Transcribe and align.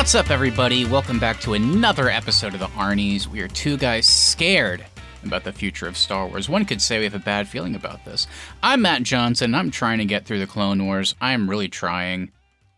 What's 0.00 0.14
up, 0.14 0.30
everybody? 0.30 0.86
Welcome 0.86 1.18
back 1.18 1.40
to 1.40 1.52
another 1.52 2.08
episode 2.08 2.54
of 2.54 2.60
the 2.60 2.68
Arnie's. 2.68 3.28
We 3.28 3.42
are 3.42 3.48
two 3.48 3.76
guys 3.76 4.08
scared 4.08 4.82
about 5.24 5.44
the 5.44 5.52
future 5.52 5.86
of 5.86 5.94
Star 5.94 6.26
Wars. 6.26 6.48
One 6.48 6.64
could 6.64 6.80
say 6.80 6.96
we 6.96 7.04
have 7.04 7.14
a 7.14 7.18
bad 7.18 7.46
feeling 7.46 7.74
about 7.74 8.06
this. 8.06 8.26
I'm 8.62 8.80
Matt 8.80 9.02
Johnson. 9.02 9.54
I'm 9.54 9.70
trying 9.70 9.98
to 9.98 10.06
get 10.06 10.24
through 10.24 10.38
the 10.38 10.46
Clone 10.46 10.86
Wars. 10.86 11.14
I 11.20 11.32
am 11.32 11.50
really 11.50 11.68
trying. 11.68 12.32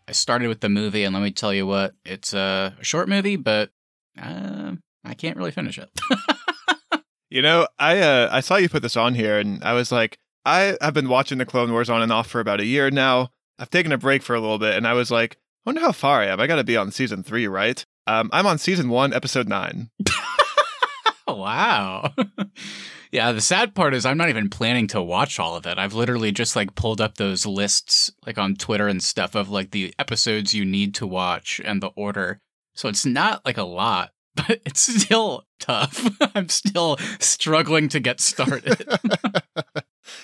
I 0.05 0.11
started 0.11 0.49
with 0.49 0.59
the 0.59 0.67
movie, 0.67 1.05
and 1.05 1.13
let 1.13 1.23
me 1.23 1.31
tell 1.31 1.53
you 1.53 1.65
what, 1.65 1.93
it's 2.03 2.33
a 2.33 2.75
short 2.81 3.07
movie, 3.07 3.37
but 3.37 3.69
uh, 4.21 4.73
I 5.05 5.13
can't 5.13 5.37
really 5.37 5.51
finish 5.51 5.79
it. 5.79 5.89
You 7.29 7.41
know, 7.41 7.67
I 7.79 7.99
uh, 7.99 8.29
I 8.31 8.41
saw 8.41 8.57
you 8.57 8.67
put 8.67 8.83
this 8.83 8.97
on 8.97 9.15
here, 9.15 9.39
and 9.39 9.63
I 9.63 9.73
was 9.73 9.93
like, 9.93 10.19
I 10.45 10.77
have 10.81 10.93
been 10.93 11.07
watching 11.07 11.37
the 11.37 11.45
Clone 11.45 11.71
Wars 11.71 11.89
on 11.89 12.01
and 12.01 12.11
off 12.11 12.27
for 12.27 12.41
about 12.41 12.59
a 12.59 12.65
year 12.65 12.91
now. 12.91 13.29
I've 13.57 13.69
taken 13.71 13.91
a 13.91 13.97
break 13.97 14.21
for 14.21 14.35
a 14.35 14.41
little 14.41 14.59
bit, 14.59 14.75
and 14.75 14.85
I 14.85 14.93
was 14.93 15.09
like, 15.09 15.37
I 15.65 15.69
wonder 15.69 15.81
how 15.81 15.93
far 15.93 16.21
I 16.21 16.25
am. 16.25 16.41
I 16.41 16.47
got 16.47 16.57
to 16.57 16.65
be 16.65 16.75
on 16.75 16.91
season 16.91 17.23
three, 17.23 17.47
right? 17.47 17.85
Um, 18.05 18.29
I'm 18.33 18.45
on 18.45 18.57
season 18.57 18.89
one, 18.89 19.13
episode 19.13 19.47
nine. 19.47 19.89
wow. 21.27 22.13
yeah, 23.13 23.31
the 23.31 23.39
sad 23.39 23.73
part 23.73 23.93
is 23.93 24.05
I'm 24.05 24.17
not 24.17 24.27
even 24.27 24.49
planning 24.49 24.87
to 24.87 25.01
watch 25.01 25.39
all 25.39 25.55
of 25.55 25.65
it. 25.65 25.77
I've 25.77 25.93
literally 25.93 26.33
just 26.33 26.57
like 26.57 26.75
pulled 26.75 26.99
up 26.99 27.15
those 27.15 27.45
lists 27.45 28.11
like 28.25 28.37
on 28.37 28.55
Twitter 28.55 28.89
and 28.89 29.01
stuff 29.01 29.35
of 29.35 29.49
like 29.49 29.71
the 29.71 29.93
episodes 29.97 30.53
you 30.53 30.65
need 30.65 30.93
to 30.95 31.07
watch 31.07 31.61
and 31.63 31.81
the 31.81 31.91
order. 31.95 32.41
So 32.75 32.89
it's 32.89 33.05
not 33.05 33.45
like 33.45 33.57
a 33.57 33.63
lot, 33.63 34.11
but 34.35 34.59
it's 34.65 34.81
still 34.81 35.45
tough. 35.61 36.09
I'm 36.35 36.49
still 36.49 36.97
struggling 37.21 37.87
to 37.87 38.01
get 38.01 38.19
started. 38.19 38.85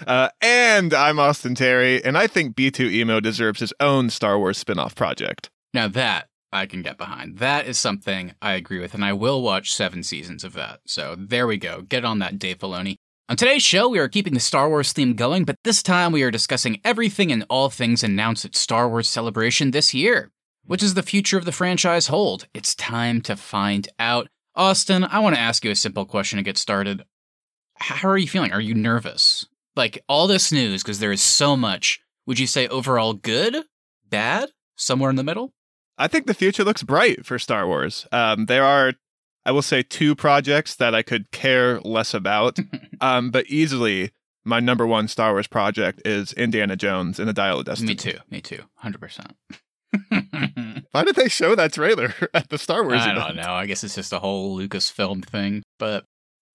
Uh, 0.06 0.30
and 0.42 0.94
I'm 0.94 1.20
Austin 1.20 1.56
Terry, 1.56 2.04
and 2.04 2.18
I 2.18 2.28
think 2.28 2.56
B2EMO 2.56 3.22
deserves 3.22 3.60
his 3.60 3.74
own 3.80 4.10
Star 4.10 4.38
Wars 4.38 4.58
spin 4.58 4.80
off 4.80 4.96
project. 4.96 5.50
now 5.74 5.88
that 5.88 6.28
I 6.52 6.66
can 6.66 6.82
get 6.82 6.98
behind. 6.98 7.38
That 7.38 7.68
is 7.68 7.78
something 7.78 8.34
I 8.42 8.54
agree 8.54 8.80
with, 8.80 8.94
and 8.96 9.06
I 9.06 9.14
will 9.14 9.42
watch 9.44 9.72
seven 9.72 10.02
seasons 10.02 10.44
of 10.44 10.54
that. 10.54 10.80
So 10.88 11.16
there 11.18 11.46
we 11.46 11.58
go. 11.58 11.82
Get 11.84 12.04
on 12.04 12.18
that, 12.20 12.40
Dave 12.40 12.58
Filoni. 12.58 12.96
On 13.30 13.36
today's 13.36 13.62
show, 13.62 13.88
we 13.88 14.00
are 14.00 14.08
keeping 14.08 14.34
the 14.34 14.40
Star 14.40 14.68
Wars 14.68 14.92
theme 14.92 15.14
going, 15.14 15.44
but 15.44 15.56
this 15.64 15.84
time 15.84 16.12
we 16.12 16.24
are 16.24 16.32
discussing 16.32 16.82
everything 16.84 17.32
and 17.32 17.46
all 17.52 17.70
things 17.70 18.04
announced 18.04 18.46
at 18.46 18.56
Star 18.56 18.90
Wars 18.90 19.08
Celebration 19.08 19.70
this 19.70 19.94
year. 19.94 20.32
What 20.66 20.80
does 20.80 20.96
the 20.96 21.04
future 21.04 21.38
of 21.38 21.46
the 21.46 21.52
franchise 21.52 22.08
hold? 22.08 22.48
It's 22.56 22.74
time 22.74 23.22
to 23.22 23.36
find 23.36 23.88
out. 24.00 24.28
Austin, 24.56 25.04
I 25.04 25.20
want 25.20 25.36
to 25.36 25.42
ask 25.42 25.64
you 25.64 25.70
a 25.70 25.76
simple 25.76 26.06
question 26.06 26.38
to 26.38 26.44
get 26.44 26.58
started. 26.58 27.04
How 27.76 28.10
are 28.10 28.18
you 28.18 28.28
feeling? 28.28 28.52
Are 28.52 28.60
you 28.60 28.74
nervous? 28.74 29.46
Like 29.80 30.04
all 30.10 30.28
this 30.28 30.52
news, 30.52 30.84
because 30.84 31.00
there 31.00 31.14
is 31.14 31.22
so 31.22 31.56
much. 31.56 32.02
Would 32.26 32.38
you 32.38 32.48
say 32.48 32.68
overall 32.68 33.14
good, 33.14 33.64
bad, 34.10 34.50
somewhere 34.76 35.10
in 35.10 35.16
the 35.16 35.24
middle? 35.24 35.54
I 35.98 36.10
think 36.10 36.28
the 36.28 36.34
future 36.34 36.66
looks 36.66 36.84
bright 36.84 37.26
for 37.26 37.40
Star 37.40 37.66
Wars. 37.66 38.06
Um, 38.12 38.48
there 38.48 38.66
are, 38.66 38.96
I 39.46 39.54
will 39.54 39.62
say, 39.62 39.82
two 39.82 40.16
projects 40.16 40.76
that 40.76 40.94
I 40.94 41.02
could 41.02 41.32
care 41.32 41.80
less 41.80 42.14
about, 42.14 42.60
um, 43.00 43.32
but 43.32 43.46
easily 43.48 44.12
my 44.44 44.60
number 44.60 44.86
one 44.86 45.08
Star 45.08 45.32
Wars 45.32 45.48
project 45.48 46.02
is 46.04 46.34
Indiana 46.34 46.76
Jones 46.76 47.18
and 47.18 47.30
the 47.30 47.34
Dial 47.34 47.60
of 47.60 47.66
Destiny. 47.66 47.92
Me 47.92 47.96
too. 47.96 48.18
Me 48.30 48.42
too. 48.42 48.64
Hundred 48.76 49.00
percent. 49.00 49.34
Why 50.92 51.06
did 51.06 51.16
they 51.16 51.30
show 51.30 51.56
that 51.56 51.72
trailer 51.72 52.14
at 52.34 52.50
the 52.50 52.58
Star 52.58 52.84
Wars 52.84 53.00
I 53.02 53.12
event? 53.12 53.28
don't 53.28 53.36
know. 53.38 53.54
I 53.54 53.66
guess 53.66 53.86
it's 53.86 53.96
just 53.96 54.12
a 54.12 54.20
whole 54.20 54.58
Lucasfilm 54.58 55.24
thing, 55.24 55.64
but 55.78 56.04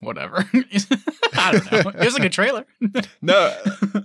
whatever. 0.05 0.49
I 1.35 1.53
don't 1.53 1.73
know. 1.73 1.91
It 1.91 2.05
was 2.05 2.15
like 2.15 2.27
a 2.27 2.31
trailer. 2.31 2.67
No, 3.23 3.57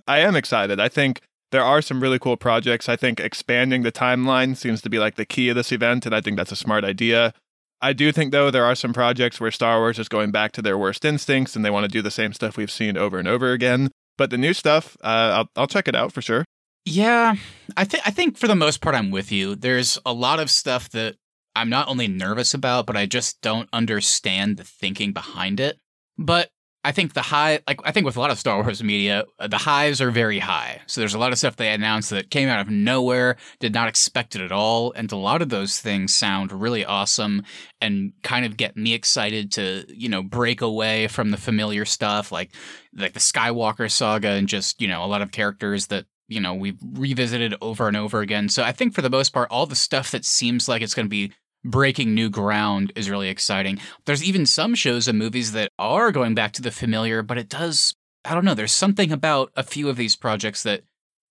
I 0.07 0.19
am 0.19 0.35
excited. 0.35 0.79
I 0.79 0.87
think 0.87 1.21
there 1.51 1.63
are 1.63 1.81
some 1.81 2.01
really 2.01 2.19
cool 2.19 2.37
projects. 2.37 2.87
I 2.87 2.95
think 2.95 3.19
expanding 3.19 3.83
the 3.83 3.91
timeline 3.91 4.55
seems 4.55 4.81
to 4.81 4.89
be 4.89 4.99
like 4.99 5.15
the 5.15 5.25
key 5.25 5.49
of 5.49 5.55
this 5.55 5.71
event, 5.71 6.05
and 6.05 6.15
I 6.15 6.21
think 6.21 6.37
that's 6.37 6.51
a 6.51 6.55
smart 6.55 6.83
idea. 6.83 7.33
I 7.81 7.93
do 7.93 8.11
think, 8.11 8.31
though, 8.31 8.51
there 8.51 8.65
are 8.65 8.75
some 8.75 8.93
projects 8.93 9.39
where 9.39 9.51
Star 9.51 9.79
Wars 9.79 9.99
is 9.99 10.09
going 10.09 10.31
back 10.31 10.51
to 10.53 10.61
their 10.61 10.77
worst 10.77 11.05
instincts 11.05 11.55
and 11.55 11.63
they 11.63 11.69
want 11.69 11.85
to 11.85 11.89
do 11.91 12.01
the 12.01 12.11
same 12.11 12.33
stuff 12.33 12.57
we've 12.57 12.71
seen 12.71 12.97
over 12.97 13.17
and 13.17 13.27
over 13.27 13.51
again. 13.53 13.89
But 14.17 14.31
the 14.31 14.37
new 14.37 14.53
stuff, 14.53 14.97
uh, 15.01 15.43
I'll, 15.43 15.49
I'll 15.55 15.67
check 15.67 15.87
it 15.87 15.95
out 15.95 16.11
for 16.11 16.21
sure. 16.21 16.43
Yeah, 16.85 17.35
I 17.77 17.85
think 17.85 18.03
I 18.05 18.11
think 18.11 18.37
for 18.37 18.47
the 18.47 18.55
most 18.55 18.81
part 18.81 18.95
I'm 18.95 19.11
with 19.11 19.31
you. 19.31 19.55
There's 19.55 19.99
a 20.05 20.13
lot 20.13 20.39
of 20.39 20.49
stuff 20.49 20.89
that 20.89 21.15
I'm 21.55 21.69
not 21.69 21.87
only 21.87 22.07
nervous 22.07 22.53
about, 22.53 22.85
but 22.85 22.97
I 22.97 23.05
just 23.05 23.41
don't 23.41 23.69
understand 23.71 24.57
the 24.57 24.63
thinking 24.63 25.13
behind 25.13 25.59
it. 25.59 25.77
But 26.19 26.49
I 26.83 26.91
think 26.91 27.13
the 27.13 27.21
high, 27.21 27.61
like 27.65 27.79
I 27.85 27.91
think 27.91 28.05
with 28.05 28.17
a 28.17 28.19
lot 28.19 28.29
of 28.29 28.37
Star 28.37 28.61
Wars 28.61 28.83
media, 28.83 29.23
the 29.47 29.57
highs 29.57 30.01
are 30.01 30.11
very 30.11 30.39
high. 30.39 30.81
So 30.85 30.99
there's 30.99 31.13
a 31.13 31.19
lot 31.19 31.31
of 31.31 31.37
stuff 31.37 31.55
they 31.55 31.71
announced 31.71 32.09
that 32.09 32.29
came 32.29 32.49
out 32.49 32.59
of 32.59 32.69
nowhere, 32.69 33.37
did 33.59 33.73
not 33.73 33.87
expect 33.87 34.35
it 34.35 34.41
at 34.41 34.51
all, 34.51 34.91
and 34.93 35.09
a 35.11 35.15
lot 35.15 35.41
of 35.41 35.49
those 35.49 35.79
things 35.79 36.13
sound 36.13 36.51
really 36.51 36.83
awesome 36.83 37.43
and 37.79 38.11
kind 38.21 38.45
of 38.45 38.57
get 38.57 38.75
me 38.75 38.93
excited 38.93 39.51
to 39.53 39.85
you 39.87 40.09
know 40.09 40.21
break 40.21 40.61
away 40.61 41.07
from 41.07 41.31
the 41.31 41.37
familiar 41.37 41.85
stuff, 41.85 42.33
like 42.33 42.51
like 42.93 43.13
the 43.13 43.19
Skywalker 43.19 43.89
saga 43.89 44.29
and 44.29 44.49
just 44.49 44.81
you 44.81 44.87
know 44.89 45.03
a 45.03 45.07
lot 45.07 45.21
of 45.21 45.31
characters 45.31 45.87
that 45.87 46.05
you 46.27 46.41
know 46.41 46.53
we've 46.53 46.79
revisited 46.93 47.55
over 47.61 47.87
and 47.87 47.95
over 47.95 48.19
again. 48.19 48.49
So 48.49 48.63
I 48.63 48.73
think 48.73 48.93
for 48.93 49.01
the 49.01 49.09
most 49.09 49.31
part, 49.31 49.49
all 49.51 49.65
the 49.65 49.75
stuff 49.75 50.11
that 50.11 50.25
seems 50.25 50.67
like 50.67 50.81
it's 50.81 50.93
going 50.93 51.07
to 51.07 51.09
be 51.09 51.31
breaking 51.63 52.13
new 52.13 52.29
ground 52.29 52.91
is 52.95 53.09
really 53.09 53.29
exciting. 53.29 53.79
There's 54.05 54.23
even 54.23 54.45
some 54.45 54.75
shows 54.75 55.07
and 55.07 55.17
movies 55.19 55.51
that 55.51 55.69
are 55.77 56.11
going 56.11 56.35
back 56.35 56.51
to 56.53 56.61
the 56.61 56.71
familiar, 56.71 57.21
but 57.21 57.37
it 57.37 57.49
does 57.49 57.95
I 58.25 58.33
don't 58.35 58.43
know, 58.45 58.53
there's 58.53 58.73
something 58.73 59.11
about 59.13 59.51
a 59.55 59.63
few 59.63 59.87
of 59.89 59.95
these 59.95 60.15
projects 60.17 60.61
that 60.63 60.81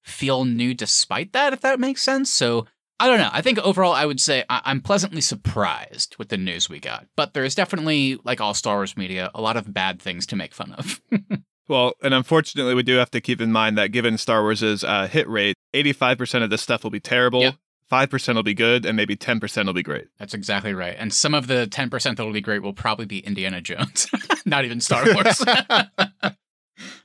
feel 0.02 0.44
new 0.46 0.72
despite 0.72 1.32
that, 1.34 1.52
if 1.52 1.60
that 1.60 1.78
makes 1.78 2.02
sense. 2.02 2.30
So 2.30 2.66
I 2.98 3.06
don't 3.06 3.18
know. 3.18 3.28
I 3.30 3.42
think 3.42 3.58
overall, 3.58 3.92
I 3.92 4.06
would 4.06 4.20
say 4.20 4.42
I- 4.48 4.62
I'm 4.64 4.80
pleasantly 4.80 5.20
surprised 5.20 6.16
with 6.18 6.30
the 6.30 6.38
news 6.38 6.68
we 6.68 6.80
got. 6.80 7.06
But 7.14 7.34
there's 7.34 7.54
definitely, 7.54 8.18
like 8.24 8.40
all 8.40 8.54
Star 8.54 8.76
Wars 8.76 8.96
media, 8.96 9.30
a 9.34 9.40
lot 9.40 9.56
of 9.56 9.72
bad 9.72 10.00
things 10.00 10.26
to 10.28 10.36
make 10.36 10.54
fun 10.54 10.72
of. 10.72 11.00
Well, 11.68 11.92
and 12.02 12.14
unfortunately, 12.14 12.72
we 12.72 12.82
do 12.82 12.96
have 12.96 13.10
to 13.10 13.20
keep 13.20 13.42
in 13.42 13.52
mind 13.52 13.76
that 13.76 13.92
given 13.92 14.16
Star 14.16 14.40
Wars' 14.40 14.82
uh, 14.82 15.06
hit 15.06 15.28
rate, 15.28 15.54
85% 15.74 16.42
of 16.42 16.48
this 16.48 16.62
stuff 16.62 16.82
will 16.82 16.90
be 16.90 16.98
terrible, 16.98 17.42
Yep. 17.42 17.56
5% 17.90 18.34
will 18.34 18.42
be 18.42 18.54
good, 18.54 18.84
and 18.84 18.96
maybe 18.96 19.16
10% 19.16 19.66
will 19.66 19.72
be 19.72 19.82
great. 19.82 20.08
That's 20.18 20.34
exactly 20.34 20.74
right. 20.74 20.96
And 20.98 21.12
some 21.12 21.34
of 21.34 21.46
the 21.46 21.66
10% 21.70 22.16
that 22.16 22.24
will 22.24 22.32
be 22.32 22.40
great 22.40 22.62
will 22.62 22.72
probably 22.74 23.06
be 23.06 23.20
Indiana 23.20 23.60
Jones, 23.60 24.08
not 24.46 24.64
even 24.64 24.80
Star 24.80 25.04
Wars. 25.14 25.42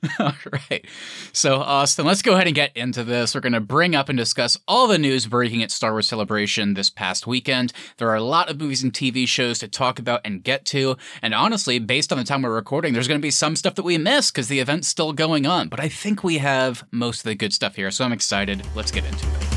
All 0.18 0.32
right. 0.52 0.84
So, 1.32 1.56
Austin, 1.56 2.04
let's 2.04 2.22
go 2.22 2.34
ahead 2.34 2.46
and 2.46 2.54
get 2.54 2.76
into 2.76 3.04
this. 3.04 3.34
We're 3.34 3.40
going 3.40 3.52
to 3.54 3.60
bring 3.60 3.94
up 3.94 4.08
and 4.08 4.16
discuss 4.16 4.58
all 4.68 4.86
the 4.86 4.98
news 4.98 5.26
breaking 5.26 5.62
at 5.62 5.70
Star 5.70 5.92
Wars 5.92 6.08
Celebration 6.08 6.74
this 6.74 6.90
past 6.90 7.26
weekend. 7.26 7.72
There 7.98 8.08
are 8.08 8.16
a 8.16 8.22
lot 8.22 8.50
of 8.50 8.60
movies 8.60 8.82
and 8.82 8.92
TV 8.92 9.26
shows 9.26 9.58
to 9.60 9.68
talk 9.68 9.98
about 9.98 10.20
and 10.24 10.42
get 10.42 10.64
to. 10.66 10.96
And 11.22 11.34
honestly, 11.34 11.78
based 11.78 12.12
on 12.12 12.18
the 12.18 12.24
time 12.24 12.42
we're 12.42 12.54
recording, 12.54 12.92
there's 12.92 13.08
going 13.08 13.20
to 13.20 13.22
be 13.26 13.30
some 13.30 13.56
stuff 13.56 13.74
that 13.74 13.84
we 13.84 13.98
miss 13.98 14.30
because 14.30 14.48
the 14.48 14.60
event's 14.60 14.88
still 14.88 15.12
going 15.12 15.46
on. 15.46 15.68
But 15.68 15.80
I 15.80 15.88
think 15.88 16.22
we 16.22 16.38
have 16.38 16.84
most 16.90 17.20
of 17.20 17.24
the 17.24 17.34
good 17.34 17.52
stuff 17.52 17.76
here. 17.76 17.90
So 17.90 18.04
I'm 18.04 18.12
excited. 18.12 18.62
Let's 18.74 18.90
get 18.90 19.04
into 19.04 19.26
it. 19.26 19.53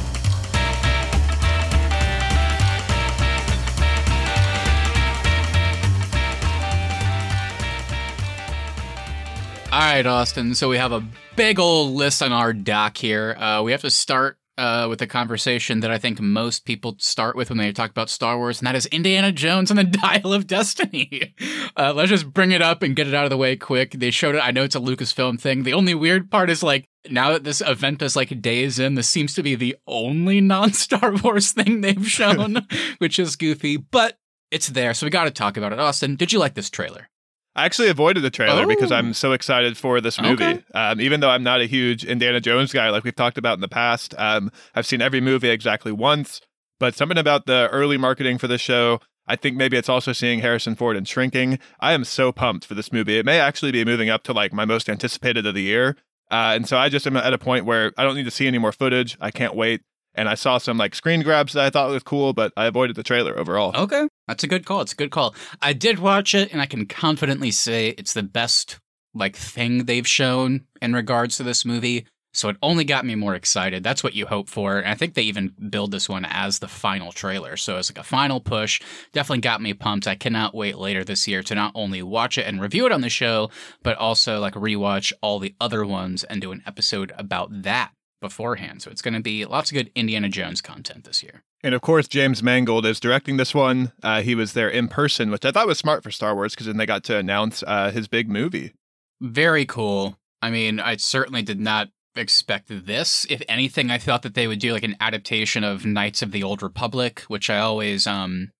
All 9.69 9.79
right, 9.79 10.05
Austin. 10.05 10.55
So 10.55 10.69
we 10.69 10.77
have 10.77 10.93
a 10.93 11.03
big 11.35 11.59
old 11.59 11.91
list 11.91 12.23
on 12.23 12.31
our 12.31 12.53
doc 12.53 12.95
here. 12.95 13.35
Uh, 13.37 13.61
we 13.63 13.71
have 13.73 13.81
to 13.81 13.89
start 13.89 14.39
uh, 14.57 14.87
with 14.89 15.01
a 15.01 15.07
conversation 15.07 15.81
that 15.81 15.91
I 15.91 15.97
think 15.97 16.21
most 16.21 16.65
people 16.65 16.95
start 16.99 17.35
with 17.35 17.49
when 17.49 17.57
they 17.57 17.71
talk 17.73 17.91
about 17.91 18.09
Star 18.09 18.37
Wars, 18.37 18.59
and 18.59 18.67
that 18.67 18.75
is 18.75 18.85
Indiana 18.87 19.31
Jones 19.33 19.69
and 19.69 19.77
the 19.77 19.83
Dial 19.99 20.33
of 20.33 20.47
Destiny. 20.47 21.35
Uh, 21.75 21.93
let's 21.93 22.09
just 22.09 22.31
bring 22.33 22.51
it 22.53 22.61
up 22.61 22.81
and 22.81 22.95
get 22.95 23.07
it 23.07 23.13
out 23.13 23.25
of 23.25 23.29
the 23.29 23.37
way 23.37 23.57
quick. 23.57 23.91
They 23.91 24.09
showed 24.09 24.35
it. 24.35 24.39
I 24.39 24.51
know 24.51 24.63
it's 24.63 24.75
a 24.75 24.79
Lucasfilm 24.79 25.39
thing. 25.39 25.63
The 25.63 25.73
only 25.73 25.93
weird 25.93 26.31
part 26.31 26.49
is 26.49 26.63
like 26.63 26.87
now 27.09 27.31
that 27.33 27.43
this 27.43 27.61
event 27.61 28.01
is 28.01 28.15
like 28.15 28.41
days 28.41 28.79
in, 28.79 28.95
this 28.95 29.09
seems 29.09 29.35
to 29.35 29.43
be 29.43 29.55
the 29.55 29.75
only 29.85 30.39
non-Star 30.41 31.13
Wars 31.17 31.51
thing 31.51 31.81
they've 31.81 32.07
shown, 32.09 32.65
which 32.99 33.19
is 33.19 33.35
goofy, 33.35 33.75
but 33.75 34.17
it's 34.49 34.69
there. 34.69 34.93
So 34.93 35.05
we 35.05 35.09
got 35.09 35.25
to 35.25 35.31
talk 35.31 35.57
about 35.57 35.73
it. 35.73 35.79
Austin, 35.79 36.15
did 36.15 36.31
you 36.31 36.39
like 36.39 36.55
this 36.55 36.69
trailer? 36.69 37.09
I 37.57 37.65
actually 37.65 37.89
avoided 37.89 38.21
the 38.21 38.29
trailer 38.29 38.67
because 38.67 38.91
Oh. 38.91 38.95
I'm 38.95 39.13
so 39.13 39.33
excited 39.33 39.77
for 39.77 39.99
this 39.99 40.21
movie. 40.21 40.43
Okay. 40.43 40.63
Um, 40.75 41.01
even 41.01 41.19
though 41.19 41.29
I'm 41.31 41.43
not 41.43 41.59
a 41.59 41.65
huge 41.65 42.05
Indiana 42.05 42.39
Jones 42.39 42.71
guy, 42.71 42.89
like 42.91 43.03
we've 43.03 43.15
talked 43.15 43.37
about 43.39 43.55
in 43.55 43.61
the 43.61 43.67
past, 43.67 44.13
um, 44.17 44.51
I've 44.75 44.85
seen 44.85 45.01
every 45.01 45.19
movie 45.21 45.49
exactly 45.49 45.91
once. 45.91 46.39
But 46.79 46.93
something 46.95 47.17
about 47.17 47.47
the 47.47 47.67
early 47.71 47.97
marketing 47.97 48.37
for 48.37 48.47
the 48.47 48.59
show, 48.59 48.99
I 49.27 49.35
think 49.35 49.57
maybe 49.57 49.75
it's 49.75 49.89
also 49.89 50.13
seeing 50.13 50.39
Harrison 50.41 50.75
Ford 50.75 50.95
in 50.95 51.05
Shrinking. 51.05 51.57
I 51.79 51.93
am 51.93 52.03
so 52.03 52.31
pumped 52.31 52.65
for 52.65 52.75
this 52.75 52.93
movie. 52.93 53.17
It 53.17 53.25
may 53.25 53.39
actually 53.39 53.71
be 53.71 53.83
moving 53.83 54.09
up 54.09 54.21
to 54.23 54.33
like 54.33 54.53
my 54.53 54.63
most 54.63 54.87
anticipated 54.87 55.47
of 55.47 55.55
the 55.55 55.63
year. 55.63 55.97
Uh, 56.29 56.53
and 56.55 56.67
so 56.67 56.77
I 56.77 56.89
just 56.89 57.07
am 57.07 57.17
at 57.17 57.33
a 57.33 57.37
point 57.39 57.65
where 57.65 57.91
I 57.97 58.03
don't 58.03 58.15
need 58.15 58.25
to 58.25 58.31
see 58.31 58.45
any 58.45 58.59
more 58.59 58.71
footage. 58.71 59.17
I 59.19 59.31
can't 59.31 59.55
wait. 59.55 59.81
And 60.17 60.27
I 60.27 60.35
saw 60.35 60.57
some 60.57 60.77
like 60.77 60.95
screen 60.95 61.21
grabs 61.21 61.53
that 61.53 61.63
I 61.63 61.69
thought 61.69 61.89
was 61.89 62.03
cool, 62.03 62.33
but 62.33 62.51
I 62.57 62.65
avoided 62.65 62.95
the 62.95 63.03
trailer 63.03 63.37
overall. 63.37 63.71
Okay. 63.75 64.07
That's 64.27 64.43
a 64.43 64.47
good 64.47 64.65
call. 64.65 64.81
It's 64.81 64.93
a 64.93 64.97
good 64.97 65.11
call. 65.11 65.35
I 65.61 65.73
did 65.73 65.99
watch 65.99 66.35
it 66.35 66.51
and 66.51 66.61
I 66.61 66.65
can 66.65 66.85
confidently 66.87 67.51
say 67.51 67.89
it's 67.89 68.13
the 68.13 68.23
best 68.23 68.79
like 69.13 69.35
thing 69.35 69.85
they've 69.85 70.07
shown 70.07 70.65
in 70.81 70.93
regards 70.93 71.37
to 71.37 71.43
this 71.43 71.63
movie 71.65 72.05
So 72.37 72.49
it 72.49 72.57
only 72.61 72.83
got 72.83 73.03
me 73.03 73.15
more 73.15 73.33
excited. 73.33 73.83
That's 73.83 74.03
what 74.03 74.13
you 74.13 74.27
hope 74.27 74.47
for. 74.47 74.77
And 74.77 74.89
I 74.89 74.93
think 74.93 75.15
they 75.15 75.23
even 75.23 75.55
build 75.71 75.89
this 75.89 76.07
one 76.07 76.23
as 76.23 76.59
the 76.59 76.67
final 76.67 77.11
trailer. 77.11 77.57
So 77.57 77.77
it's 77.77 77.89
like 77.89 77.97
a 77.97 78.03
final 78.03 78.39
push. 78.39 78.79
Definitely 79.11 79.41
got 79.41 79.59
me 79.59 79.73
pumped. 79.73 80.07
I 80.07 80.13
cannot 80.13 80.53
wait 80.53 80.77
later 80.77 81.03
this 81.03 81.27
year 81.27 81.41
to 81.41 81.55
not 81.55 81.71
only 81.73 82.03
watch 82.03 82.37
it 82.37 82.45
and 82.45 82.61
review 82.61 82.85
it 82.85 82.91
on 82.91 83.01
the 83.01 83.09
show, 83.09 83.49
but 83.81 83.97
also 83.97 84.39
like 84.39 84.53
rewatch 84.53 85.13
all 85.21 85.39
the 85.39 85.55
other 85.59 85.83
ones 85.83 86.23
and 86.25 86.39
do 86.39 86.51
an 86.51 86.61
episode 86.67 87.11
about 87.17 87.63
that 87.63 87.91
beforehand. 88.19 88.81
So 88.81 88.91
it's 88.91 89.01
going 89.01 89.13
to 89.13 89.19
be 89.19 89.45
lots 89.45 89.71
of 89.71 89.75
good 89.75 89.91
Indiana 89.95 90.29
Jones 90.29 90.61
content 90.61 91.03
this 91.03 91.21
year. 91.21 91.43
And 91.63 91.73
of 91.73 91.81
course, 91.81 92.07
James 92.07 92.43
Mangold 92.43 92.85
is 92.85 92.99
directing 92.99 93.37
this 93.37 93.53
one. 93.53 93.91
Uh, 94.03 94.21
he 94.21 94.35
was 94.35 94.53
there 94.53 94.69
in 94.69 94.87
person, 94.87 95.31
which 95.31 95.45
I 95.45 95.51
thought 95.51 95.67
was 95.67 95.77
smart 95.77 96.03
for 96.03 96.11
Star 96.11 96.35
Wars 96.35 96.53
because 96.53 96.67
then 96.67 96.77
they 96.77 96.85
got 96.85 97.03
to 97.05 97.17
announce 97.17 97.63
uh, 97.65 97.91
his 97.91 98.07
big 98.07 98.29
movie. 98.29 98.73
Very 99.21 99.65
cool. 99.65 100.17
I 100.41 100.49
mean, 100.49 100.79
I 100.79 100.97
certainly 100.97 101.41
did 101.41 101.59
not 101.59 101.89
expect 102.15 102.67
this. 102.69 103.25
If 103.29 103.41
anything, 103.47 103.89
I 103.91 103.97
thought 103.97 104.21
that 104.23 104.33
they 104.33 104.47
would 104.47 104.59
do 104.59 104.73
like 104.73 104.83
an 104.83 104.97
adaptation 104.99 105.63
of 105.63 105.85
Knights 105.85 106.21
of 106.21 106.31
the 106.31 106.43
Old 106.43 106.61
Republic, 106.61 107.21
which 107.27 107.49
I 107.49 107.59
always, 107.59 108.05
um, 108.07 108.51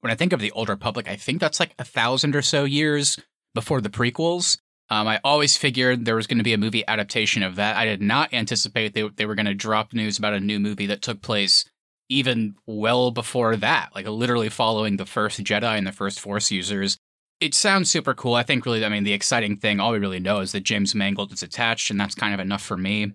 when 0.00 0.12
I 0.12 0.16
think 0.16 0.32
of 0.32 0.40
the 0.40 0.52
Old 0.52 0.68
Republic, 0.68 1.08
I 1.08 1.16
think 1.16 1.40
that's 1.40 1.60
like 1.60 1.74
a 1.78 1.84
thousand 1.84 2.34
or 2.34 2.42
so 2.42 2.64
years 2.64 3.18
before 3.54 3.80
the 3.80 3.90
prequels. 3.90 4.58
Um, 4.90 5.06
I 5.06 5.20
always 5.22 5.56
figured 5.56 6.04
there 6.04 6.16
was 6.16 6.26
going 6.26 6.38
to 6.38 6.44
be 6.44 6.52
a 6.52 6.58
movie 6.58 6.86
adaptation 6.88 7.44
of 7.44 7.54
that. 7.56 7.76
I 7.76 7.84
did 7.84 8.02
not 8.02 8.34
anticipate 8.34 8.92
they, 8.92 9.08
they 9.08 9.24
were 9.24 9.36
going 9.36 9.46
to 9.46 9.54
drop 9.54 9.92
news 9.92 10.18
about 10.18 10.34
a 10.34 10.40
new 10.40 10.58
movie 10.58 10.86
that 10.86 11.00
took 11.00 11.22
place 11.22 11.64
even 12.08 12.56
well 12.66 13.12
before 13.12 13.56
that, 13.56 13.90
like 13.94 14.06
literally 14.08 14.48
following 14.48 14.96
the 14.96 15.06
first 15.06 15.42
Jedi 15.44 15.78
and 15.78 15.86
the 15.86 15.92
first 15.92 16.18
Force 16.18 16.50
users. 16.50 16.98
It 17.40 17.54
sounds 17.54 17.90
super 17.90 18.12
cool. 18.12 18.34
I 18.34 18.42
think 18.42 18.66
really, 18.66 18.84
I 18.84 18.88
mean, 18.88 19.04
the 19.04 19.12
exciting 19.12 19.56
thing, 19.56 19.78
all 19.78 19.92
we 19.92 19.98
really 19.98 20.18
know 20.18 20.40
is 20.40 20.52
that 20.52 20.64
James 20.64 20.94
Mangold 20.94 21.32
is 21.32 21.42
attached, 21.42 21.90
and 21.90 21.98
that's 21.98 22.14
kind 22.14 22.34
of 22.34 22.40
enough 22.40 22.62
for 22.62 22.76
me. 22.76 23.12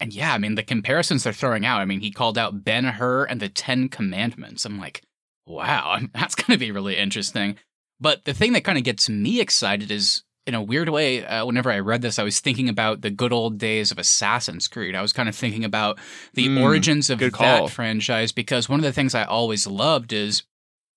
And 0.00 0.12
yeah, 0.12 0.32
I 0.32 0.38
mean, 0.38 0.54
the 0.54 0.62
comparisons 0.62 1.24
they're 1.24 1.32
throwing 1.32 1.66
out, 1.66 1.80
I 1.80 1.84
mean, 1.84 2.00
he 2.00 2.10
called 2.10 2.38
out 2.38 2.64
Ben 2.64 2.84
Hur 2.84 3.24
and 3.24 3.38
the 3.38 3.48
Ten 3.48 3.88
Commandments. 3.88 4.64
I'm 4.64 4.80
like, 4.80 5.02
wow, 5.46 5.98
that's 6.14 6.34
going 6.34 6.58
to 6.58 6.58
be 6.58 6.72
really 6.72 6.96
interesting. 6.96 7.56
But 8.00 8.24
the 8.24 8.34
thing 8.34 8.52
that 8.54 8.64
kind 8.64 8.78
of 8.78 8.84
gets 8.84 9.08
me 9.08 9.40
excited 9.40 9.90
is 9.90 10.22
in 10.48 10.54
a 10.54 10.62
weird 10.62 10.88
way, 10.88 11.26
uh, 11.26 11.44
whenever 11.44 11.70
I 11.70 11.78
read 11.80 12.00
this, 12.00 12.18
I 12.18 12.22
was 12.22 12.40
thinking 12.40 12.70
about 12.70 13.02
the 13.02 13.10
good 13.10 13.34
old 13.34 13.58
days 13.58 13.90
of 13.90 13.98
Assassin's 13.98 14.66
Creed. 14.66 14.94
I 14.94 15.02
was 15.02 15.12
kind 15.12 15.28
of 15.28 15.36
thinking 15.36 15.62
about 15.62 15.98
the 16.32 16.48
mm, 16.48 16.62
origins 16.62 17.10
of 17.10 17.18
that 17.18 17.70
franchise 17.70 18.32
because 18.32 18.66
one 18.66 18.80
of 18.80 18.84
the 18.84 18.92
things 18.92 19.14
I 19.14 19.24
always 19.24 19.66
loved 19.66 20.10
is, 20.10 20.44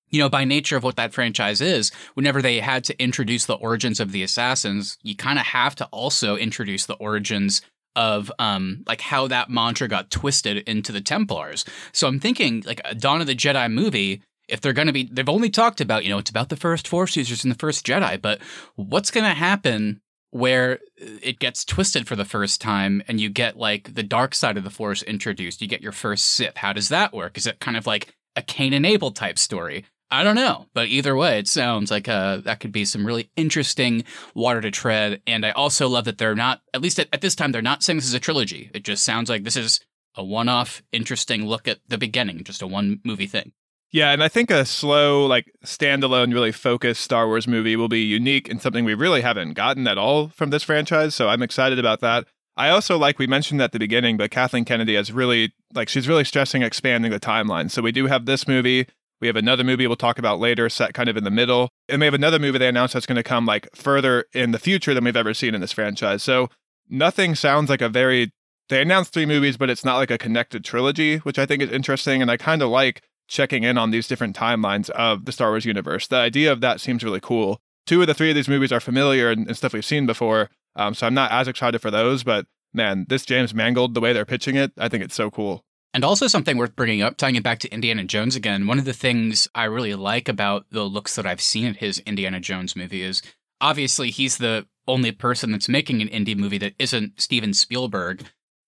you 0.10 0.22
know, 0.22 0.30
by 0.30 0.46
nature 0.46 0.78
of 0.78 0.84
what 0.84 0.96
that 0.96 1.14
franchise 1.14 1.60
is, 1.60 1.92
whenever 2.14 2.42
they 2.42 2.62
had 2.62 2.86
to 2.86 3.04
introduce 3.04 3.46
the 3.46 3.56
origins 3.56 4.00
of 4.00 4.14
the 4.14 4.24
Assassins, 4.24 4.98
you 5.04 5.18
kind 5.18 5.38
of 5.38 5.48
have 5.48 5.76
to 5.76 5.86
also 5.88 6.38
introduce 6.38 6.86
the 6.86 6.96
origins 6.96 7.62
of 7.94 8.32
um 8.40 8.86
like 8.88 9.02
how 9.02 9.28
that 9.28 9.50
mantra 9.50 9.86
got 9.86 10.10
twisted 10.10 10.60
into 10.60 10.94
the 10.94 11.02
Templars. 11.02 11.66
So 11.92 12.08
I'm 12.08 12.22
thinking 12.22 12.64
like 12.66 12.80
a 12.86 12.96
Dawn 12.96 13.20
of 13.20 13.28
the 13.28 13.36
Jedi 13.36 13.70
movie 13.70 14.22
if 14.52 14.62
they're 14.62 14.74
going 14.74 14.88
to 14.88 14.94
be, 14.94 15.10
they've 15.12 15.30
only 15.30 15.50
talked 15.50 15.82
about, 15.82 16.04
you 16.04 16.10
know, 16.10 16.18
it's 16.18 16.30
about 16.30 16.50
the 16.50 16.56
first 16.56 16.88
Force 16.88 17.16
users 17.16 17.44
and 17.44 17.52
the 17.52 17.58
first 17.58 17.86
Jedi, 17.86 18.22
but 18.22 18.40
what's 18.76 19.12
going 19.12 19.24
to 19.24 19.34
happen 19.34 20.02
where 20.32 20.80
it 20.98 21.40
gets 21.40 21.66
twisted 21.66 22.08
for 22.08 22.16
the 22.16 22.26
first 22.26 22.62
time 22.62 23.04
and 23.08 23.20
you 23.20 23.30
get 23.30 23.58
like 23.58 23.94
the 23.94 24.04
dark 24.04 24.36
side 24.36 24.58
of 24.58 24.64
the 24.64 24.70
Force 24.70 25.02
introduced? 25.04 25.62
You 25.62 25.68
get 25.68 25.82
your 25.82 25.92
first 25.92 26.26
Sith. 26.26 26.58
How 26.58 26.74
does 26.74 26.90
that 26.90 27.14
work? 27.14 27.38
Is 27.38 27.48
it 27.48 27.60
kind 27.60 27.78
of 27.78 27.88
like 27.88 28.14
a 28.36 28.42
Cain 28.42 28.74
and 28.74 28.86
Abel 28.86 29.12
type 29.12 29.40
story? 29.40 29.86
I 30.14 30.26
don't 30.26 30.36
know, 30.36 30.66
but 30.74 30.90
either 30.90 31.16
way, 31.16 31.40
it 31.40 31.48
sounds 31.48 31.90
like 31.90 32.10
uh, 32.10 32.38
that 32.38 32.60
could 32.60 32.74
be 32.74 32.84
some 32.84 33.08
really 33.08 33.30
interesting 33.38 34.04
water 34.36 34.60
to 34.60 34.70
tread. 34.70 35.22
And 35.26 35.46
I 35.46 35.52
also 35.52 35.88
love 35.88 36.04
that 36.04 36.18
they're 36.18 36.36
not, 36.36 36.62
at 36.74 36.82
least 36.82 37.00
at, 37.00 37.08
at 37.14 37.22
this 37.22 37.34
time, 37.34 37.54
they're 37.54 37.62
not 37.62 37.82
saying 37.82 37.96
this 37.96 38.06
is 38.06 38.14
a 38.14 38.20
trilogy. 38.20 38.70
It 38.74 38.84
just 38.84 39.06
sounds 39.06 39.30
like 39.30 39.46
this 39.46 39.56
is 39.56 39.80
a 40.16 40.24
one 40.24 40.50
off, 40.50 40.84
interesting 40.92 41.46
look 41.46 41.66
at 41.66 41.80
the 41.88 41.98
beginning, 41.98 42.44
just 42.44 42.62
a 42.62 42.68
one 42.68 43.00
movie 43.06 43.26
thing. 43.26 43.54
Yeah, 43.92 44.12
and 44.12 44.24
I 44.24 44.30
think 44.30 44.50
a 44.50 44.66
slow, 44.66 45.26
like 45.26 45.52
standalone, 45.66 46.34
really 46.34 46.54
focused 46.54 47.04
Star 47.04 47.28
Wars 47.28 47.48
movie 47.48 47.76
will 47.76 47.90
be 47.90 48.02
unique 48.02 48.50
and 48.50 48.62
something 48.62 48.86
we 48.86 48.94
really 48.94 49.22
haven't 49.22 49.54
gotten 49.54 49.86
at 49.86 49.98
all 49.98 50.30
from 50.30 50.50
this 50.50 50.64
franchise. 50.64 51.14
So 51.14 51.28
I'm 51.28 51.42
excited 51.42 51.78
about 51.78 52.00
that. 52.00 52.26
I 52.56 52.70
also 52.70 52.98
like 52.98 53.20
we 53.20 53.28
mentioned 53.28 53.62
at 53.62 53.74
the 53.74 53.80
beginning, 53.80 54.18
but 54.18 54.32
Kathleen 54.32 54.66
Kennedy 54.66 54.96
has 54.96 55.12
really 55.12 55.54
like 55.74 55.90
she's 55.90 56.08
really 56.08 56.24
stressing 56.24 56.62
expanding 56.62 57.12
the 57.12 57.20
timeline. 57.20 57.70
So 57.70 57.82
we 57.82 57.92
do 57.92 58.08
have 58.08 58.26
this 58.26 58.48
movie. 58.48 58.88
We 59.20 59.28
have 59.28 59.36
another 59.36 59.64
movie 59.64 59.88
we'll 59.88 59.96
talk 59.98 60.18
about 60.18 60.40
later, 60.40 60.70
set 60.70 60.94
kind 60.94 61.10
of 61.10 61.18
in 61.18 61.24
the 61.24 61.32
middle. 61.32 61.70
And 61.90 62.00
we 62.00 62.06
have 62.06 62.14
another 62.14 62.40
movie 62.40 62.58
they 62.58 62.68
announced 62.68 62.94
that's 62.94 63.06
going 63.06 63.18
to 63.18 63.24
come 63.24 63.46
like 63.46 63.68
further 63.76 64.26
in 64.34 64.52
the 64.52 64.60
future 64.60 64.94
than 64.94 65.04
we've 65.04 65.16
ever 65.18 65.34
seen 65.34 65.54
in 65.54 65.62
this 65.62 65.72
franchise. 65.74 66.24
So 66.24 66.50
nothing 66.90 67.36
sounds 67.36 67.70
like 67.70 67.82
a 67.82 67.90
very 67.90 68.32
they 68.70 68.82
announced 68.82 69.14
three 69.14 69.26
movies, 69.26 69.58
but 69.58 69.70
it's 69.70 69.84
not 69.84 69.98
like 69.98 70.12
a 70.12 70.18
connected 70.18 70.64
trilogy, 70.64 71.18
which 71.18 71.38
I 71.38 71.46
think 71.46 71.62
is 71.62 71.72
interesting. 71.72 72.22
And 72.22 72.32
I 72.32 72.38
kind 72.38 72.62
of 72.62 72.70
like 72.70 73.02
checking 73.32 73.64
in 73.64 73.78
on 73.78 73.92
these 73.92 74.08
different 74.08 74.36
timelines 74.36 74.90
of 74.92 75.26
the 75.26 75.32
Star 75.32 75.50
Wars 75.50 75.66
universe. 75.66 76.08
The 76.08 76.18
idea 76.18 76.52
of 76.52 76.62
that 76.62 76.82
seems 76.82 77.04
really 77.04 77.22
cool. 77.22 77.60
Two 77.88 78.02
of 78.02 78.08
the 78.08 78.14
three 78.14 78.30
of 78.30 78.36
these 78.36 78.50
movies 78.50 78.72
are 78.72 78.80
familiar 78.80 79.32
and, 79.32 79.48
and 79.48 79.58
stuff 79.58 79.74
we've 79.74 79.86
seen 79.86 80.06
before, 80.06 80.50
um, 80.76 80.94
so 80.94 81.08
I'm 81.08 81.14
not 81.14 81.32
as 81.32 81.48
excited 81.48 81.82
for 81.82 81.90
those. 81.90 82.24
But 82.24 82.46
man, 82.74 83.06
this 83.10 83.26
James 83.26 83.54
Mangold, 83.54 83.94
the 83.94 84.02
way 84.02 84.14
they're 84.14 84.26
pitching 84.26 84.56
it, 84.56 84.72
I 84.78 84.90
think 84.90 85.04
it's 85.04 85.16
so 85.16 85.32
cool. 85.32 85.64
And 85.94 86.04
also 86.04 86.28
something 86.28 86.58
worth 86.58 86.76
bringing 86.76 87.02
up, 87.02 87.18
tying 87.18 87.36
it 87.36 87.44
back 87.44 87.60
to 87.60 87.74
Indiana 87.74 88.04
Jones 88.04 88.36
again. 88.36 88.68
One 88.68 88.80
of 88.80 88.86
the 88.86 88.94
things 88.94 89.48
I 89.56 89.66
really 89.66 89.96
like 89.96 90.30
about 90.30 90.66
the 90.72 90.84
looks 90.84 91.16
that 91.16 91.26
I've 91.26 91.42
seen 91.42 91.66
at 91.68 91.78
his 91.78 92.00
Indiana 92.00 92.40
Jones 92.40 92.76
movie 92.76 93.02
is 93.02 93.22
obviously 93.60 94.10
he's 94.10 94.38
the 94.38 94.68
only 94.88 95.12
person 95.12 95.52
that's 95.52 95.68
making 95.68 96.02
an 96.02 96.08
indie 96.08 96.38
movie 96.38 96.58
that 96.60 96.76
isn't 96.80 97.20
Steven 97.20 97.54
Spielberg. 97.54 98.26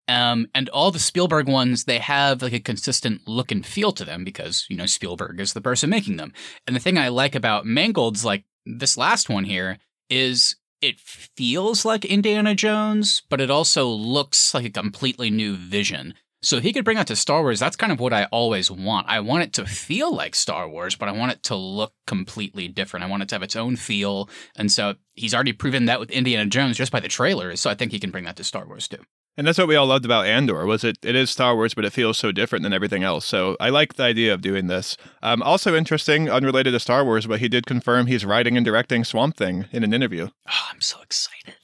Um, 0.08 0.48
and 0.54 0.68
all 0.70 0.92
the 0.92 1.00
Spielberg 1.00 1.48
ones, 1.48 1.86
they 1.86 2.00
have 2.00 2.42
like 2.42 2.54
a 2.54 2.60
consistent 2.60 3.28
look 3.28 3.52
and 3.52 3.66
feel 3.66 3.92
to 3.94 4.04
them 4.04 4.24
because, 4.24 4.66
you 4.70 4.76
know, 4.76 4.86
Spielberg 4.86 5.40
is 5.40 5.54
the 5.54 5.62
person 5.62 5.90
making 5.90 6.18
them. 6.18 6.34
And 6.68 6.76
the 6.76 6.80
thing 6.80 6.98
I 6.98 7.08
like 7.08 7.36
about 7.36 7.66
Mangold's, 7.66 8.26
like 8.26 8.44
this 8.66 8.98
last 8.98 9.30
one 9.30 9.46
here, 9.46 9.80
is 10.10 10.58
it 10.82 11.00
feels 11.00 11.86
like 11.86 12.04
Indiana 12.04 12.54
Jones, 12.54 13.22
but 13.30 13.40
it 13.40 13.50
also 13.50 13.88
looks 13.88 14.54
like 14.54 14.66
a 14.66 14.70
completely 14.70 15.30
new 15.30 15.56
vision. 15.56 16.14
So 16.42 16.58
if 16.58 16.64
he 16.64 16.74
could 16.74 16.84
bring 16.84 16.98
that 16.98 17.08
to 17.08 17.16
Star 17.16 17.42
Wars, 17.42 17.62
that's 17.62 17.78
kind 17.78 17.94
of 17.94 18.02
what 18.02 18.12
I 18.12 18.26
always 18.26 18.70
want. 18.70 19.08
I 19.08 19.22
want 19.22 19.44
it 19.44 19.54
to 19.54 19.66
feel 19.66 20.14
like 20.14 20.36
Star 20.36 20.68
Wars, 20.68 20.94
but 20.94 21.08
I 21.08 21.14
want 21.14 21.32
it 21.32 21.44
to 21.44 21.56
look 21.56 21.94
completely 22.06 22.68
different. 22.68 23.06
I 23.06 23.08
want 23.08 23.24
it 23.24 23.30
to 23.30 23.36
have 23.36 23.44
its 23.44 23.56
own 23.56 23.78
feel. 23.78 24.30
And 24.57 24.69
so 24.69 24.95
he's 25.14 25.33
already 25.33 25.54
proven 25.54 25.86
that 25.86 26.02
with 26.02 26.12
Indiana 26.12 26.50
Jones 26.50 26.76
just 26.76 26.92
by 26.92 27.00
the 27.00 27.07
trailers. 27.07 27.62
So 27.62 27.69
I 27.69 27.76
think 27.76 27.94
he 27.94 28.00
can 28.00 28.12
bring 28.12 28.26
that 28.26 28.36
to 28.36 28.44
Star 28.44 28.68
Wars 28.68 28.90
too. 28.90 29.00
And 29.35 29.47
that's 29.47 29.57
what 29.57 29.68
we 29.68 29.75
all 29.75 29.87
loved 29.87 30.06
about 30.06 30.28
Andor 30.28 30.66
was 30.66 30.83
it 30.83 30.97
it 31.04 31.16
is 31.16 31.31
Star 31.31 31.56
Wars, 31.56 31.73
but 31.73 31.85
it 31.85 31.94
feels 31.94 32.18
so 32.18 32.31
different 32.31 32.61
than 32.63 32.73
everything 32.73 33.04
else. 33.04 33.25
So 33.25 33.57
I 33.59 33.69
like 33.69 33.95
the 33.95 34.04
idea 34.04 34.33
of 34.33 34.42
doing 34.42 34.68
this. 34.68 34.95
Um, 35.23 35.42
also 35.42 35.75
interesting, 35.75 36.30
unrelated 36.30 36.73
to 36.73 36.80
Star 36.80 37.04
Wars, 37.04 37.25
but 37.25 37.40
he 37.40 37.49
did 37.49 37.66
confirm 37.66 38.06
he's 38.06 38.25
writing 38.25 38.57
and 38.57 38.66
directing 38.66 39.04
Swamp 39.04 39.35
Thing 39.35 39.66
in 39.71 39.83
an 39.83 39.94
interview. 39.94 40.30
Oh, 40.47 40.68
I'm 40.71 40.81
so 40.81 41.02
excited. 41.02 41.56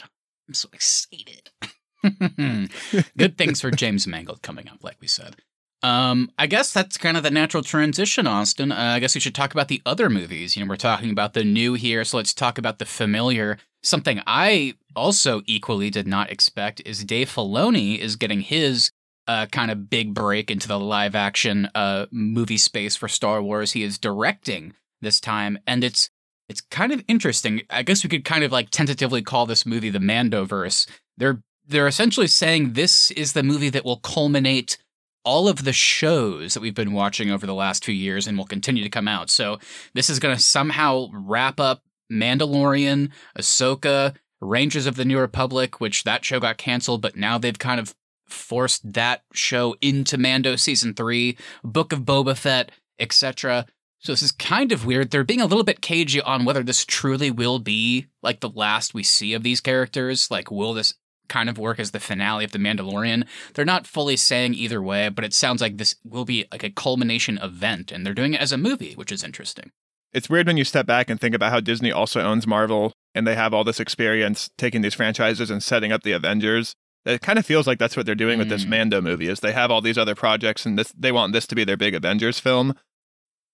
I'm 0.47 0.55
so 0.55 0.69
excited. 0.73 1.51
Good 3.17 3.37
things 3.37 3.61
for 3.61 3.69
James 3.69 4.07
Mangold 4.07 4.41
coming 4.41 4.67
up, 4.67 4.83
like 4.83 4.97
we 4.99 5.07
said. 5.07 5.35
Um, 5.81 6.31
I 6.37 6.47
guess 6.47 6.73
that's 6.73 6.97
kind 6.97 7.15
of 7.15 7.23
the 7.23 7.31
natural 7.31 7.63
transition, 7.63 8.27
Austin. 8.27 8.71
Uh, 8.71 8.75
I 8.95 8.99
guess 8.99 9.15
we 9.15 9.21
should 9.21 9.35
talk 9.35 9.53
about 9.53 9.69
the 9.69 9.81
other 9.85 10.09
movies. 10.09 10.55
You 10.55 10.63
know, 10.63 10.69
we're 10.69 10.75
talking 10.75 11.09
about 11.09 11.33
the 11.33 11.43
new 11.43 11.73
here, 11.73 12.03
so 12.03 12.17
let's 12.17 12.33
talk 12.33 12.57
about 12.57 12.79
the 12.79 12.85
familiar. 12.85 13.57
Something 13.81 14.21
I 14.27 14.75
also 14.95 15.41
equally 15.45 15.89
did 15.89 16.07
not 16.07 16.31
expect 16.31 16.81
is 16.85 17.05
Dave 17.05 17.29
Filoni 17.29 17.97
is 17.97 18.17
getting 18.17 18.41
his 18.41 18.91
uh, 19.27 19.45
kind 19.45 19.71
of 19.71 19.89
big 19.89 20.13
break 20.13 20.51
into 20.51 20.67
the 20.67 20.79
live 20.79 21.15
action 21.15 21.69
uh, 21.75 22.07
movie 22.11 22.57
space 22.57 22.95
for 22.95 23.07
Star 23.07 23.41
Wars. 23.41 23.71
He 23.71 23.83
is 23.83 23.97
directing 23.97 24.73
this 25.01 25.21
time, 25.21 25.59
and 25.65 25.83
it's 25.83 26.09
it's 26.49 26.61
kind 26.61 26.91
of 26.91 27.03
interesting. 27.07 27.61
I 27.69 27.83
guess 27.83 28.03
we 28.03 28.09
could 28.09 28.25
kind 28.25 28.43
of 28.43 28.51
like 28.51 28.69
tentatively 28.71 29.21
call 29.21 29.45
this 29.45 29.65
movie 29.65 29.91
the 29.91 29.99
Mandoverse. 29.99 30.89
They're 31.15 31.41
they're 31.65 31.87
essentially 31.87 32.27
saying 32.27 32.73
this 32.73 33.11
is 33.11 33.33
the 33.33 33.43
movie 33.43 33.69
that 33.69 33.85
will 33.85 33.97
culminate 33.97 34.77
all 35.23 35.47
of 35.47 35.63
the 35.63 35.73
shows 35.73 36.53
that 36.53 36.61
we've 36.61 36.75
been 36.75 36.93
watching 36.93 37.29
over 37.29 37.45
the 37.45 37.53
last 37.53 37.83
few 37.83 37.93
years 37.93 38.27
and 38.27 38.37
will 38.37 38.45
continue 38.45 38.83
to 38.83 38.89
come 38.89 39.07
out. 39.07 39.29
So 39.29 39.59
this 39.93 40.09
is 40.09 40.19
going 40.19 40.35
to 40.35 40.41
somehow 40.41 41.07
wrap 41.13 41.59
up 41.59 41.83
Mandalorian, 42.11 43.09
Ahsoka, 43.37 44.15
Rangers 44.41 44.85
of 44.85 44.95
the 44.95 45.05
New 45.05 45.19
Republic, 45.19 45.81
which 45.81 46.03
that 46.03 46.23
show 46.23 46.39
got 46.39 46.57
canceled, 46.57 47.01
but 47.01 47.15
now 47.15 47.37
they've 47.37 47.59
kind 47.59 47.79
of 47.79 47.93
forced 48.27 48.93
that 48.93 49.23
show 49.33 49.75
into 49.81 50.17
Mando 50.17 50.55
season 50.55 50.93
three, 50.93 51.37
Book 51.63 51.91
of 51.91 52.01
Boba 52.01 52.37
Fett, 52.37 52.71
etc. 52.99 53.65
So 53.99 54.13
this 54.13 54.21
is 54.21 54.31
kind 54.31 54.71
of 54.71 54.85
weird. 54.85 55.11
They're 55.11 55.23
being 55.23 55.41
a 55.41 55.45
little 55.45 55.63
bit 55.63 55.81
cagey 55.81 56.21
on 56.21 56.45
whether 56.45 56.63
this 56.63 56.85
truly 56.85 57.31
will 57.31 57.59
be 57.59 58.07
like 58.23 58.39
the 58.39 58.49
last 58.49 58.93
we 58.93 59.03
see 59.03 59.33
of 59.33 59.43
these 59.43 59.59
characters. 59.59 60.31
Like, 60.31 60.49
will 60.49 60.73
this 60.73 60.93
kind 61.29 61.49
of 61.49 61.57
work 61.57 61.79
as 61.79 61.91
the 61.91 61.99
finale 61.99 62.43
of 62.43 62.51
The 62.51 62.59
Mandalorian? 62.59 63.25
They're 63.53 63.63
not 63.65 63.87
fully 63.87 64.17
saying 64.17 64.55
either 64.55 64.81
way, 64.81 65.09
but 65.09 65.23
it 65.23 65.33
sounds 65.33 65.61
like 65.61 65.77
this 65.77 65.95
will 66.03 66.25
be 66.25 66.45
like 66.51 66.63
a 66.63 66.69
culmination 66.69 67.37
event, 67.37 67.91
and 67.91 68.05
they're 68.05 68.13
doing 68.13 68.33
it 68.33 68.41
as 68.41 68.51
a 68.51 68.57
movie, 68.57 68.93
which 68.93 69.11
is 69.11 69.23
interesting. 69.23 69.71
It's 70.11 70.29
weird 70.29 70.47
when 70.47 70.57
you 70.57 70.63
step 70.63 70.85
back 70.87 71.09
and 71.09 71.21
think 71.21 71.35
about 71.35 71.51
how 71.51 71.59
Disney 71.59 71.91
also 71.91 72.21
owns 72.21 72.47
Marvel 72.47 72.93
and 73.13 73.27
they 73.27 73.35
have 73.35 73.53
all 73.53 73.63
this 73.63 73.79
experience 73.79 74.49
taking 74.57 74.81
these 74.81 74.95
franchises 74.95 75.51
and 75.51 75.61
setting 75.61 75.91
up 75.91 76.01
the 76.01 76.13
Avengers. 76.13 76.75
It 77.05 77.21
kind 77.21 77.37
of 77.37 77.45
feels 77.45 77.67
like 77.67 77.77
that's 77.77 77.95
what 77.95 78.05
they're 78.05 78.15
doing 78.15 78.39
with 78.39 78.49
this 78.49 78.65
Mm. 78.65 78.69
Mando 78.69 79.01
movie. 79.01 79.27
Is 79.27 79.39
they 79.39 79.51
have 79.53 79.69
all 79.71 79.81
these 79.81 79.97
other 79.97 80.15
projects 80.15 80.65
and 80.65 80.77
this 80.77 80.91
they 80.97 81.11
want 81.11 81.33
this 81.33 81.45
to 81.47 81.55
be 81.55 81.63
their 81.63 81.77
big 81.77 81.93
Avengers 81.93 82.39
film. 82.39 82.73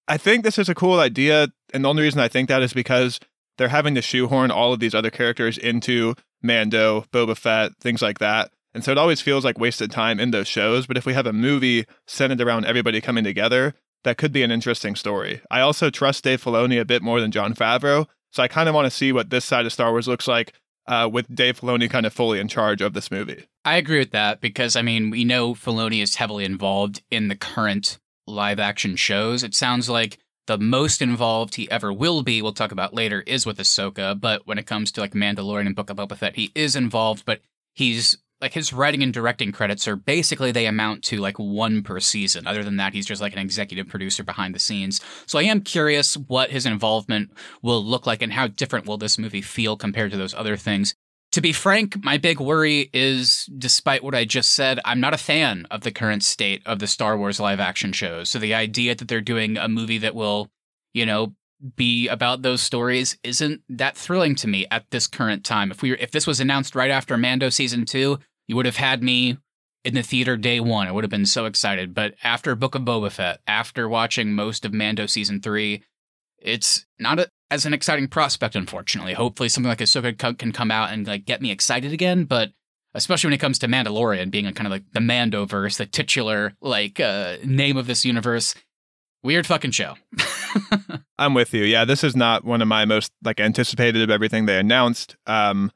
I 0.08 0.18
think 0.18 0.44
this 0.44 0.58
is 0.58 0.70
a 0.70 0.76
cool 0.76 1.00
idea, 1.00 1.50
and 1.74 1.84
the 1.84 1.90
only 1.90 2.04
reason 2.04 2.20
I 2.22 2.28
think 2.28 2.48
that 2.50 2.62
is 2.62 2.74
because 2.74 3.20
they're 3.58 3.70
having 3.70 3.96
to 3.96 4.02
shoehorn 4.02 4.52
all 4.52 4.72
of 4.72 4.80
these 4.80 4.96
other 4.96 5.10
characters 5.10 5.58
into 5.58 6.16
Mando, 6.42 7.06
Boba 7.12 7.38
Fett, 7.38 7.72
things 7.80 8.02
like 8.02 8.20
that. 8.20 8.52
And 8.74 8.84
so 8.84 8.92
it 8.92 8.98
always 8.98 9.22
feels 9.22 9.46
like 9.46 9.58
wasted 9.58 9.90
time 9.90 10.20
in 10.20 10.32
those 10.32 10.48
shows. 10.48 10.86
But 10.86 10.98
if 10.98 11.06
we 11.06 11.14
have 11.14 11.26
a 11.26 11.34
movie 11.34 11.86
centered 12.08 12.42
around 12.42 12.66
everybody 12.66 13.00
coming 13.00 13.24
together, 13.24 13.74
that 14.04 14.18
could 14.18 14.32
be 14.32 14.44
an 14.44 14.52
interesting 14.52 14.96
story. 14.96 15.42
I 15.50 15.62
also 15.62 15.90
trust 15.90 16.24
Dave 16.24 16.44
Filoni 16.44 16.80
a 16.80 16.86
bit 16.86 17.02
more 17.02 17.22
than 17.22 17.32
Jon 17.32 17.54
Favreau. 17.54 18.06
So 18.32 18.44
I 18.44 18.48
kind 18.50 18.68
of 18.68 18.76
want 18.76 18.86
to 18.86 18.92
see 18.92 19.14
what 19.14 19.30
this 19.30 19.46
side 19.46 19.66
of 19.66 19.72
Star 19.72 19.92
Wars 19.92 20.08
looks 20.08 20.28
like 20.28 20.54
uh, 20.88 21.10
with 21.12 21.34
Dave 21.34 21.60
Filoni 21.60 21.90
kind 21.90 22.06
of 22.06 22.14
fully 22.14 22.40
in 22.40 22.48
charge 22.48 22.82
of 22.82 22.94
this 22.94 23.10
movie. 23.10 23.46
I 23.64 23.78
agree 23.78 24.00
with 24.00 24.12
that 24.12 24.42
because 24.42 24.76
I 24.76 24.82
mean 24.82 25.10
we 25.10 25.24
know 25.24 25.54
Filoni 25.54 26.04
is 26.04 26.16
heavily 26.16 26.46
involved 26.46 27.02
in 27.10 27.30
the 27.30 27.36
current 27.36 27.98
live 28.28 28.60
action 28.60 28.96
shows. 28.96 29.44
It 29.44 29.56
sounds 29.56 29.90
like 29.90 30.20
the 30.48 30.58
most 30.58 31.02
involved 31.02 31.56
he 31.56 31.70
ever 31.72 31.92
will 31.92 32.24
be, 32.24 32.42
we'll 32.42 32.54
talk 32.54 32.72
about 32.72 32.94
later, 32.94 33.22
is 33.22 33.46
with 33.46 33.58
Ahsoka. 33.58 34.20
But 34.20 34.46
when 34.46 34.58
it 34.58 34.68
comes 34.68 34.92
to 34.94 35.02
like 35.02 35.14
Mandalorian 35.14 35.66
and 35.66 35.76
Book 35.76 35.90
of 35.90 35.98
Boba 35.98 36.18
Fett, 36.18 36.36
he 36.36 36.52
is 36.56 36.76
involved, 36.76 37.26
but 37.26 37.42
he's 37.74 38.18
like 38.42 38.54
his 38.54 38.74
writing 38.74 39.02
and 39.02 39.14
directing 39.14 39.52
credits 39.52 39.88
are 39.88 39.96
basically 39.96 40.52
they 40.52 40.66
amount 40.66 41.04
to 41.06 41.18
like 41.18 41.38
one 41.38 41.82
per 41.82 42.00
season. 42.00 42.46
Other 42.46 42.64
than 42.64 42.78
that, 42.78 42.94
he's 42.94 43.06
just 43.06 43.22
like 43.22 43.34
an 43.34 43.40
executive 43.40 43.88
producer 43.88 44.24
behind 44.24 44.54
the 44.54 44.60
scenes. 44.60 45.02
So 45.26 45.40
I 45.40 45.44
am 45.44 45.62
curious 45.62 46.16
what 46.16 46.52
his 46.52 46.66
involvement 46.66 47.32
will 47.62 47.84
look 47.84 48.06
like 48.06 48.22
and 48.22 48.34
how 48.34 48.48
different 48.48 48.86
will 48.86 48.98
this 48.98 49.18
movie 49.18 49.42
feel 49.42 49.78
compared 49.78 50.12
to 50.12 50.18
those 50.18 50.34
other 50.34 50.58
things. 50.58 50.96
To 51.36 51.42
be 51.42 51.52
frank, 51.52 52.02
my 52.02 52.18
big 52.18 52.40
worry 52.40 52.90
is 52.94 53.50
despite 53.58 54.06
what 54.06 54.16
I 54.16 54.24
just 54.24 54.54
said, 54.54 54.80
I'm 54.86 55.02
not 55.02 55.14
a 55.14 55.18
fan 55.18 55.68
of 55.70 55.82
the 55.82 55.92
current 55.92 56.24
state 56.24 56.62
of 56.66 56.80
the 56.80 56.88
Star 56.88 57.18
Wars 57.18 57.42
live 57.42 57.60
action 57.60 57.92
shows. 57.92 58.30
So 58.30 58.40
the 58.40 58.54
idea 58.54 58.96
that 58.96 59.10
they're 59.10 59.20
doing 59.20 59.58
a 59.58 59.68
movie 59.68 59.98
that 59.98 60.16
will, 60.16 60.50
you 60.94 61.06
know, 61.06 61.36
be 61.76 62.08
about 62.08 62.42
those 62.42 62.62
stories 62.62 63.18
isn't 63.22 63.64
that 63.68 63.98
thrilling 63.98 64.36
to 64.36 64.48
me 64.48 64.66
at 64.72 64.90
this 64.92 65.08
current 65.08 65.44
time. 65.44 65.72
If 65.72 65.82
we 65.82 65.92
if 65.98 66.12
this 66.12 66.26
was 66.26 66.40
announced 66.40 66.74
right 66.74 66.90
after 66.90 67.18
Mando 67.18 67.50
season 67.50 67.84
2, 67.84 68.18
you 68.48 68.56
would 68.56 68.66
have 68.66 68.78
had 68.78 69.04
me 69.04 69.38
in 69.84 69.94
the 69.94 70.04
theater 70.04 70.38
day 70.38 70.62
1. 70.62 70.88
I 70.88 70.92
would 70.94 71.04
have 71.04 71.12
been 71.12 71.26
so 71.26 71.44
excited, 71.48 71.94
but 71.94 72.14
after 72.24 72.56
Book 72.56 72.76
of 72.76 72.84
Boba 72.84 73.12
Fett, 73.12 73.42
after 73.46 73.90
watching 73.90 74.32
most 74.32 74.64
of 74.64 74.74
Mando 74.74 75.06
season 75.06 75.42
3, 75.42 75.84
it's 76.46 76.86
not 77.00 77.20
a, 77.20 77.30
as 77.52 77.66
an 77.66 77.74
exciting 77.74 78.08
prospect 78.08 78.56
unfortunately. 78.56 79.14
Hopefully 79.14 79.50
something 79.50 79.70
like 79.70 79.80
Ahsoka 79.80 80.38
can 80.38 80.52
come 80.52 80.72
out 80.72 80.92
and 80.92 81.06
like 81.06 81.26
get 81.26 81.42
me 81.42 81.52
excited 81.52 81.92
again, 81.92 82.26
but 82.26 82.52
especially 82.94 83.28
when 83.28 83.34
it 83.34 83.40
comes 83.40 83.60
to 83.60 83.68
Mandalorian 83.68 84.32
being 84.32 84.48
a 84.48 84.54
kind 84.54 84.68
of 84.68 84.72
like 84.72 84.84
the 84.94 85.00
Mandoverse, 85.00 85.78
the 85.78 85.86
titular 85.86 86.54
like 86.62 87.00
uh, 87.00 87.38
name 87.44 87.78
of 87.78 87.88
this 87.88 88.06
universe. 88.06 88.56
Weird 89.24 89.48
fucking 89.48 89.72
show. 89.72 89.96
I'm 91.18 91.34
with 91.34 91.54
you. 91.54 91.64
Yeah, 91.64 91.84
this 91.84 92.04
is 92.04 92.16
not 92.16 92.46
one 92.46 92.62
of 92.62 92.68
my 92.68 92.86
most 92.86 93.12
like 93.24 93.40
anticipated 93.40 94.04
of 94.04 94.12
everything 94.12 94.46
they 94.46 94.60
announced. 94.60 95.18
Um, 95.26 95.72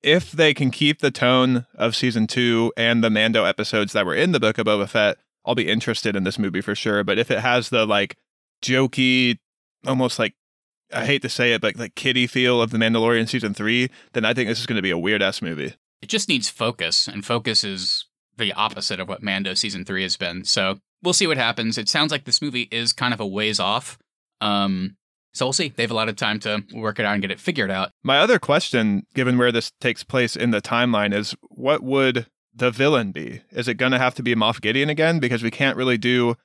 if 0.00 0.30
they 0.30 0.54
can 0.54 0.70
keep 0.70 1.00
the 1.00 1.10
tone 1.10 1.66
of 1.74 1.96
season 1.96 2.28
two 2.28 2.72
and 2.76 3.02
the 3.02 3.10
Mando 3.10 3.44
episodes 3.44 3.92
that 3.92 4.06
were 4.06 4.14
in 4.14 4.30
the 4.30 4.38
book 4.38 4.58
of 4.58 4.66
Boba 4.66 4.88
Fett, 4.88 5.18
I'll 5.44 5.56
be 5.56 5.68
interested 5.68 6.14
in 6.14 6.22
this 6.22 6.38
movie 6.38 6.60
for 6.60 6.74
sure. 6.74 7.02
But 7.02 7.18
if 7.18 7.30
it 7.30 7.40
has 7.40 7.70
the 7.70 7.84
like 7.84 8.16
jokey, 8.62 9.38
almost 9.86 10.18
like 10.18 10.34
I 10.92 11.04
hate 11.04 11.22
to 11.22 11.28
say 11.28 11.52
it, 11.52 11.60
but 11.60 11.76
like 11.76 11.94
kiddie 11.94 12.26
feel 12.26 12.62
of 12.62 12.70
the 12.70 12.78
Mandalorian 12.78 13.28
season 13.28 13.54
three, 13.54 13.90
then 14.12 14.24
I 14.24 14.32
think 14.34 14.48
this 14.48 14.60
is 14.60 14.66
going 14.66 14.76
to 14.76 14.82
be 14.82 14.90
a 14.90 14.98
weird 14.98 15.22
ass 15.22 15.42
movie. 15.42 15.74
it 16.00 16.08
just 16.08 16.28
needs 16.28 16.48
focus, 16.48 17.08
and 17.08 17.24
focus 17.24 17.64
is 17.64 18.06
the 18.36 18.52
opposite 18.52 19.00
of 19.00 19.08
what 19.08 19.22
Mando 19.22 19.54
season 19.54 19.84
three 19.84 20.02
has 20.02 20.16
been. 20.16 20.44
So 20.44 20.78
we'll 21.02 21.12
see 21.12 21.26
what 21.26 21.36
happens. 21.36 21.76
It 21.76 21.88
sounds 21.88 22.12
like 22.12 22.24
this 22.24 22.40
movie 22.40 22.68
is 22.70 22.92
kind 22.92 23.12
of 23.12 23.20
a 23.20 23.26
ways 23.26 23.58
off. 23.60 23.98
Um, 24.40 24.96
so 25.34 25.46
we'll 25.46 25.52
see. 25.52 25.68
They 25.68 25.82
have 25.82 25.90
a 25.90 25.94
lot 25.94 26.08
of 26.08 26.16
time 26.16 26.38
to 26.40 26.62
work 26.72 26.98
it 26.98 27.04
out 27.04 27.12
and 27.12 27.20
get 27.20 27.30
it 27.30 27.40
figured 27.40 27.70
out. 27.70 27.90
My 28.02 28.18
other 28.18 28.38
question, 28.38 29.04
given 29.14 29.38
where 29.38 29.52
this 29.52 29.72
takes 29.80 30.04
place 30.04 30.36
in 30.36 30.52
the 30.52 30.62
timeline, 30.62 31.12
is 31.12 31.34
what 31.50 31.82
would 31.82 32.26
the 32.54 32.70
villain 32.70 33.12
be? 33.12 33.42
Is 33.50 33.68
it 33.68 33.74
going 33.74 33.92
to 33.92 33.98
have 33.98 34.14
to 34.16 34.22
be 34.22 34.34
Moff 34.34 34.60
Gideon 34.60 34.88
again? 34.88 35.18
Because 35.18 35.42
we 35.42 35.50
can't 35.50 35.76
really 35.76 35.98
do 35.98 36.36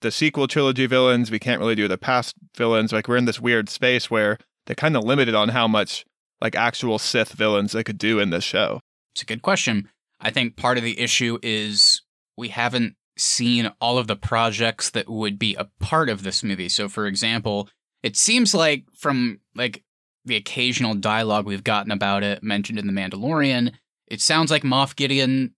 the 0.00 0.10
sequel 0.10 0.48
trilogy 0.48 0.86
villains. 0.86 1.30
We 1.30 1.38
can't 1.38 1.60
really 1.60 1.74
do 1.74 1.88
the 1.88 1.98
past 1.98 2.34
villains. 2.56 2.92
Like 2.92 3.08
we're 3.08 3.16
in 3.16 3.24
this 3.24 3.40
weird 3.40 3.68
space 3.68 4.10
where 4.10 4.38
they're 4.66 4.76
kind 4.76 4.96
of 4.96 5.04
limited 5.04 5.34
on 5.34 5.50
how 5.50 5.68
much 5.68 6.04
like 6.40 6.54
actual 6.54 6.98
Sith 6.98 7.32
villains 7.32 7.72
they 7.72 7.84
could 7.84 7.98
do 7.98 8.18
in 8.18 8.30
this 8.30 8.44
show. 8.44 8.80
It's 9.14 9.22
a 9.22 9.26
good 9.26 9.42
question. 9.42 9.88
I 10.20 10.30
think 10.30 10.56
part 10.56 10.78
of 10.78 10.84
the 10.84 10.98
issue 10.98 11.38
is 11.42 12.02
we 12.36 12.48
haven't 12.48 12.96
seen 13.16 13.70
all 13.80 13.98
of 13.98 14.06
the 14.06 14.16
projects 14.16 14.90
that 14.90 15.08
would 15.08 15.38
be 15.38 15.54
a 15.54 15.68
part 15.78 16.08
of 16.08 16.22
this 16.22 16.42
movie. 16.42 16.68
So, 16.68 16.88
for 16.88 17.06
example, 17.06 17.68
it 18.02 18.16
seems 18.16 18.54
like 18.54 18.84
from 18.96 19.40
like 19.54 19.82
the 20.24 20.36
occasional 20.36 20.94
dialogue 20.94 21.46
we've 21.46 21.64
gotten 21.64 21.92
about 21.92 22.22
it 22.22 22.42
mentioned 22.42 22.78
in 22.78 22.86
The 22.86 22.92
Mandalorian, 22.92 23.72
it 24.06 24.20
sounds 24.20 24.50
like 24.50 24.62
Moff 24.62 24.96
Gideon 24.96 25.54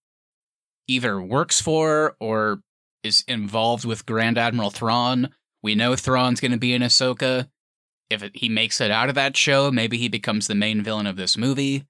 either 0.88 1.20
works 1.20 1.60
for 1.60 2.16
or 2.20 2.60
is 3.02 3.24
involved 3.26 3.84
with 3.84 4.06
Grand 4.06 4.38
Admiral 4.38 4.70
Thrawn. 4.70 5.30
We 5.62 5.74
know 5.74 5.96
Thrawn's 5.96 6.40
going 6.40 6.52
to 6.52 6.58
be 6.58 6.74
in 6.74 6.82
Ahsoka. 6.82 7.48
If 8.10 8.22
it, 8.22 8.32
he 8.34 8.48
makes 8.48 8.80
it 8.80 8.90
out 8.90 9.08
of 9.08 9.14
that 9.14 9.36
show, 9.36 9.70
maybe 9.70 9.96
he 9.98 10.08
becomes 10.08 10.46
the 10.46 10.54
main 10.54 10.82
villain 10.82 11.06
of 11.06 11.16
this 11.16 11.36
movie. 11.36 11.86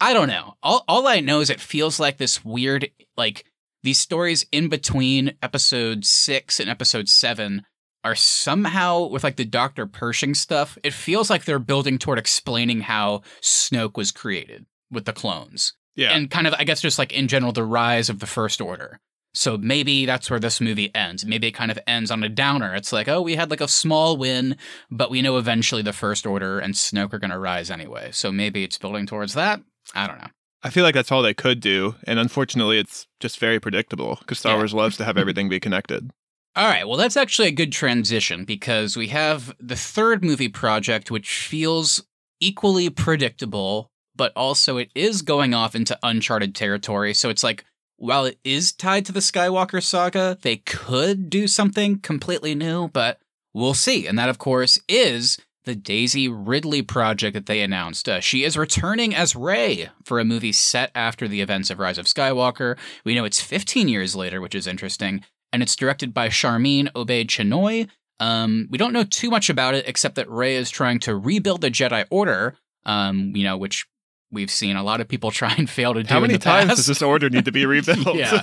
I 0.00 0.12
don't 0.14 0.28
know. 0.28 0.54
All 0.62 0.84
all 0.88 1.06
I 1.06 1.20
know 1.20 1.40
is 1.40 1.50
it 1.50 1.60
feels 1.60 2.00
like 2.00 2.16
this 2.16 2.44
weird 2.44 2.90
like 3.16 3.44
these 3.82 3.98
stories 3.98 4.46
in 4.50 4.68
between 4.68 5.34
episode 5.42 6.04
6 6.04 6.60
and 6.60 6.70
episode 6.70 7.08
7 7.08 7.64
are 8.02 8.14
somehow 8.14 9.06
with 9.06 9.22
like 9.22 9.36
the 9.36 9.44
Dr. 9.44 9.86
Pershing 9.86 10.34
stuff. 10.34 10.78
It 10.82 10.94
feels 10.94 11.28
like 11.28 11.44
they're 11.44 11.58
building 11.58 11.98
toward 11.98 12.18
explaining 12.18 12.80
how 12.80 13.22
Snoke 13.42 13.96
was 13.96 14.10
created 14.10 14.64
with 14.90 15.04
the 15.04 15.12
clones. 15.12 15.74
Yeah. 15.96 16.12
And 16.12 16.30
kind 16.30 16.46
of 16.46 16.54
I 16.54 16.64
guess 16.64 16.80
just 16.80 16.98
like 16.98 17.12
in 17.12 17.28
general 17.28 17.52
the 17.52 17.64
rise 17.64 18.08
of 18.08 18.20
the 18.20 18.26
first 18.26 18.60
order. 18.62 19.00
So 19.32 19.56
maybe 19.56 20.06
that's 20.06 20.28
where 20.28 20.40
this 20.40 20.60
movie 20.60 20.92
ends. 20.94 21.24
Maybe 21.24 21.46
it 21.46 21.52
kind 21.52 21.70
of 21.70 21.78
ends 21.86 22.10
on 22.10 22.24
a 22.24 22.28
downer. 22.28 22.74
It's 22.74 22.92
like, 22.92 23.08
oh, 23.08 23.22
we 23.22 23.36
had 23.36 23.50
like 23.50 23.60
a 23.60 23.68
small 23.68 24.16
win, 24.16 24.56
but 24.90 25.10
we 25.10 25.22
know 25.22 25.38
eventually 25.38 25.82
the 25.82 25.92
First 25.92 26.26
Order 26.26 26.58
and 26.58 26.74
Snoke 26.74 27.12
are 27.12 27.18
going 27.18 27.30
to 27.30 27.38
rise 27.38 27.70
anyway. 27.70 28.10
So 28.12 28.32
maybe 28.32 28.64
it's 28.64 28.78
building 28.78 29.06
towards 29.06 29.34
that. 29.34 29.60
I 29.94 30.06
don't 30.06 30.18
know. 30.18 30.28
I 30.62 30.70
feel 30.70 30.84
like 30.84 30.94
that's 30.94 31.12
all 31.12 31.22
they 31.22 31.32
could 31.32 31.60
do. 31.60 31.94
And 32.04 32.18
unfortunately, 32.18 32.78
it's 32.78 33.06
just 33.20 33.38
very 33.38 33.60
predictable 33.60 34.16
because 34.20 34.40
Star 34.40 34.52
Yeah. 34.52 34.58
Wars 34.58 34.74
loves 34.74 34.96
to 34.98 35.04
have 35.04 35.16
everything 35.16 35.48
be 35.48 35.60
connected. 35.60 36.10
All 36.56 36.66
right, 36.66 36.86
well, 36.86 36.98
that's 36.98 37.16
actually 37.16 37.46
a 37.48 37.52
good 37.52 37.70
transition 37.72 38.44
because 38.44 38.96
we 38.96 39.06
have 39.08 39.54
the 39.60 39.76
third 39.76 40.24
movie 40.24 40.48
project, 40.48 41.08
which 41.10 41.46
feels 41.46 42.04
equally 42.40 42.90
predictable, 42.90 43.88
but 44.16 44.32
also 44.34 44.76
it 44.76 44.90
is 44.96 45.22
going 45.22 45.54
off 45.54 45.76
into 45.76 45.96
uncharted 46.02 46.54
territory. 46.56 47.14
So 47.14 47.28
it's 47.30 47.44
like, 47.44 47.64
while 48.00 48.24
it 48.24 48.38
is 48.44 48.72
tied 48.72 49.04
to 49.04 49.12
the 49.12 49.20
Skywalker 49.20 49.82
saga, 49.82 50.38
they 50.40 50.56
could 50.56 51.28
do 51.28 51.46
something 51.46 51.98
completely 51.98 52.54
new, 52.54 52.88
but 52.88 53.20
we'll 53.52 53.74
see. 53.74 54.06
And 54.06 54.18
that, 54.18 54.30
of 54.30 54.38
course, 54.38 54.80
is 54.88 55.38
the 55.64 55.74
Daisy 55.74 56.26
Ridley 56.26 56.80
project 56.80 57.34
that 57.34 57.44
they 57.44 57.60
announced. 57.60 58.08
Uh, 58.08 58.20
she 58.20 58.42
is 58.42 58.56
returning 58.56 59.14
as 59.14 59.36
Rey 59.36 59.90
for 60.02 60.18
a 60.18 60.24
movie 60.24 60.52
set 60.52 60.90
after 60.94 61.28
the 61.28 61.42
events 61.42 61.68
of 61.68 61.78
Rise 61.78 61.98
of 61.98 62.06
Skywalker. 62.06 62.78
We 63.04 63.14
know 63.14 63.26
it's 63.26 63.42
15 63.42 63.86
years 63.86 64.16
later, 64.16 64.40
which 64.40 64.54
is 64.54 64.66
interesting 64.66 65.22
and 65.52 65.62
it's 65.62 65.76
directed 65.76 66.14
by 66.14 66.28
Sharmeen 66.28 66.90
Obaid-Chinoy. 66.92 67.88
Um, 68.18 68.66
we 68.70 68.78
don't 68.78 68.94
know 68.94 69.04
too 69.04 69.28
much 69.28 69.50
about 69.50 69.74
it 69.74 69.86
except 69.86 70.14
that 70.14 70.30
Rey 70.30 70.56
is 70.56 70.70
trying 70.70 71.00
to 71.00 71.14
rebuild 71.14 71.60
the 71.60 71.70
Jedi 71.70 72.06
Order, 72.08 72.56
um, 72.86 73.36
you 73.36 73.44
know, 73.44 73.58
which 73.58 73.86
we've 74.32 74.50
seen 74.50 74.76
a 74.76 74.82
lot 74.82 75.00
of 75.00 75.08
people 75.08 75.30
try 75.42 75.54
and 75.56 75.68
fail 75.68 75.94
to 75.94 76.02
do. 76.02 76.12
How 76.12 76.20
many 76.20 76.34
the 76.34 76.38
times 76.38 76.68
past. 76.68 76.76
does 76.78 76.86
this 76.86 77.02
order 77.02 77.28
need 77.30 77.44
to 77.46 77.52
be 77.52 77.66
rebuilt? 77.74 78.14
Yeah. 78.16 78.42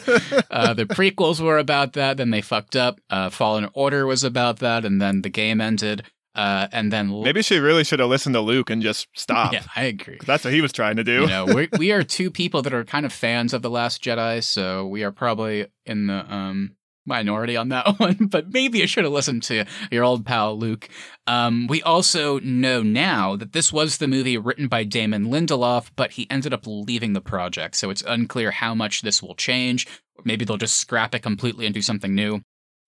uh, 0.51 0.73
the 0.73 0.85
prequels 0.85 1.39
were 1.39 1.57
about 1.57 1.93
that, 1.93 2.17
then 2.17 2.29
they 2.31 2.41
fucked 2.41 2.75
up. 2.75 2.99
Uh, 3.09 3.29
Fallen 3.29 3.69
Order 3.73 4.05
was 4.05 4.23
about 4.23 4.59
that, 4.59 4.85
and 4.85 5.01
then 5.01 5.21
the 5.21 5.29
game 5.29 5.61
ended. 5.61 6.03
Uh, 6.35 6.67
and 6.71 6.93
then 6.93 7.09
Maybe 7.23 7.41
she 7.41 7.57
really 7.57 7.83
should 7.83 7.97
have 7.99 8.09
listened 8.09 8.35
to 8.35 8.41
Luke 8.41 8.69
and 8.69 8.79
just 8.79 9.07
stopped. 9.15 9.53
yeah, 9.55 9.63
I 9.75 9.85
agree. 9.85 10.19
That's 10.23 10.43
what 10.43 10.53
he 10.53 10.61
was 10.61 10.71
trying 10.71 10.97
to 10.97 11.03
do. 11.03 11.21
You 11.21 11.27
know, 11.27 11.45
we 11.45 11.67
we 11.79 11.91
are 11.91 12.03
two 12.03 12.29
people 12.29 12.61
that 12.61 12.75
are 12.75 12.83
kind 12.85 13.07
of 13.07 13.11
fans 13.11 13.55
of 13.55 13.63
the 13.63 13.71
Last 13.71 14.03
Jedi, 14.03 14.43
so 14.43 14.85
we 14.85 15.03
are 15.03 15.11
probably 15.11 15.65
in 15.87 16.05
the 16.05 16.31
um 16.31 16.75
minority 17.07 17.55
on 17.55 17.69
that 17.69 17.87
one. 17.99 18.27
But 18.27 18.51
maybe 18.53 18.79
you 18.79 18.87
should 18.87 19.03
have 19.03 19.13
listened 19.13 19.43
to 19.43 19.65
your 19.91 20.03
old 20.03 20.25
pal 20.25 20.57
Luke. 20.57 20.89
Um, 21.25 21.67
we 21.67 21.81
also 21.81 22.39
know 22.39 22.83
now 22.83 23.35
that 23.35 23.53
this 23.53 23.73
was 23.73 23.97
the 23.97 24.07
movie 24.07 24.37
written 24.37 24.67
by 24.67 24.83
Damon 24.83 25.27
Lindelof, 25.27 25.89
but 25.95 26.11
he 26.11 26.29
ended 26.29 26.53
up 26.53 26.65
leaving 26.65 27.13
the 27.13 27.21
project, 27.21 27.75
so 27.75 27.89
it's 27.89 28.03
unclear 28.05 28.51
how 28.51 28.75
much 28.75 29.01
this 29.01 29.21
will 29.23 29.35
change. 29.35 29.87
Maybe 30.23 30.45
they'll 30.45 30.57
just 30.57 30.77
scrap 30.77 31.15
it 31.15 31.23
completely 31.23 31.65
and 31.65 31.73
do 31.73 31.81
something 31.81 32.13
new. 32.13 32.41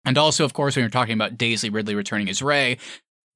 And 0.06 0.18
also, 0.18 0.46
of 0.46 0.54
course, 0.54 0.76
when 0.76 0.84
you're 0.84 0.90
talking 0.90 1.14
about 1.14 1.38
Daisy 1.38 1.70
Ridley 1.70 1.96
returning 1.96 2.30
as 2.30 2.42
Rey, 2.42 2.78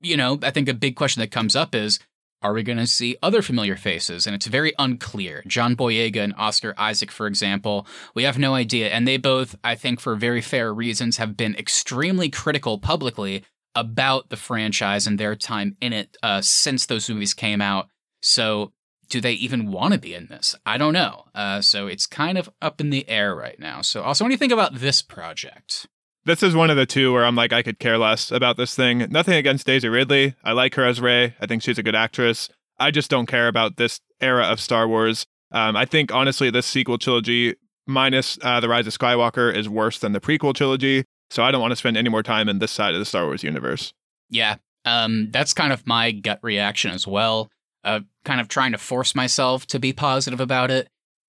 you 0.02 0.18
know, 0.18 0.40
I 0.42 0.52
think 0.52 0.70
a 0.70 0.74
big 0.74 0.96
question 0.96 1.22
that 1.22 1.32
comes 1.32 1.56
up 1.56 1.76
is 1.76 2.00
Are 2.44 2.54
we 2.54 2.62
going 2.62 2.78
to 2.78 2.86
see 2.86 3.16
other 3.24 3.42
familiar 3.42 3.78
faces? 3.78 4.28
And 4.28 4.36
it's 4.36 4.48
very 4.48 4.74
unclear. 4.78 5.44
John 5.48 5.76
Boyega 5.76 6.18
and 6.18 6.34
Oscar 6.38 6.74
Isaac, 6.78 7.10
for 7.10 7.26
example, 7.26 7.88
we 8.14 8.24
have 8.24 8.38
no 8.38 8.54
idea. 8.54 8.90
And 8.90 9.08
they 9.08 9.16
both, 9.16 9.56
I 9.64 9.76
think, 9.76 10.02
for 10.02 10.16
very 10.16 10.42
fair 10.42 10.74
reasons, 10.74 11.18
have 11.18 11.38
been 11.38 11.56
extremely 11.56 12.30
critical 12.30 12.80
publicly 12.80 13.46
about 13.76 14.30
the 14.30 14.36
franchise 14.36 15.08
and 15.08 15.18
their 15.18 15.36
time 15.36 15.78
in 15.80 15.94
it 15.94 16.18
uh, 16.22 16.42
since 16.42 16.86
those 16.86 17.10
movies 17.10 17.34
came 17.34 17.62
out. 17.62 17.88
So, 18.22 18.74
do 19.10 19.22
they 19.22 19.34
even 19.34 19.72
want 19.72 19.94
to 19.94 20.00
be 20.00 20.14
in 20.14 20.28
this? 20.28 20.56
I 20.66 20.78
don't 20.78 20.94
know. 20.94 21.26
Uh, 21.34 21.62
so, 21.62 21.88
it's 21.88 22.06
kind 22.06 22.38
of 22.38 22.50
up 22.62 22.80
in 22.82 22.90
the 22.90 23.08
air 23.10 23.36
right 23.36 23.60
now. 23.60 23.82
So, 23.82 24.04
also, 24.04 24.24
what 24.24 24.30
do 24.30 24.34
you 24.34 24.38
think 24.38 24.54
about 24.54 24.76
this 24.76 25.02
project? 25.02 25.88
This 26.26 26.42
is 26.42 26.56
one 26.56 26.70
of 26.70 26.78
the 26.78 26.86
two 26.86 27.12
where 27.12 27.26
I'm 27.26 27.36
like, 27.36 27.52
I 27.52 27.62
could 27.64 27.80
care 27.80 27.98
less 27.98 28.32
about 28.32 28.56
this 28.56 28.76
thing. 28.76 29.00
Nothing 29.10 29.34
against 29.34 29.66
Daisy 29.66 29.90
Ridley. 29.90 30.36
I 30.44 30.54
like 30.54 30.76
her 30.76 30.86
as 30.86 31.02
Rey. 31.02 31.36
I 31.42 31.46
think 31.48 31.62
she's 31.62 31.78
a 31.78 31.84
good 31.84 31.96
actress. 31.96 32.50
I 32.80 32.92
just 32.92 33.10
don't 33.10 33.26
care 33.26 33.50
about 33.50 33.76
this 33.76 34.00
era 34.22 34.46
of 34.46 34.62
Star 34.62 34.88
Wars. 34.88 35.26
Um, 35.52 35.76
I 35.76 35.84
think, 35.86 36.14
honestly, 36.14 36.50
this 36.50 36.66
sequel 36.66 36.98
trilogy, 36.98 37.56
minus 37.86 38.40
uh, 38.42 38.62
The 38.62 38.70
Rise 38.70 38.88
of 38.88 38.98
Skywalker, 38.98 39.54
is 39.54 39.68
worse 39.68 40.00
than 40.00 40.14
the 40.14 40.22
prequel 40.22 40.54
trilogy. 40.54 41.04
So 41.30 41.44
I 41.44 41.52
don't 41.52 41.62
want 41.62 41.72
to 41.72 41.76
spend 41.76 41.98
any 41.98 42.10
more 42.10 42.24
time 42.24 42.48
in 42.48 42.60
this 42.60 42.72
side 42.72 42.94
of 42.94 43.00
the 43.00 43.06
Star 43.06 43.26
Wars 43.26 43.44
universe. 43.44 43.94
Yeah, 44.30 44.56
um, 44.86 45.30
that's 45.32 45.54
kind 45.54 45.74
of 45.74 45.86
my 45.86 46.12
gut 46.12 46.40
reaction 46.42 46.92
as 46.92 47.06
well. 47.06 47.50
Uh, 47.84 48.00
kind 48.24 48.40
of 48.40 48.48
trying 48.48 48.72
to 48.72 48.78
force 48.78 49.14
myself 49.14 49.68
to 49.68 49.80
be 49.80 49.92
positive 49.92 50.40
about 50.40 50.72
it. 50.72 50.88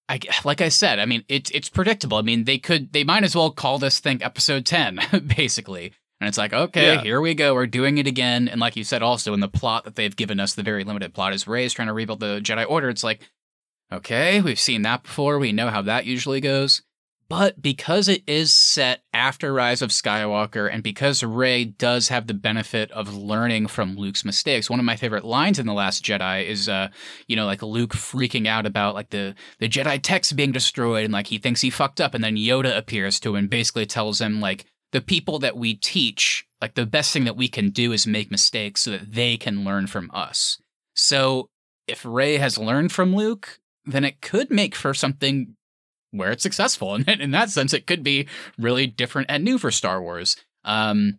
I, 0.08 0.20
like 0.44 0.60
I 0.60 0.68
said, 0.68 0.98
I 0.98 1.06
mean, 1.06 1.24
it's 1.28 1.50
it's 1.50 1.68
predictable. 1.68 2.18
I 2.18 2.22
mean, 2.22 2.44
they 2.44 2.58
could, 2.58 2.92
they 2.92 3.04
might 3.04 3.24
as 3.24 3.34
well 3.34 3.50
call 3.50 3.78
this 3.78 4.00
thing 4.00 4.22
episode 4.22 4.66
10, 4.66 5.00
basically. 5.36 5.92
And 6.20 6.28
it's 6.28 6.38
like, 6.38 6.52
okay, 6.52 6.94
yeah. 6.94 7.02
here 7.02 7.20
we 7.20 7.34
go. 7.34 7.54
We're 7.54 7.66
doing 7.66 7.98
it 7.98 8.06
again. 8.06 8.48
And 8.48 8.60
like 8.60 8.76
you 8.76 8.84
said, 8.84 9.02
also 9.02 9.34
in 9.34 9.40
the 9.40 9.48
plot 9.48 9.84
that 9.84 9.96
they've 9.96 10.14
given 10.14 10.40
us, 10.40 10.54
the 10.54 10.62
very 10.62 10.84
limited 10.84 11.12
plot 11.12 11.34
is 11.34 11.46
Rey's 11.46 11.72
trying 11.72 11.88
to 11.88 11.94
rebuild 11.94 12.20
the 12.20 12.40
Jedi 12.40 12.64
Order. 12.68 12.88
It's 12.88 13.04
like, 13.04 13.20
okay, 13.92 14.40
we've 14.40 14.60
seen 14.60 14.82
that 14.82 15.02
before. 15.02 15.38
We 15.38 15.52
know 15.52 15.68
how 15.68 15.82
that 15.82 16.06
usually 16.06 16.40
goes. 16.40 16.82
But 17.28 17.62
because 17.62 18.08
it 18.08 18.22
is 18.26 18.52
set 18.52 19.02
after 19.14 19.52
Rise 19.52 19.80
of 19.80 19.90
Skywalker, 19.90 20.70
and 20.70 20.82
because 20.82 21.22
Rey 21.22 21.64
does 21.64 22.08
have 22.08 22.26
the 22.26 22.34
benefit 22.34 22.90
of 22.90 23.14
learning 23.14 23.68
from 23.68 23.96
Luke's 23.96 24.24
mistakes, 24.24 24.68
one 24.68 24.78
of 24.78 24.84
my 24.84 24.96
favorite 24.96 25.24
lines 25.24 25.58
in 25.58 25.66
The 25.66 25.72
Last 25.72 26.04
Jedi 26.04 26.46
is, 26.46 26.68
uh, 26.68 26.88
you 27.26 27.34
know, 27.34 27.46
like 27.46 27.62
Luke 27.62 27.94
freaking 27.94 28.46
out 28.46 28.66
about 28.66 28.94
like 28.94 29.10
the 29.10 29.34
the 29.58 29.68
Jedi 29.68 29.98
text 30.02 30.36
being 30.36 30.52
destroyed, 30.52 31.04
and 31.04 31.12
like 31.12 31.28
he 31.28 31.38
thinks 31.38 31.62
he 31.62 31.70
fucked 31.70 32.00
up, 32.00 32.14
and 32.14 32.22
then 32.22 32.36
Yoda 32.36 32.76
appears 32.76 33.18
to 33.20 33.30
him 33.30 33.36
and 33.36 33.50
basically 33.50 33.86
tells 33.86 34.20
him 34.20 34.40
like 34.40 34.66
the 34.92 35.00
people 35.00 35.38
that 35.40 35.56
we 35.56 35.74
teach, 35.74 36.46
like 36.60 36.74
the 36.74 36.86
best 36.86 37.12
thing 37.12 37.24
that 37.24 37.36
we 37.36 37.48
can 37.48 37.70
do 37.70 37.92
is 37.92 38.06
make 38.06 38.30
mistakes 38.30 38.82
so 38.82 38.90
that 38.90 39.12
they 39.12 39.36
can 39.36 39.64
learn 39.64 39.86
from 39.86 40.10
us. 40.12 40.58
So 40.94 41.48
if 41.88 42.04
Rey 42.04 42.36
has 42.36 42.58
learned 42.58 42.92
from 42.92 43.16
Luke, 43.16 43.58
then 43.84 44.04
it 44.04 44.20
could 44.20 44.50
make 44.50 44.74
for 44.74 44.94
something 44.94 45.56
where 46.14 46.30
it's 46.30 46.42
successful. 46.42 46.94
And 47.06 47.20
in 47.20 47.30
that 47.32 47.50
sense, 47.50 47.72
it 47.72 47.86
could 47.86 48.02
be 48.02 48.28
really 48.58 48.86
different 48.86 49.30
and 49.30 49.44
new 49.44 49.58
for 49.58 49.70
Star 49.70 50.00
Wars. 50.00 50.36
Um, 50.64 51.18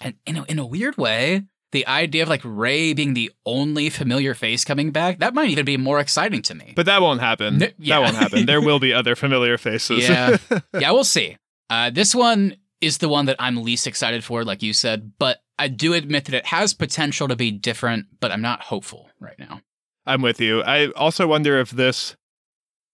and 0.00 0.14
in 0.26 0.36
a, 0.36 0.44
in 0.44 0.58
a 0.58 0.66
weird 0.66 0.96
way, 0.96 1.44
the 1.72 1.86
idea 1.86 2.22
of 2.22 2.28
like 2.28 2.40
Rey 2.44 2.94
being 2.94 3.14
the 3.14 3.30
only 3.44 3.90
familiar 3.90 4.34
face 4.34 4.64
coming 4.64 4.90
back, 4.90 5.18
that 5.18 5.34
might 5.34 5.50
even 5.50 5.64
be 5.64 5.76
more 5.76 6.00
exciting 6.00 6.42
to 6.42 6.54
me. 6.54 6.72
But 6.74 6.86
that 6.86 7.02
won't 7.02 7.20
happen. 7.20 7.60
Yeah. 7.78 7.96
That 7.96 8.02
won't 8.02 8.16
happen. 8.16 8.46
There 8.46 8.60
will 8.60 8.78
be 8.78 8.92
other 8.94 9.16
familiar 9.16 9.58
faces. 9.58 10.08
yeah. 10.08 10.36
Yeah, 10.78 10.92
we'll 10.92 11.04
see. 11.04 11.36
Uh, 11.68 11.90
this 11.90 12.14
one 12.14 12.56
is 12.80 12.98
the 12.98 13.08
one 13.08 13.26
that 13.26 13.36
I'm 13.38 13.62
least 13.62 13.86
excited 13.86 14.24
for, 14.24 14.44
like 14.44 14.62
you 14.62 14.72
said, 14.72 15.12
but 15.18 15.42
I 15.58 15.68
do 15.68 15.92
admit 15.92 16.26
that 16.26 16.34
it 16.34 16.46
has 16.46 16.72
potential 16.72 17.28
to 17.28 17.36
be 17.36 17.50
different, 17.50 18.06
but 18.20 18.30
I'm 18.30 18.40
not 18.40 18.62
hopeful 18.62 19.10
right 19.20 19.38
now. 19.38 19.60
I'm 20.06 20.22
with 20.22 20.40
you. 20.40 20.62
I 20.62 20.88
also 20.92 21.26
wonder 21.26 21.58
if 21.58 21.70
this 21.70 22.16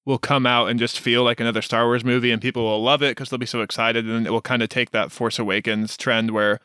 will 0.06 0.18
come 0.18 0.46
out 0.46 0.68
and 0.68 0.78
just 0.78 1.00
feel 1.00 1.22
like 1.22 1.40
another 1.40 1.62
Star 1.62 1.86
Wars 1.86 2.04
movie 2.04 2.30
and 2.30 2.42
people 2.42 2.64
will 2.64 2.82
love 2.82 3.02
it 3.02 3.12
because 3.12 3.30
they'll 3.30 3.38
be 3.38 3.46
so 3.46 3.62
excited 3.62 4.06
and 4.06 4.26
it 4.26 4.30
will 4.30 4.40
kind 4.40 4.62
of 4.62 4.68
take 4.68 4.90
that 4.90 5.10
Force 5.10 5.38
Awakens 5.38 5.96
trend 5.96 6.30
where 6.30 6.58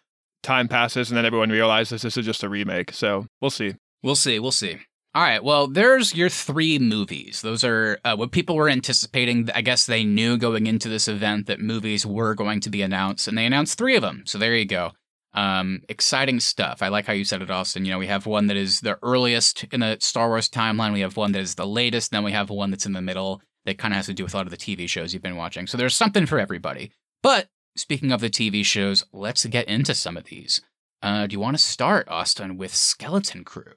time 0.43 0.67
passes 0.67 1.09
and 1.09 1.17
then 1.17 1.25
everyone 1.25 1.49
realizes 1.49 2.01
this 2.01 2.17
is 2.17 2.25
just 2.25 2.43
a 2.43 2.49
remake. 2.49 2.91
So 2.91 3.27
we'll 3.41 3.51
see. 3.51 3.75
We'll 4.03 4.15
see. 4.15 4.39
We'll 4.39 4.51
see. 4.51 4.77
All 5.15 5.23
right. 5.23 5.43
Well, 5.43 5.67
there's 5.67 6.13
your 6.13 6.29
three 6.29 6.77
movies. 6.77 7.41
Those 7.41 7.63
are 7.63 7.99
uh, 8.05 8.15
what 8.15 8.31
people 8.31 8.55
were 8.55 8.69
anticipating. 8.69 9.49
I 9.55 9.61
guess 9.61 9.85
they 9.85 10.03
knew 10.03 10.37
going 10.37 10.67
into 10.67 10.87
this 10.87 11.07
event 11.07 11.47
that 11.47 11.59
movies 11.59 12.05
were 12.05 12.35
going 12.35 12.59
to 12.61 12.69
be 12.69 12.83
announced, 12.83 13.27
and 13.27 13.35
they 13.35 13.47
announced 13.47 13.77
three 13.77 13.95
of 13.95 14.03
them. 14.03 14.21
So 14.27 14.37
there 14.37 14.55
you 14.55 14.65
go. 14.65 14.91
Um, 15.33 15.81
exciting 15.87 16.39
stuff. 16.39 16.81
I 16.81 16.87
like 16.87 17.05
how 17.05 17.13
you 17.13 17.23
said 17.23 17.41
it, 17.41 17.51
Austin. 17.51 17.85
You 17.85 17.91
know, 17.91 17.99
we 17.99 18.07
have 18.07 18.25
one 18.25 18.47
that 18.47 18.57
is 18.57 18.81
the 18.81 18.97
earliest 19.03 19.63
in 19.71 19.81
the 19.81 19.97
Star 19.99 20.27
Wars 20.27 20.49
timeline. 20.49 20.91
We 20.93 21.01
have 21.01 21.17
one 21.17 21.33
that 21.33 21.41
is 21.41 21.55
the 21.55 21.67
latest. 21.67 22.11
Then 22.11 22.23
we 22.23 22.31
have 22.31 22.49
one 22.49 22.71
that's 22.71 22.85
in 22.85 22.93
the 22.93 23.01
middle 23.01 23.41
that 23.65 23.77
kind 23.77 23.93
of 23.93 23.97
has 23.97 24.07
to 24.07 24.13
do 24.13 24.23
with 24.23 24.33
a 24.33 24.37
lot 24.37 24.47
of 24.47 24.51
the 24.51 24.57
TV 24.57 24.89
shows 24.89 25.13
you've 25.13 25.21
been 25.21 25.35
watching. 25.35 25.67
So 25.67 25.77
there's 25.77 25.95
something 25.95 26.25
for 26.25 26.39
everybody. 26.39 26.91
But 27.21 27.47
speaking 27.75 28.11
of 28.11 28.21
the 28.21 28.29
TV 28.29 28.65
shows, 28.65 29.03
let's 29.13 29.45
get 29.45 29.67
into 29.67 29.93
some 29.93 30.17
of 30.17 30.25
these. 30.25 30.61
Uh, 31.01 31.27
do 31.27 31.33
you 31.33 31.39
want 31.39 31.57
to 31.57 31.63
start, 31.63 32.07
Austin, 32.09 32.57
with 32.57 32.73
Skeleton 32.73 33.43
Crew? 33.43 33.73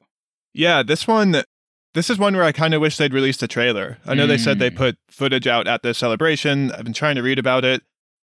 Yeah, 0.53 0.83
this 0.83 1.07
one. 1.07 1.43
This 1.95 2.09
is 2.09 2.19
one 2.19 2.35
where 2.35 2.45
I 2.45 2.53
kind 2.53 2.73
of 2.73 2.81
wish 2.81 2.97
they'd 2.97 3.13
released 3.13 3.43
a 3.43 3.49
trailer. 3.49 3.99
I 4.07 4.15
know 4.15 4.25
mm. 4.25 4.29
they 4.29 4.39
said 4.39 4.59
they 4.59 4.71
mm. 4.71 4.77
put 4.77 4.97
footage 5.11 5.47
out 5.47 5.69
at 5.69 5.83
the 5.83 5.93
celebration. 5.93 6.73
I've 6.73 6.85
been 6.85 6.95
trying 6.95 7.17
to 7.17 7.23
read 7.23 7.39
about 7.39 7.67
it. 7.67 7.83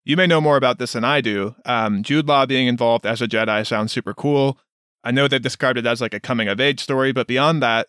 You 0.06 0.16
may 0.16 0.28
know 0.28 0.40
more 0.40 0.56
about 0.56 0.78
this 0.78 0.92
than 0.92 1.02
I 1.02 1.20
do. 1.20 1.56
Um, 1.64 2.04
Jude 2.04 2.28
Law 2.28 2.46
being 2.46 2.68
involved 2.68 3.04
as 3.04 3.20
a 3.20 3.26
Jedi 3.26 3.66
sounds 3.66 3.90
super 3.90 4.14
cool. 4.14 4.56
I 5.02 5.10
know 5.10 5.26
they've 5.26 5.42
described 5.42 5.78
it 5.78 5.86
as 5.86 6.00
like 6.00 6.14
a 6.14 6.20
coming 6.20 6.46
of 6.46 6.60
age 6.60 6.80
story, 6.80 7.10
but 7.10 7.26
beyond 7.26 7.60
that, 7.60 7.88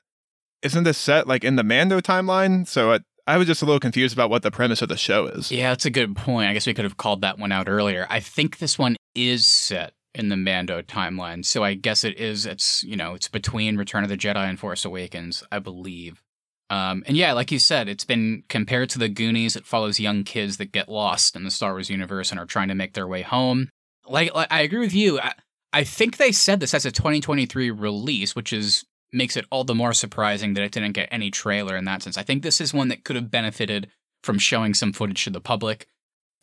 isn't 0.63 0.84
this 0.84 0.97
set 0.97 1.27
like 1.27 1.43
in 1.43 1.58
the 1.58 1.63
Mando 1.63 2.01
timeline? 2.01 2.67
So 2.67 2.91
it, 2.93 3.03
I 3.27 3.38
was 3.38 3.45
just 3.45 3.62
a 3.62 3.65
little 3.65 3.80
confused 3.80 4.15
about 4.15 4.32
what 4.32 4.41
the 4.41 4.49
premise 4.49 4.82
of 4.82 4.89
the 4.89 4.97
show 4.97 5.27
is. 5.27 5.51
Yeah, 5.51 5.69
that's 5.69 5.86
a 5.86 5.91
good 5.91 6.15
point. 6.15 6.49
I 6.49 6.53
guess 6.53 6.65
we 6.65 6.73
could 6.73 6.86
have 6.86 6.97
called 6.97 7.21
that 7.21 7.38
one 7.38 7.51
out 7.51 7.69
earlier. 7.69 8.08
I 8.10 8.19
think 8.19 8.58
this 8.58 8.80
one 8.80 8.95
is 9.13 9.45
set 9.45 9.93
in 10.15 10.30
the 10.30 10.38
Mando 10.38 10.82
timeline, 10.82 11.45
so 11.45 11.63
I 11.63 11.75
guess 11.75 12.03
it 12.03 12.17
is. 12.17 12.47
It's 12.47 12.84
you 12.84 12.97
know, 12.97 13.13
it's 13.13 13.27
between 13.27 13.77
Return 13.77 14.03
of 14.03 14.10
the 14.10 14.17
Jedi 14.17 14.49
and 14.49 14.60
Force 14.60 14.86
Awakens, 14.86 15.43
I 15.51 15.60
believe. 15.60 16.23
Um, 16.69 17.03
and 17.08 17.15
yeah, 17.15 17.34
like 17.34 17.51
you 17.51 17.60
said, 17.60 17.88
it's 17.88 18.03
been 18.03 18.43
compared 18.49 18.89
to 18.91 18.99
the 18.99 19.10
Goonies. 19.10 19.56
It 19.56 19.65
follows 19.65 19.99
young 19.99 20.23
kids 20.23 20.58
that 20.58 20.71
get 20.71 20.89
lost 20.89 21.36
in 21.36 21.43
the 21.43 21.51
Star 21.51 21.73
Wars 21.73 21.89
universe 21.89 22.32
and 22.32 22.39
are 22.39 22.45
trying 22.45 22.67
to 22.67 22.75
make 22.75 22.93
their 22.93 23.08
way 23.08 23.21
home. 23.21 23.69
Like, 24.06 24.34
like 24.36 24.51
I 24.51 24.62
agree 24.62 24.80
with 24.80 24.93
you. 24.93 25.19
I, 25.19 25.34
I 25.71 25.84
think 25.84 26.17
they 26.17 26.32
said 26.32 26.60
this 26.60 26.73
as 26.73 26.86
a 26.86 26.91
2023 26.91 27.71
release, 27.71 28.36
which 28.36 28.51
is 28.51 28.86
makes 29.13 29.38
it 29.38 29.45
all 29.49 29.63
the 29.63 29.75
more 29.75 29.93
surprising 29.93 30.53
that 30.53 30.63
it 30.63 30.71
didn't 30.71 30.91
get 30.91 31.08
any 31.12 31.32
trailer 31.32 31.77
in 31.77 31.86
that 31.86 32.03
sense. 32.03 32.17
I 32.17 32.23
think 32.23 32.43
this 32.43 32.60
is 32.60 32.73
one 32.73 32.89
that 32.89 33.06
could 33.06 33.15
have 33.15 33.32
benefited 33.32 33.89
from 34.23 34.38
showing 34.38 34.73
some 34.73 34.91
footage 34.91 35.23
to 35.23 35.30
the 35.30 35.39
public. 35.39 35.88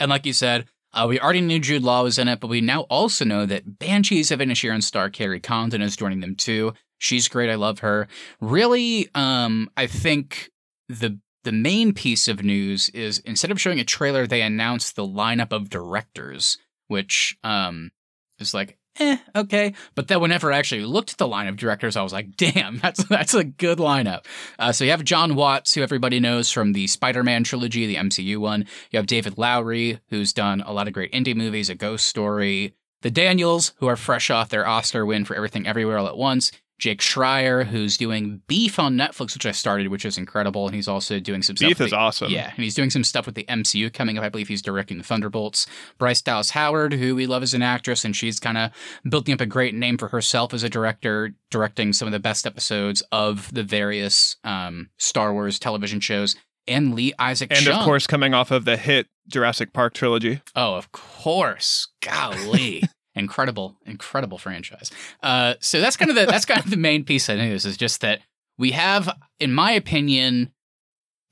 And 0.00 0.10
like 0.10 0.24
you 0.24 0.32
said, 0.32 0.66
uh, 0.92 1.06
we 1.08 1.20
already 1.20 1.40
knew 1.40 1.58
Jude 1.58 1.82
Law 1.82 2.04
was 2.04 2.18
in 2.18 2.28
it, 2.28 2.40
but 2.40 2.46
we 2.46 2.60
now 2.60 2.82
also 2.82 3.24
know 3.24 3.44
that 3.46 3.78
Banshees 3.78 4.30
of 4.30 4.40
Inisherin 4.40 4.82
star 4.82 5.10
Kerry 5.10 5.40
Condon 5.40 5.82
is 5.82 5.96
joining 5.96 6.20
them 6.20 6.36
too. 6.36 6.72
She's 6.98 7.28
great. 7.28 7.50
I 7.50 7.56
love 7.56 7.80
her. 7.80 8.08
Really, 8.40 9.08
um, 9.14 9.70
I 9.76 9.86
think 9.86 10.50
the 10.88 11.18
the 11.44 11.52
main 11.52 11.92
piece 11.92 12.26
of 12.26 12.42
news 12.42 12.88
is 12.90 13.18
instead 13.18 13.50
of 13.50 13.60
showing 13.60 13.78
a 13.78 13.84
trailer, 13.84 14.26
they 14.26 14.42
announced 14.42 14.96
the 14.96 15.06
lineup 15.06 15.52
of 15.52 15.68
directors, 15.68 16.58
which 16.88 17.36
um, 17.44 17.92
is 18.38 18.54
like, 18.54 18.78
eh, 18.98 19.18
okay. 19.36 19.74
But 19.94 20.08
then 20.08 20.20
whenever 20.20 20.52
I 20.52 20.58
actually 20.58 20.84
looked 20.84 21.12
at 21.12 21.18
the 21.18 21.28
line 21.28 21.46
of 21.46 21.56
directors, 21.56 21.96
I 21.96 22.02
was 22.02 22.12
like, 22.12 22.36
damn, 22.36 22.78
that's 22.82 23.04
that's 23.04 23.34
a 23.34 23.44
good 23.44 23.78
lineup. 23.78 24.24
Uh, 24.58 24.72
so 24.72 24.84
you 24.84 24.90
have 24.90 25.04
John 25.04 25.34
Watts, 25.34 25.74
who 25.74 25.82
everybody 25.82 26.18
knows 26.18 26.50
from 26.50 26.72
the 26.72 26.86
Spider-Man 26.86 27.44
trilogy, 27.44 27.86
the 27.86 27.96
MCU 27.96 28.38
one. 28.38 28.66
You 28.90 28.98
have 28.98 29.06
David 29.06 29.38
Lowery, 29.38 30.00
who's 30.08 30.32
done 30.32 30.62
a 30.62 30.72
lot 30.72 30.88
of 30.88 30.94
great 30.94 31.12
indie 31.12 31.36
movies, 31.36 31.68
A 31.68 31.74
Ghost 31.74 32.06
Story. 32.06 32.74
The 33.02 33.10
Daniels, 33.10 33.74
who 33.80 33.86
are 33.86 33.96
fresh 33.96 34.30
off 34.30 34.48
their 34.48 34.66
Oscar 34.66 35.04
win 35.04 35.26
for 35.26 35.36
Everything 35.36 35.66
Everywhere 35.66 35.98
All 35.98 36.06
at 36.06 36.16
Once. 36.16 36.50
Jake 36.78 37.00
Schreier, 37.00 37.64
who's 37.64 37.96
doing 37.96 38.42
Beef 38.46 38.78
on 38.78 38.96
Netflix, 38.96 39.34
which 39.34 39.46
I 39.46 39.52
started, 39.52 39.88
which 39.88 40.04
is 40.04 40.18
incredible. 40.18 40.66
And 40.66 40.74
he's 40.74 40.88
also 40.88 41.20
doing 41.20 41.42
some 41.42 41.56
stuff. 41.56 41.68
Beef 41.68 41.80
is 41.80 41.90
the, 41.90 41.96
awesome. 41.96 42.30
Yeah, 42.30 42.50
and 42.54 42.64
he's 42.64 42.74
doing 42.74 42.90
some 42.90 43.04
stuff 43.04 43.26
with 43.26 43.36
the 43.36 43.44
MCU 43.44 43.92
coming 43.92 44.18
up. 44.18 44.24
I 44.24 44.28
believe 44.28 44.48
he's 44.48 44.62
directing 44.62 44.98
the 44.98 45.04
Thunderbolts. 45.04 45.66
Bryce 45.98 46.20
Dallas 46.20 46.50
Howard, 46.50 46.92
who 46.94 47.14
we 47.14 47.26
love 47.26 47.42
as 47.42 47.54
an 47.54 47.62
actress, 47.62 48.04
and 48.04 48.14
she's 48.14 48.40
kind 48.40 48.58
of 48.58 48.70
building 49.08 49.32
up 49.34 49.40
a 49.40 49.46
great 49.46 49.74
name 49.74 49.96
for 49.98 50.08
herself 50.08 50.52
as 50.52 50.62
a 50.62 50.68
director, 50.68 51.34
directing 51.50 51.92
some 51.92 52.06
of 52.08 52.12
the 52.12 52.20
best 52.20 52.46
episodes 52.46 53.02
of 53.12 53.52
the 53.54 53.62
various 53.62 54.36
um, 54.44 54.90
Star 54.98 55.32
Wars 55.32 55.58
television 55.58 56.00
shows. 56.00 56.36
And 56.66 56.94
Lee 56.94 57.12
Isaac 57.18 57.50
And 57.52 57.60
Chung. 57.60 57.78
of 57.78 57.84
course, 57.84 58.06
coming 58.06 58.32
off 58.32 58.50
of 58.50 58.64
the 58.64 58.78
hit 58.78 59.06
Jurassic 59.28 59.72
Park 59.74 59.92
trilogy. 59.92 60.40
Oh, 60.56 60.74
of 60.76 60.90
course. 60.92 61.88
Golly 62.02 62.82
incredible, 63.14 63.76
incredible 63.86 64.38
franchise. 64.38 64.90
Uh, 65.22 65.54
so 65.60 65.80
that's 65.80 65.96
kind 65.96 66.10
of 66.10 66.16
the 66.16 66.26
that's 66.30 66.44
kind 66.44 66.60
of 66.60 66.70
the 66.70 66.76
main 66.76 67.04
piece 67.04 67.28
of 67.28 67.38
news 67.38 67.64
is 67.64 67.76
just 67.76 68.00
that 68.00 68.20
we 68.58 68.72
have, 68.72 69.10
in 69.40 69.52
my 69.52 69.72
opinion, 69.72 70.52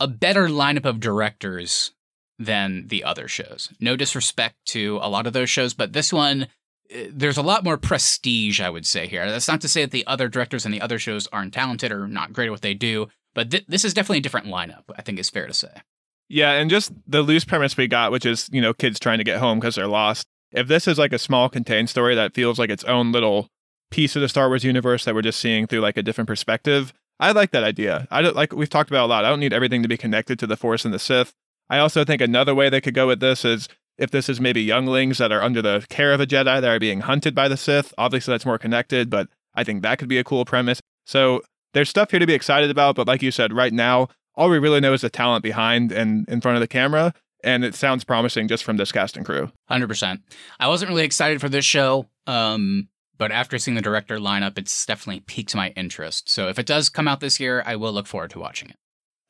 a 0.01 0.09
better 0.09 0.49
lineup 0.49 0.85
of 0.85 1.01
directors 1.01 1.92
than 2.38 2.88
the 2.88 3.05
other 3.05 3.29
shows. 3.29 3.73
No 3.81 3.97
disrespect 3.97 4.57
to 4.66 4.99
a 5.03 5.09
lot 5.09 5.27
of 5.27 5.33
those 5.33 5.51
shows, 5.51 5.75
but 5.75 5.92
this 5.92 6.12
one 6.12 6.49
uh, 6.92 7.05
there's 7.11 7.37
a 7.37 7.42
lot 7.42 7.64
more 7.64 7.77
prestige, 7.77 8.61
I 8.61 8.71
would 8.71 8.87
say 8.87 9.07
here. 9.07 9.31
That's 9.31 9.49
not 9.49 9.61
to 9.61 9.68
say 9.68 9.83
that 9.83 9.92
the 9.92 10.07
other 10.07 10.29
directors 10.29 10.64
and 10.64 10.75
the 10.75 10.81
other 10.81 10.99
shows 10.99 11.29
aren't 11.29 11.55
talented 11.55 11.92
or 11.92 12.09
not 12.09 12.33
great 12.33 12.47
at 12.47 12.51
what 12.53 12.62
they 12.62 12.75
do, 12.75 13.09
but 13.35 13.51
th- 13.51 13.66
this 13.68 13.85
is 13.85 13.95
definitely 13.95 14.18
a 14.18 14.23
different 14.23 14.47
lineup. 14.47 14.85
I 14.97 15.03
think 15.03 15.18
is 15.18 15.31
fair 15.31 15.47
to 15.47 15.55
say. 15.55 15.83
Yeah, 16.29 16.53
and 16.53 16.71
just 16.71 16.92
the 17.07 17.23
loose 17.23 17.45
premise 17.45 17.77
we 17.77 17.87
got, 17.87 18.11
which 18.11 18.27
is 18.27 18.49
you 18.53 18.61
know 18.61 18.73
kids 18.73 18.99
trying 18.99 19.18
to 19.18 19.25
get 19.25 19.38
home 19.38 19.61
because 19.61 19.75
they're 19.75 19.87
lost. 19.87 20.27
If 20.53 20.69
this 20.69 20.87
is 20.87 20.99
like 20.99 21.12
a 21.12 21.19
small 21.19 21.49
contained 21.49 21.91
story 21.91 22.15
that 22.15 22.35
feels 22.35 22.59
like 22.59 22.71
its 22.71 22.85
own 22.85 23.12
little 23.12 23.49
piece 23.91 24.17
of 24.17 24.23
the 24.23 24.29
Star 24.29 24.49
Wars 24.49 24.65
universe 24.65 25.05
that 25.05 25.15
we're 25.15 25.23
just 25.23 25.41
seeing 25.41 25.67
through 25.67 25.81
like 25.81 25.97
a 25.97 26.03
different 26.03 26.29
perspective, 26.29 26.93
I 27.21 27.33
like 27.33 27.51
that 27.53 27.65
idea. 27.65 28.07
I 28.11 28.23
don't 28.23 28.37
like 28.37 28.53
we've 28.53 28.71
talked 28.71 28.91
about 28.91 29.07
a 29.07 29.11
lot. 29.11 29.25
I 29.25 29.31
don't 29.31 29.41
need 29.41 29.53
everything 29.53 29.83
to 29.83 29.88
be 29.88 29.97
connected 29.97 30.38
to 30.41 30.47
the 30.47 30.57
Force 30.57 30.85
and 30.85 30.93
the 30.93 30.99
Sith. 30.99 31.33
I 31.71 31.79
also 31.79 32.05
think 32.05 32.21
another 32.21 32.55
way 32.55 32.69
they 32.69 32.81
could 32.81 32.95
go 32.95 33.07
with 33.07 33.21
this 33.21 33.45
is 33.45 33.69
if 33.99 34.11
this 34.11 34.29
is 34.29 34.41
maybe 34.41 34.62
younglings 34.62 35.19
that 35.19 35.33
are 35.33 35.43
under 35.43 35.62
the 35.62 35.87
care 35.88 36.12
of 36.12 36.21
a 36.21 36.27
Jedi 36.27 36.61
that 36.61 36.65
are 36.65 36.81
being 36.81 37.01
hunted 37.01 37.35
by 37.35 37.49
the 37.49 37.57
Sith. 37.57 37.95
Obviously, 37.97 38.33
that's 38.33 38.47
more 38.47 38.59
connected, 38.59 39.09
but 39.09 39.29
I 39.55 39.65
think 39.65 39.83
that 39.83 39.99
could 39.99 40.09
be 40.09 40.19
a 40.19 40.25
cool 40.25 40.45
premise. 40.45 40.81
So 41.07 41.43
there's 41.75 41.88
stuff 41.88 42.11
here 42.11 42.21
to 42.21 42.27
be 42.27 42.35
excited 42.35 42.71
about, 42.71 42.97
but 42.97 43.07
like 43.07 43.23
you 43.23 43.31
said, 43.31 43.53
right 43.53 43.73
now, 43.73 44.09
all 44.35 44.49
we 44.49 44.59
really 44.59 44.81
know 44.81 44.93
is 44.93 45.03
the 45.03 45.11
talent 45.11 45.43
behind 45.43 45.93
and 45.93 46.29
in 46.29 46.41
front 46.41 46.57
of 46.57 46.61
the 46.61 46.69
camera. 46.69 47.15
And 47.44 47.64
it 47.64 47.74
sounds 47.74 48.05
promising 48.05 48.48
just 48.48 48.64
from 48.64 48.76
this 48.76 48.92
cast 48.92 49.16
and 49.16 49.26
crew. 49.26 49.50
100%. 49.70 50.20
I 50.61 50.68
wasn't 50.68 50.90
really 50.90 51.05
excited 51.05 51.40
for 51.40 51.48
this 51.48 51.64
show, 51.64 52.09
um, 52.26 52.88
but 53.18 53.33
after 53.33 53.59
seeing 53.59 53.74
the 53.74 53.83
director 53.83 54.18
lineup, 54.18 54.59
it's 54.59 54.87
definitely 54.87 55.20
piqued 55.20 55.55
my 55.55 55.70
interest. 55.70 56.28
So 56.28 56.48
if 56.48 56.59
it 56.59 56.66
does 56.66 56.88
come 56.88 57.09
out 57.09 57.20
this 57.20 57.40
year, 57.40 57.62
I 57.66 57.76
will 57.76 57.92
look 57.92 58.07
forward 58.07 58.31
to 58.31 58.38
watching 58.38 58.70
it. 58.70 58.76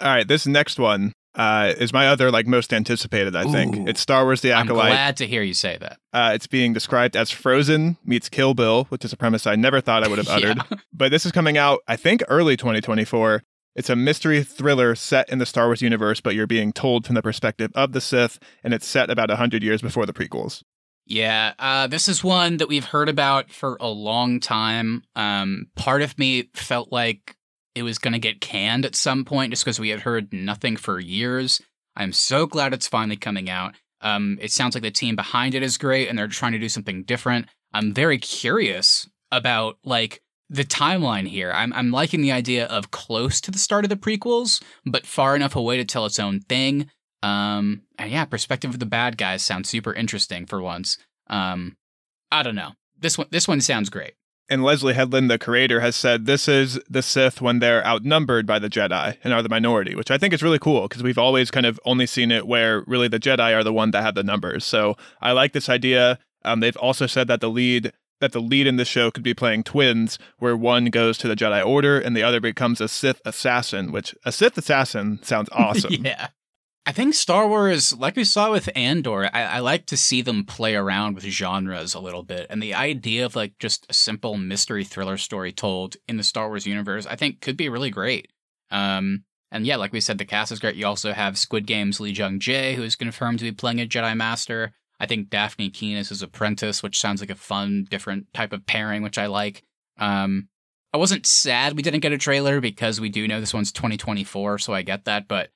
All 0.00 0.08
right, 0.08 0.26
this 0.26 0.46
next 0.46 0.78
one 0.78 1.12
uh, 1.34 1.72
is 1.78 1.92
my 1.92 2.08
other 2.08 2.30
like 2.30 2.46
most 2.46 2.72
anticipated. 2.72 3.36
I 3.36 3.44
think 3.44 3.88
it's 3.88 4.00
Star 4.00 4.24
Wars: 4.24 4.40
The 4.40 4.52
I'm 4.52 4.66
Acolyte. 4.66 4.90
glad 4.90 5.16
to 5.18 5.26
hear 5.26 5.42
you 5.42 5.54
say 5.54 5.78
that. 5.78 5.98
Uh, 6.12 6.32
it's 6.34 6.46
being 6.46 6.72
described 6.72 7.16
as 7.16 7.30
Frozen 7.30 7.96
meets 8.04 8.28
Kill 8.28 8.52
Bill, 8.54 8.84
which 8.84 9.04
is 9.04 9.12
a 9.12 9.16
premise 9.16 9.46
I 9.46 9.54
never 9.54 9.80
thought 9.80 10.04
I 10.04 10.08
would 10.08 10.18
have 10.18 10.28
uttered. 10.30 10.58
Yeah. 10.70 10.78
But 10.92 11.10
this 11.10 11.24
is 11.24 11.32
coming 11.32 11.56
out, 11.56 11.80
I 11.88 11.96
think, 11.96 12.22
early 12.28 12.56
2024. 12.56 13.42
It's 13.74 13.90
a 13.90 13.96
mystery 13.96 14.42
thriller 14.42 14.94
set 14.94 15.30
in 15.30 15.38
the 15.38 15.46
Star 15.46 15.66
Wars 15.66 15.80
universe, 15.80 16.20
but 16.20 16.34
you're 16.34 16.46
being 16.46 16.72
told 16.72 17.06
from 17.06 17.14
the 17.14 17.22
perspective 17.22 17.70
of 17.74 17.92
the 17.92 18.00
Sith, 18.00 18.38
and 18.62 18.74
it's 18.74 18.86
set 18.86 19.10
about 19.10 19.30
100 19.30 19.62
years 19.62 19.80
before 19.80 20.04
the 20.04 20.12
prequels. 20.12 20.62
Yeah, 21.06 21.54
uh, 21.58 21.86
this 21.88 22.06
is 22.06 22.22
one 22.22 22.58
that 22.58 22.68
we've 22.68 22.84
heard 22.84 23.08
about 23.08 23.50
for 23.50 23.76
a 23.80 23.88
long 23.88 24.40
time. 24.40 25.02
Um, 25.16 25.66
part 25.74 26.02
of 26.02 26.18
me 26.18 26.50
felt 26.54 26.92
like 26.92 27.36
it 27.74 27.82
was 27.82 27.98
going 27.98 28.12
to 28.12 28.18
get 28.18 28.40
canned 28.40 28.84
at 28.84 28.94
some 28.94 29.24
point 29.24 29.50
just 29.50 29.64
because 29.64 29.80
we 29.80 29.88
had 29.88 30.00
heard 30.00 30.32
nothing 30.32 30.76
for 30.76 31.00
years. 31.00 31.60
I'm 31.96 32.12
so 32.12 32.46
glad 32.46 32.72
it's 32.72 32.86
finally 32.86 33.16
coming 33.16 33.50
out. 33.50 33.74
Um, 34.00 34.38
it 34.40 34.52
sounds 34.52 34.74
like 34.74 34.82
the 34.82 34.90
team 34.90 35.16
behind 35.16 35.54
it 35.54 35.62
is 35.62 35.78
great 35.78 36.08
and 36.08 36.18
they're 36.18 36.28
trying 36.28 36.52
to 36.52 36.58
do 36.58 36.68
something 36.68 37.04
different. 37.04 37.46
I'm 37.72 37.94
very 37.94 38.18
curious 38.18 39.08
about 39.30 39.78
like 39.84 40.21
the 40.52 40.64
timeline 40.64 41.26
here. 41.26 41.50
I'm 41.50 41.72
I'm 41.72 41.90
liking 41.90 42.20
the 42.20 42.30
idea 42.30 42.66
of 42.66 42.90
close 42.90 43.40
to 43.40 43.50
the 43.50 43.58
start 43.58 43.84
of 43.84 43.88
the 43.88 43.96
prequels, 43.96 44.62
but 44.84 45.06
far 45.06 45.34
enough 45.34 45.56
away 45.56 45.78
to 45.78 45.84
tell 45.84 46.04
its 46.04 46.20
own 46.20 46.40
thing. 46.40 46.90
Um, 47.22 47.82
and 47.98 48.10
yeah, 48.10 48.26
perspective 48.26 48.70
of 48.70 48.78
the 48.78 48.86
bad 48.86 49.16
guys 49.16 49.42
sounds 49.42 49.70
super 49.70 49.94
interesting 49.94 50.44
for 50.44 50.60
once. 50.60 50.98
Um, 51.28 51.76
I 52.30 52.42
don't 52.42 52.54
know. 52.54 52.72
This 52.98 53.16
one 53.16 53.28
this 53.30 53.48
one 53.48 53.62
sounds 53.62 53.88
great. 53.88 54.12
And 54.50 54.62
Leslie 54.62 54.92
Headland, 54.92 55.30
the 55.30 55.38
creator, 55.38 55.80
has 55.80 55.96
said 55.96 56.26
this 56.26 56.46
is 56.46 56.78
the 56.90 57.00
Sith 57.00 57.40
when 57.40 57.60
they're 57.60 57.86
outnumbered 57.86 58.46
by 58.46 58.58
the 58.58 58.68
Jedi 58.68 59.16
and 59.24 59.32
are 59.32 59.42
the 59.42 59.48
minority, 59.48 59.94
which 59.94 60.10
I 60.10 60.18
think 60.18 60.34
is 60.34 60.42
really 60.42 60.58
cool 60.58 60.82
because 60.82 61.02
we've 61.02 61.16
always 61.16 61.50
kind 61.50 61.64
of 61.64 61.80
only 61.86 62.06
seen 62.06 62.30
it 62.30 62.46
where 62.46 62.82
really 62.86 63.08
the 63.08 63.20
Jedi 63.20 63.56
are 63.56 63.64
the 63.64 63.72
one 63.72 63.92
that 63.92 64.02
have 64.02 64.14
the 64.14 64.22
numbers. 64.22 64.66
So 64.66 64.96
I 65.22 65.32
like 65.32 65.52
this 65.52 65.70
idea. 65.70 66.18
Um, 66.44 66.60
they've 66.60 66.76
also 66.76 67.06
said 67.06 67.28
that 67.28 67.40
the 67.40 67.48
lead 67.48 67.92
that 68.22 68.30
the 68.32 68.40
lead 68.40 68.68
in 68.68 68.76
the 68.76 68.84
show 68.84 69.10
could 69.10 69.24
be 69.24 69.34
playing 69.34 69.64
twins, 69.64 70.16
where 70.38 70.56
one 70.56 70.86
goes 70.86 71.18
to 71.18 71.28
the 71.28 71.34
Jedi 71.34 71.64
Order 71.64 71.98
and 71.98 72.16
the 72.16 72.22
other 72.22 72.40
becomes 72.40 72.80
a 72.80 72.86
Sith 72.86 73.20
assassin. 73.24 73.90
Which 73.90 74.14
a 74.24 74.30
Sith 74.30 74.56
assassin 74.56 75.18
sounds 75.22 75.48
awesome. 75.52 75.92
yeah. 75.92 76.28
I 76.86 76.92
think 76.92 77.14
Star 77.14 77.48
Wars, 77.48 77.96
like 77.96 78.16
we 78.16 78.24
saw 78.24 78.50
with 78.50 78.68
Andor, 78.76 79.28
I, 79.32 79.42
I 79.42 79.58
like 79.58 79.86
to 79.86 79.96
see 79.96 80.22
them 80.22 80.44
play 80.44 80.74
around 80.74 81.14
with 81.14 81.24
genres 81.24 81.94
a 81.94 82.00
little 82.00 82.22
bit. 82.22 82.46
And 82.48 82.62
the 82.62 82.74
idea 82.74 83.26
of 83.26 83.36
like 83.36 83.58
just 83.58 83.86
a 83.88 83.92
simple 83.92 84.36
mystery 84.36 84.84
thriller 84.84 85.16
story 85.16 85.52
told 85.52 85.96
in 86.08 86.16
the 86.16 86.24
Star 86.24 86.48
Wars 86.48 86.66
universe, 86.66 87.06
I 87.06 87.16
think 87.16 87.40
could 87.40 87.56
be 87.56 87.68
really 87.68 87.90
great. 87.90 88.28
Um, 88.70 89.24
and 89.50 89.66
yeah, 89.66 89.76
like 89.76 89.92
we 89.92 90.00
said, 90.00 90.18
the 90.18 90.24
cast 90.24 90.50
is 90.50 90.60
great. 90.60 90.76
You 90.76 90.86
also 90.86 91.12
have 91.12 91.38
Squid 91.38 91.66
Game's 91.66 92.00
Lee 92.00 92.10
Jung 92.10 92.40
Jae, 92.40 92.74
who 92.74 92.82
is 92.82 92.96
confirmed 92.96 93.40
to 93.40 93.44
be 93.44 93.52
playing 93.52 93.80
a 93.80 93.86
Jedi 93.86 94.16
Master. 94.16 94.72
I 95.02 95.06
think 95.06 95.30
Dafne 95.30 95.74
Keen 95.74 95.96
is 95.96 96.10
his 96.10 96.22
apprentice, 96.22 96.80
which 96.80 97.00
sounds 97.00 97.20
like 97.20 97.28
a 97.28 97.34
fun, 97.34 97.88
different 97.90 98.32
type 98.32 98.52
of 98.52 98.64
pairing, 98.66 99.02
which 99.02 99.18
I 99.18 99.26
like. 99.26 99.64
Um, 99.98 100.48
I 100.94 100.96
wasn't 100.96 101.26
sad 101.26 101.74
we 101.74 101.82
didn't 101.82 102.00
get 102.00 102.12
a 102.12 102.18
trailer 102.18 102.60
because 102.60 103.00
we 103.00 103.08
do 103.08 103.26
know 103.26 103.40
this 103.40 103.52
one's 103.52 103.72
2024, 103.72 104.58
so 104.58 104.72
I 104.72 104.82
get 104.82 105.04
that. 105.06 105.26
But 105.26 105.50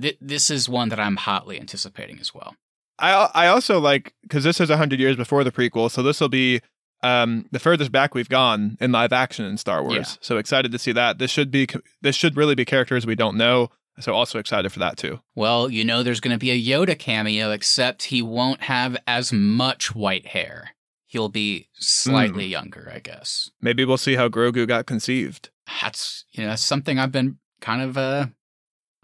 th- 0.00 0.18
this 0.20 0.50
is 0.50 0.68
one 0.68 0.88
that 0.90 1.00
I'm 1.00 1.16
hotly 1.16 1.58
anticipating 1.58 2.20
as 2.20 2.32
well. 2.32 2.54
I 2.96 3.28
I 3.34 3.46
also 3.48 3.80
like 3.80 4.14
because 4.22 4.44
this 4.44 4.60
is 4.60 4.70
hundred 4.70 5.00
years 5.00 5.16
before 5.16 5.42
the 5.42 5.50
prequel, 5.50 5.90
so 5.90 6.04
this 6.04 6.20
will 6.20 6.28
be 6.28 6.60
um, 7.02 7.46
the 7.50 7.58
furthest 7.58 7.90
back 7.90 8.14
we've 8.14 8.28
gone 8.28 8.76
in 8.80 8.92
live 8.92 9.12
action 9.12 9.44
in 9.44 9.56
Star 9.56 9.82
Wars. 9.82 9.96
Yeah. 9.96 10.04
So 10.20 10.36
excited 10.36 10.70
to 10.70 10.78
see 10.78 10.92
that. 10.92 11.18
This 11.18 11.32
should 11.32 11.50
be 11.50 11.66
this 12.02 12.14
should 12.14 12.36
really 12.36 12.54
be 12.54 12.64
characters 12.64 13.04
we 13.04 13.16
don't 13.16 13.36
know. 13.36 13.70
So 14.00 14.14
also 14.14 14.38
excited 14.38 14.72
for 14.72 14.78
that 14.78 14.96
too. 14.96 15.20
Well, 15.34 15.68
you 15.68 15.84
know, 15.84 16.02
there's 16.02 16.20
going 16.20 16.34
to 16.34 16.38
be 16.38 16.50
a 16.50 16.60
Yoda 16.60 16.98
cameo, 16.98 17.50
except 17.50 18.04
he 18.04 18.22
won't 18.22 18.62
have 18.62 18.96
as 19.06 19.32
much 19.32 19.94
white 19.94 20.28
hair. 20.28 20.70
He'll 21.06 21.28
be 21.28 21.68
slightly 21.74 22.46
younger, 22.46 22.90
I 22.92 22.98
guess. 22.98 23.50
Maybe 23.60 23.84
we'll 23.84 23.98
see 23.98 24.14
how 24.14 24.28
Grogu 24.28 24.66
got 24.66 24.86
conceived. 24.86 25.50
That's 25.82 26.24
you 26.32 26.42
know 26.42 26.50
that's 26.50 26.64
something 26.64 26.98
I've 26.98 27.12
been 27.12 27.38
kind 27.60 27.82
of 27.82 27.98
uh 27.98 28.26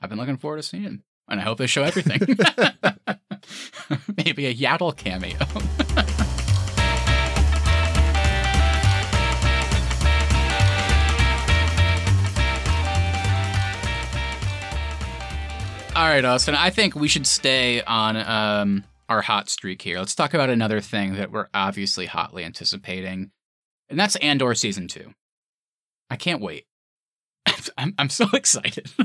I've 0.01 0.09
been 0.09 0.19
looking 0.19 0.39
forward 0.39 0.57
to 0.57 0.63
seeing, 0.63 1.03
and 1.29 1.41
I 1.41 1.43
hope 1.43 1.59
they 1.59 1.67
show 1.67 1.83
everything. 1.83 2.21
Maybe 4.17 4.47
a 4.47 4.55
Yaddle 4.55 4.97
cameo. 4.97 5.37
All 15.99 16.05
right, 16.07 16.25
Austin. 16.25 16.55
I 16.55 16.71
think 16.71 16.95
we 16.95 17.09
should 17.09 17.27
stay 17.27 17.83
on 17.83 18.17
um, 18.17 18.85
our 19.09 19.21
hot 19.21 19.49
streak 19.49 19.83
here. 19.83 19.99
Let's 19.99 20.15
talk 20.15 20.33
about 20.33 20.49
another 20.49 20.81
thing 20.81 21.15
that 21.15 21.33
we're 21.33 21.49
obviously 21.53 22.07
hotly 22.07 22.45
anticipating, 22.45 23.33
and 23.89 23.99
that's 23.99 24.15
Andor 24.15 24.55
season 24.55 24.87
two. 24.87 25.13
I 26.09 26.15
can't 26.15 26.41
wait. 26.41 26.67
I'm, 27.77 27.95
I'm 27.99 28.11
so 28.11 28.27
excited. 28.33 28.91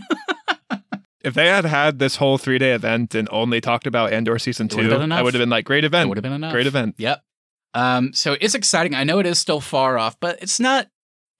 If 1.23 1.35
they 1.35 1.47
had 1.47 1.63
had 1.63 1.99
this 1.99 2.17
whole 2.17 2.37
three 2.37 2.57
day 2.57 2.73
event 2.73 3.15
and 3.15 3.29
only 3.31 3.61
talked 3.61 3.87
about 3.87 4.11
Andor 4.11 4.37
season 4.37 4.67
two. 4.67 4.81
I 4.93 5.21
would 5.21 5.33
have 5.33 5.39
been 5.39 5.49
like, 5.49 5.63
great 5.63 5.85
It 5.85 5.87
event, 5.87 6.09
would 6.09 6.17
have 6.17 6.21
been 6.21 6.33
enough. 6.33 6.51
great 6.51 6.67
event. 6.67 6.95
Yep. 6.97 7.23
Um, 7.73 8.11
so 8.11 8.35
it's 8.41 8.55
exciting. 8.55 8.93
I 8.93 9.05
know 9.05 9.19
it 9.19 9.25
is 9.25 9.39
still 9.39 9.61
far 9.61 9.97
off, 9.97 10.19
but 10.19 10.43
it's 10.43 10.59
not. 10.59 10.89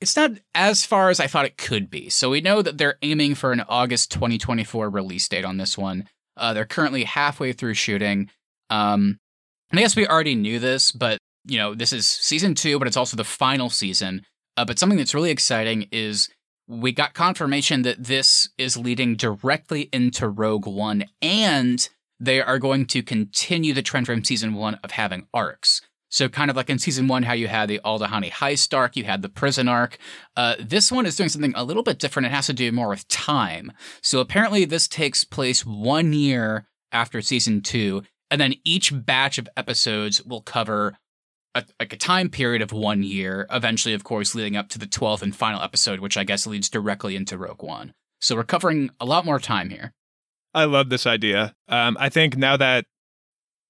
It's 0.03 0.17
not 0.17 0.31
as 0.53 0.85
far 0.85 1.09
as 1.09 1.21
I 1.21 1.27
thought 1.27 1.45
it 1.45 1.57
could 1.57 1.89
be. 1.89 2.09
So 2.09 2.29
we 2.29 2.41
know 2.41 2.61
that 2.61 2.77
they're 2.77 2.97
aiming 3.03 3.35
for 3.35 3.53
an 3.53 3.63
August 3.69 4.11
2024 4.11 4.89
release 4.89 5.29
date 5.29 5.45
on 5.45 5.55
this 5.55 5.77
one. 5.77 6.09
Uh, 6.35 6.51
they're 6.51 6.65
currently 6.65 7.05
halfway 7.05 7.53
through 7.53 7.75
shooting. 7.75 8.29
Um, 8.69 9.17
I 9.71 9.77
guess 9.77 9.95
we 9.95 10.05
already 10.05 10.35
knew 10.35 10.59
this, 10.59 10.91
but 10.91 11.19
you 11.45 11.57
know, 11.57 11.73
this 11.73 11.93
is 11.93 12.05
season 12.05 12.53
two, 12.53 12.79
but 12.79 12.87
it's 12.89 12.97
also 12.97 13.15
the 13.15 13.23
final 13.23 13.69
season. 13.69 14.25
Uh, 14.57 14.65
but 14.65 14.77
something 14.77 14.97
that's 14.97 15.15
really 15.15 15.31
exciting 15.31 15.87
is 15.89 16.27
we 16.67 16.91
got 16.91 17.13
confirmation 17.13 17.83
that 17.83 18.03
this 18.03 18.49
is 18.57 18.75
leading 18.75 19.15
directly 19.15 19.87
into 19.93 20.27
Rogue 20.27 20.67
One, 20.67 21.05
and 21.21 21.87
they 22.19 22.41
are 22.41 22.59
going 22.59 22.87
to 22.87 23.03
continue 23.03 23.73
the 23.73 23.81
trend 23.81 24.07
from 24.07 24.25
season 24.25 24.53
one 24.55 24.75
of 24.83 24.91
having 24.91 25.27
arcs. 25.33 25.79
So, 26.13 26.29
kind 26.29 26.51
of 26.51 26.55
like 26.55 26.69
in 26.69 26.77
season 26.77 27.07
one, 27.07 27.23
how 27.23 27.33
you 27.33 27.47
had 27.47 27.69
the 27.69 27.81
Aldhani 27.83 28.29
heist 28.29 28.77
arc, 28.77 28.95
you 28.95 29.03
had 29.03 29.23
the 29.23 29.29
prison 29.29 29.67
arc. 29.67 29.97
Uh, 30.37 30.53
this 30.59 30.91
one 30.91 31.07
is 31.07 31.15
doing 31.15 31.27
something 31.27 31.53
a 31.55 31.63
little 31.63 31.81
bit 31.81 31.97
different. 31.97 32.27
It 32.27 32.31
has 32.33 32.45
to 32.45 32.53
do 32.53 32.71
more 32.71 32.89
with 32.89 33.07
time. 33.07 33.71
So, 34.03 34.19
apparently, 34.19 34.63
this 34.65 34.87
takes 34.87 35.23
place 35.23 35.65
one 35.65 36.13
year 36.13 36.67
after 36.91 37.19
season 37.23 37.61
two, 37.61 38.03
and 38.29 38.39
then 38.39 38.53
each 38.63 38.93
batch 38.93 39.39
of 39.39 39.49
episodes 39.57 40.23
will 40.23 40.41
cover 40.41 40.99
a, 41.55 41.63
like 41.79 41.93
a 41.93 41.97
time 41.97 42.29
period 42.29 42.61
of 42.61 42.71
one 42.71 43.01
year, 43.01 43.47
eventually, 43.49 43.95
of 43.95 44.03
course, 44.03 44.35
leading 44.35 44.55
up 44.55 44.69
to 44.69 44.77
the 44.77 44.85
12th 44.85 45.23
and 45.23 45.35
final 45.35 45.63
episode, 45.63 45.99
which 45.99 46.15
I 46.15 46.23
guess 46.23 46.45
leads 46.45 46.69
directly 46.69 47.15
into 47.15 47.39
Rogue 47.39 47.63
One. 47.63 47.91
So 48.21 48.35
we're 48.35 48.43
covering 48.43 48.91
a 48.99 49.05
lot 49.05 49.25
more 49.25 49.39
time 49.39 49.71
here. 49.71 49.93
I 50.53 50.65
love 50.65 50.89
this 50.89 51.07
idea. 51.07 51.55
Um, 51.67 51.97
I 51.99 52.09
think 52.09 52.37
now 52.37 52.55
that 52.57 52.85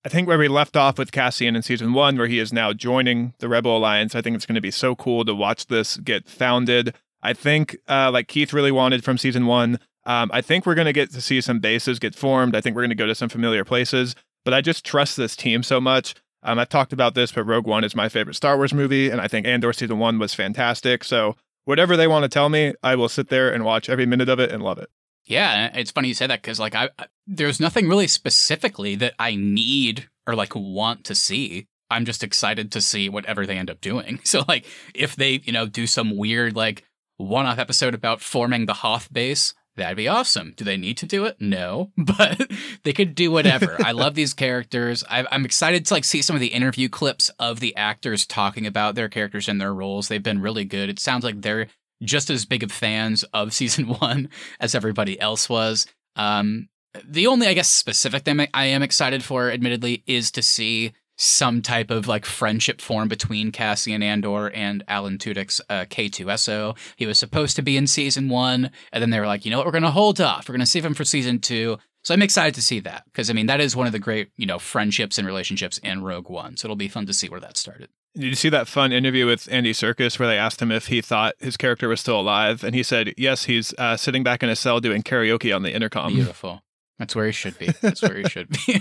I 0.05 0.09
think 0.09 0.27
where 0.27 0.37
we 0.37 0.49
left 0.49 0.75
off 0.75 0.97
with 0.97 1.13
Cassian 1.13 1.55
in 1.55 1.61
season 1.61 1.93
one, 1.93 2.17
where 2.17 2.27
he 2.27 2.39
is 2.39 2.51
now 2.51 2.73
joining 2.73 3.33
the 3.39 3.47
Rebel 3.47 3.77
Alliance, 3.77 4.15
I 4.15 4.21
think 4.21 4.35
it's 4.35 4.45
going 4.45 4.55
to 4.55 4.61
be 4.61 4.71
so 4.71 4.95
cool 4.95 5.23
to 5.23 5.33
watch 5.33 5.67
this 5.67 5.95
get 5.97 6.27
founded. 6.27 6.93
I 7.21 7.31
think, 7.31 7.77
uh, 7.87 8.11
like 8.11 8.27
Keith 8.27 8.51
really 8.51 8.71
wanted 8.71 9.05
from 9.05 9.17
season 9.17 9.45
one, 9.45 9.79
um, 10.05 10.29
I 10.33 10.41
think 10.41 10.65
we're 10.65 10.75
going 10.75 10.87
to 10.87 10.93
get 10.93 11.11
to 11.11 11.21
see 11.21 11.39
some 11.39 11.59
bases 11.59 11.99
get 11.99 12.15
formed. 12.15 12.53
I 12.53 12.59
think 12.59 12.75
we're 12.75 12.81
going 12.81 12.89
to 12.89 12.95
go 12.95 13.05
to 13.05 13.15
some 13.15 13.29
familiar 13.29 13.63
places, 13.63 14.13
but 14.43 14.53
I 14.53 14.59
just 14.59 14.85
trust 14.85 15.15
this 15.15 15.37
team 15.37 15.63
so 15.63 15.79
much. 15.79 16.15
Um, 16.43 16.59
I've 16.59 16.67
talked 16.67 16.91
about 16.91 17.15
this, 17.15 17.31
but 17.31 17.45
Rogue 17.45 17.65
One 17.65 17.85
is 17.85 17.95
my 17.95 18.09
favorite 18.09 18.35
Star 18.35 18.57
Wars 18.57 18.73
movie, 18.73 19.09
and 19.09 19.21
I 19.21 19.29
think 19.29 19.47
Andor 19.47 19.71
season 19.71 19.99
one 19.99 20.19
was 20.19 20.33
fantastic. 20.33 21.05
So 21.05 21.37
whatever 21.63 21.95
they 21.95 22.07
want 22.07 22.23
to 22.23 22.29
tell 22.29 22.49
me, 22.49 22.73
I 22.83 22.95
will 22.95 23.07
sit 23.07 23.29
there 23.29 23.53
and 23.53 23.63
watch 23.63 23.87
every 23.87 24.05
minute 24.05 24.27
of 24.27 24.41
it 24.41 24.51
and 24.51 24.61
love 24.61 24.79
it. 24.79 24.89
Yeah, 25.25 25.71
it's 25.73 25.91
funny 25.91 26.09
you 26.09 26.13
say 26.13 26.27
that 26.27 26.41
because 26.41 26.59
like 26.59 26.75
I, 26.75 26.89
I, 26.97 27.05
there's 27.27 27.59
nothing 27.59 27.87
really 27.87 28.07
specifically 28.07 28.95
that 28.95 29.13
I 29.17 29.35
need 29.35 30.09
or 30.27 30.35
like 30.35 30.55
want 30.55 31.05
to 31.05 31.15
see. 31.15 31.67
I'm 31.89 32.05
just 32.05 32.23
excited 32.23 32.71
to 32.71 32.81
see 32.81 33.09
whatever 33.09 33.45
they 33.45 33.57
end 33.57 33.69
up 33.69 33.81
doing. 33.81 34.19
So 34.25 34.43
like 34.47 34.65
if 34.93 35.15
they 35.15 35.41
you 35.43 35.53
know 35.53 35.65
do 35.65 35.87
some 35.87 36.17
weird 36.17 36.55
like 36.55 36.83
one-off 37.17 37.59
episode 37.59 37.93
about 37.93 38.21
forming 38.21 38.65
the 38.65 38.73
Hoth 38.73 39.13
base, 39.13 39.53
that'd 39.75 39.95
be 39.95 40.07
awesome. 40.07 40.53
Do 40.57 40.65
they 40.65 40.77
need 40.77 40.97
to 40.97 41.05
do 41.05 41.25
it? 41.25 41.37
No, 41.39 41.91
but 41.97 42.49
they 42.83 42.93
could 42.93 43.15
do 43.15 43.31
whatever. 43.31 43.77
I 43.83 43.91
love 43.91 44.15
these 44.15 44.33
characters. 44.33 45.03
I, 45.09 45.25
I'm 45.31 45.45
excited 45.45 45.85
to 45.85 45.93
like 45.93 46.03
see 46.03 46.21
some 46.21 46.35
of 46.35 46.41
the 46.41 46.47
interview 46.47 46.89
clips 46.89 47.29
of 47.39 47.59
the 47.59 47.75
actors 47.75 48.25
talking 48.25 48.65
about 48.65 48.95
their 48.95 49.09
characters 49.09 49.47
and 49.47 49.61
their 49.61 49.73
roles. 49.73 50.07
They've 50.07 50.21
been 50.21 50.41
really 50.41 50.65
good. 50.65 50.89
It 50.89 50.99
sounds 50.99 51.23
like 51.23 51.41
they're 51.41 51.67
just 52.01 52.29
as 52.29 52.45
big 52.45 52.63
of 52.63 52.71
fans 52.71 53.23
of 53.33 53.53
season 53.53 53.87
one 53.87 54.29
as 54.59 54.75
everybody 54.75 55.19
else 55.19 55.49
was. 55.49 55.85
Um, 56.15 56.69
the 57.03 57.27
only, 57.27 57.47
I 57.47 57.53
guess, 57.53 57.69
specific 57.69 58.23
thing 58.23 58.47
I 58.53 58.65
am 58.65 58.83
excited 58.83 59.23
for, 59.23 59.49
admittedly, 59.49 60.03
is 60.05 60.31
to 60.31 60.43
see 60.43 60.93
some 61.17 61.61
type 61.61 61.91
of 61.91 62.07
like 62.07 62.25
friendship 62.25 62.81
form 62.81 63.07
between 63.07 63.51
Cassian 63.51 64.01
Andor 64.01 64.49
and 64.49 64.83
Alan 64.87 65.17
Tudyk's 65.17 65.61
uh, 65.69 65.85
K2SO. 65.85 66.77
He 66.95 67.05
was 67.05 67.19
supposed 67.19 67.55
to 67.55 67.61
be 67.61 67.77
in 67.77 67.87
season 67.87 68.29
one, 68.29 68.71
and 68.91 69.01
then 69.01 69.09
they 69.09 69.19
were 69.19 69.27
like, 69.27 69.45
you 69.45 69.51
know 69.51 69.57
what, 69.57 69.65
we're 69.65 69.71
going 69.71 69.83
to 69.83 69.91
hold 69.91 70.19
off. 70.19 70.47
We're 70.47 70.53
going 70.53 70.59
to 70.61 70.65
save 70.65 70.85
him 70.85 70.93
for 70.93 71.05
season 71.05 71.39
two. 71.39 71.77
So 72.03 72.13
I'm 72.13 72.21
excited 72.21 72.55
to 72.55 72.61
see 72.61 72.79
that 72.81 73.05
because 73.05 73.29
I 73.29 73.33
mean 73.33 73.45
that 73.45 73.61
is 73.61 73.75
one 73.75 73.87
of 73.87 73.93
the 73.93 73.99
great 73.99 74.29
you 74.35 74.45
know 74.45 74.59
friendships 74.59 75.17
and 75.17 75.25
relationships 75.25 75.77
in 75.77 76.03
Rogue 76.03 76.29
One. 76.29 76.57
So 76.57 76.65
it'll 76.65 76.75
be 76.75 76.89
fun 76.89 77.05
to 77.05 77.13
see 77.13 77.29
where 77.29 77.39
that 77.39 77.57
started. 77.57 77.89
Did 78.15 78.25
you 78.25 78.35
see 78.35 78.49
that 78.49 78.67
fun 78.67 78.91
interview 78.91 79.25
with 79.25 79.51
Andy 79.51 79.73
Serkis 79.73 80.19
where 80.19 80.27
they 80.27 80.37
asked 80.37 80.61
him 80.61 80.71
if 80.71 80.87
he 80.87 81.01
thought 81.01 81.35
his 81.39 81.57
character 81.57 81.87
was 81.87 81.99
still 81.99 82.19
alive, 82.19 82.63
and 82.63 82.75
he 82.75 82.83
said 82.83 83.13
yes, 83.17 83.45
he's 83.45 83.73
uh, 83.79 83.97
sitting 83.97 84.23
back 84.23 84.43
in 84.43 84.49
his 84.49 84.59
cell 84.59 84.79
doing 84.79 85.01
karaoke 85.01 85.55
on 85.55 85.63
the 85.63 85.73
intercom. 85.73 86.13
Beautiful. 86.13 86.61
That's 86.99 87.15
where 87.15 87.25
he 87.25 87.31
should 87.31 87.57
be. 87.57 87.69
That's 87.81 88.01
where 88.01 88.17
he 88.17 88.23
should 88.29 88.49
be. 88.49 88.79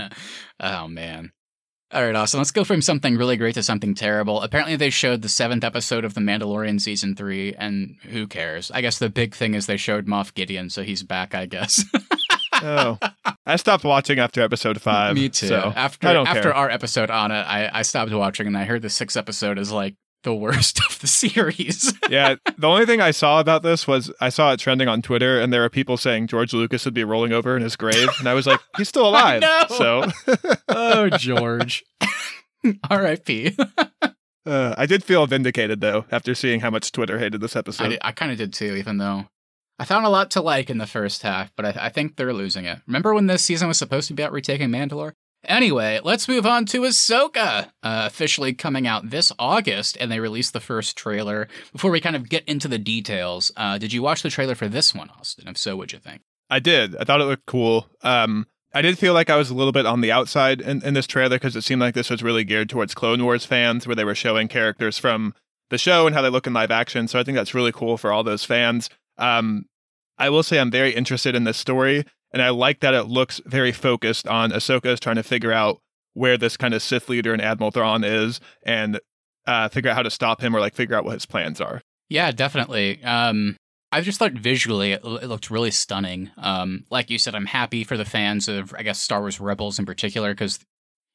oh 0.60 0.88
man. 0.88 1.32
All 1.92 2.04
right, 2.04 2.14
awesome. 2.14 2.38
Let's 2.38 2.52
go 2.52 2.62
from 2.62 2.82
something 2.82 3.16
really 3.16 3.36
great 3.36 3.54
to 3.54 3.64
something 3.64 3.96
terrible. 3.96 4.42
Apparently, 4.42 4.76
they 4.76 4.90
showed 4.90 5.22
the 5.22 5.28
seventh 5.28 5.64
episode 5.64 6.04
of 6.04 6.14
The 6.14 6.20
Mandalorian 6.20 6.80
season 6.80 7.16
three, 7.16 7.52
and 7.54 7.96
who 8.04 8.28
cares? 8.28 8.70
I 8.70 8.80
guess 8.80 8.98
the 8.98 9.10
big 9.10 9.34
thing 9.34 9.54
is 9.54 9.66
they 9.66 9.76
showed 9.76 10.06
Moff 10.06 10.32
Gideon, 10.32 10.70
so 10.70 10.84
he's 10.84 11.02
back. 11.02 11.34
I 11.34 11.46
guess. 11.46 11.84
oh, 12.62 12.98
I 13.46 13.56
stopped 13.56 13.84
watching 13.84 14.18
after 14.18 14.42
episode 14.42 14.80
five. 14.80 15.14
Me 15.14 15.28
too. 15.28 15.48
So 15.48 15.72
after 15.74 16.08
after 16.08 16.42
care. 16.42 16.54
our 16.54 16.70
episode 16.70 17.10
on 17.10 17.30
it, 17.30 17.42
I, 17.42 17.70
I 17.72 17.82
stopped 17.82 18.12
watching, 18.12 18.46
and 18.46 18.56
I 18.56 18.64
heard 18.64 18.82
the 18.82 18.90
sixth 18.90 19.16
episode 19.16 19.58
is 19.58 19.72
like 19.72 19.94
the 20.22 20.34
worst 20.34 20.80
of 20.90 20.98
the 21.00 21.06
series. 21.06 21.92
yeah, 22.10 22.36
the 22.58 22.68
only 22.68 22.86
thing 22.86 23.00
I 23.00 23.10
saw 23.10 23.40
about 23.40 23.62
this 23.62 23.86
was 23.86 24.12
I 24.20 24.28
saw 24.28 24.52
it 24.52 24.60
trending 24.60 24.88
on 24.88 25.02
Twitter, 25.02 25.40
and 25.40 25.52
there 25.52 25.62
were 25.62 25.70
people 25.70 25.96
saying 25.96 26.26
George 26.26 26.52
Lucas 26.52 26.84
would 26.84 26.94
be 26.94 27.04
rolling 27.04 27.32
over 27.32 27.56
in 27.56 27.62
his 27.62 27.76
grave, 27.76 28.08
and 28.18 28.28
I 28.28 28.34
was 28.34 28.46
like, 28.46 28.60
he's 28.76 28.88
still 28.88 29.08
alive. 29.08 29.42
So, 29.68 30.06
oh 30.68 31.10
George, 31.10 31.84
R.I.P. 32.90 33.56
Uh, 34.46 34.74
I 34.76 34.86
did 34.86 35.04
feel 35.04 35.26
vindicated 35.26 35.80
though 35.80 36.06
after 36.10 36.34
seeing 36.34 36.60
how 36.60 36.70
much 36.70 36.92
Twitter 36.92 37.18
hated 37.18 37.40
this 37.40 37.56
episode. 37.56 37.98
I, 38.02 38.08
I 38.08 38.12
kind 38.12 38.32
of 38.32 38.38
did 38.38 38.52
too, 38.52 38.74
even 38.76 38.98
though 38.98 39.26
I 39.80 39.84
found 39.84 40.04
a 40.04 40.10
lot 40.10 40.30
to 40.32 40.42
like 40.42 40.68
in 40.68 40.76
the 40.76 40.86
first 40.86 41.22
half, 41.22 41.50
but 41.56 41.64
I, 41.64 41.86
I, 41.86 41.88
think 41.88 42.16
they're 42.16 42.34
losing 42.34 42.66
it. 42.66 42.80
Remember 42.86 43.14
when 43.14 43.28
this 43.28 43.42
season 43.42 43.66
was 43.66 43.78
supposed 43.78 44.08
to 44.08 44.14
be 44.14 44.22
about 44.22 44.32
retaking 44.32 44.68
Mandalore? 44.68 45.12
Anyway, 45.44 46.00
let's 46.04 46.28
move 46.28 46.44
on 46.44 46.66
to 46.66 46.82
Ahsoka, 46.82 47.68
uh, 47.82 48.04
officially 48.06 48.52
coming 48.52 48.86
out 48.86 49.08
this 49.08 49.32
August, 49.38 49.96
and 49.98 50.12
they 50.12 50.20
released 50.20 50.52
the 50.52 50.60
first 50.60 50.98
trailer. 50.98 51.48
Before 51.72 51.90
we 51.90 51.98
kind 51.98 52.14
of 52.14 52.28
get 52.28 52.44
into 52.44 52.68
the 52.68 52.76
details, 52.76 53.50
uh, 53.56 53.78
did 53.78 53.94
you 53.94 54.02
watch 54.02 54.22
the 54.22 54.28
trailer 54.28 54.54
for 54.54 54.68
this 54.68 54.94
one, 54.94 55.08
Austin? 55.18 55.48
If 55.48 55.56
so, 55.56 55.76
what'd 55.76 55.94
you 55.94 55.98
think? 55.98 56.20
I 56.50 56.58
did. 56.58 56.94
I 56.96 57.04
thought 57.04 57.22
it 57.22 57.24
looked 57.24 57.46
cool. 57.46 57.88
Um, 58.02 58.46
I 58.74 58.82
did 58.82 58.98
feel 58.98 59.14
like 59.14 59.30
I 59.30 59.36
was 59.36 59.48
a 59.48 59.54
little 59.54 59.72
bit 59.72 59.86
on 59.86 60.02
the 60.02 60.12
outside 60.12 60.60
in, 60.60 60.84
in 60.84 60.92
this 60.92 61.06
trailer 61.06 61.36
because 61.36 61.56
it 61.56 61.62
seemed 61.62 61.80
like 61.80 61.94
this 61.94 62.10
was 62.10 62.22
really 62.22 62.44
geared 62.44 62.68
towards 62.68 62.94
Clone 62.94 63.24
Wars 63.24 63.46
fans, 63.46 63.86
where 63.86 63.96
they 63.96 64.04
were 64.04 64.14
showing 64.14 64.46
characters 64.46 64.98
from 64.98 65.32
the 65.70 65.78
show 65.78 66.06
and 66.06 66.14
how 66.14 66.20
they 66.20 66.28
look 66.28 66.46
in 66.46 66.52
live 66.52 66.70
action. 66.70 67.08
So 67.08 67.18
I 67.18 67.22
think 67.22 67.36
that's 67.36 67.54
really 67.54 67.72
cool 67.72 67.96
for 67.96 68.12
all 68.12 68.22
those 68.22 68.44
fans. 68.44 68.90
Um, 69.16 69.66
I 70.20 70.30
will 70.30 70.44
say 70.44 70.60
I'm 70.60 70.70
very 70.70 70.94
interested 70.94 71.34
in 71.34 71.44
this 71.44 71.56
story. 71.56 72.04
And 72.32 72.42
I 72.42 72.50
like 72.50 72.78
that 72.80 72.94
it 72.94 73.04
looks 73.04 73.40
very 73.44 73.72
focused 73.72 74.28
on 74.28 74.52
Ahsoka 74.52 74.86
is 74.86 75.00
trying 75.00 75.16
to 75.16 75.22
figure 75.24 75.52
out 75.52 75.80
where 76.14 76.36
this 76.36 76.56
kind 76.56 76.74
of 76.74 76.82
Sith 76.82 77.08
leader 77.08 77.32
and 77.32 77.42
Admiral 77.42 77.72
Thrawn 77.72 78.04
is 78.04 78.40
and 78.62 79.00
uh, 79.46 79.68
figure 79.68 79.90
out 79.90 79.96
how 79.96 80.02
to 80.02 80.10
stop 80.10 80.40
him 80.40 80.54
or 80.54 80.60
like 80.60 80.74
figure 80.74 80.94
out 80.94 81.04
what 81.04 81.14
his 81.14 81.26
plans 81.26 81.60
are. 81.60 81.80
Yeah, 82.08 82.30
definitely. 82.30 83.02
Um, 83.02 83.56
I 83.90 84.00
just 84.00 84.18
thought 84.18 84.32
visually 84.32 84.92
it, 84.92 85.00
it 85.02 85.26
looked 85.26 85.50
really 85.50 85.72
stunning. 85.72 86.30
Um, 86.36 86.84
like 86.90 87.10
you 87.10 87.18
said, 87.18 87.34
I'm 87.34 87.46
happy 87.46 87.82
for 87.82 87.96
the 87.96 88.04
fans 88.04 88.48
of, 88.48 88.72
I 88.76 88.82
guess, 88.82 89.00
Star 89.00 89.20
Wars 89.20 89.40
Rebels 89.40 89.78
in 89.78 89.86
particular, 89.86 90.32
because 90.32 90.60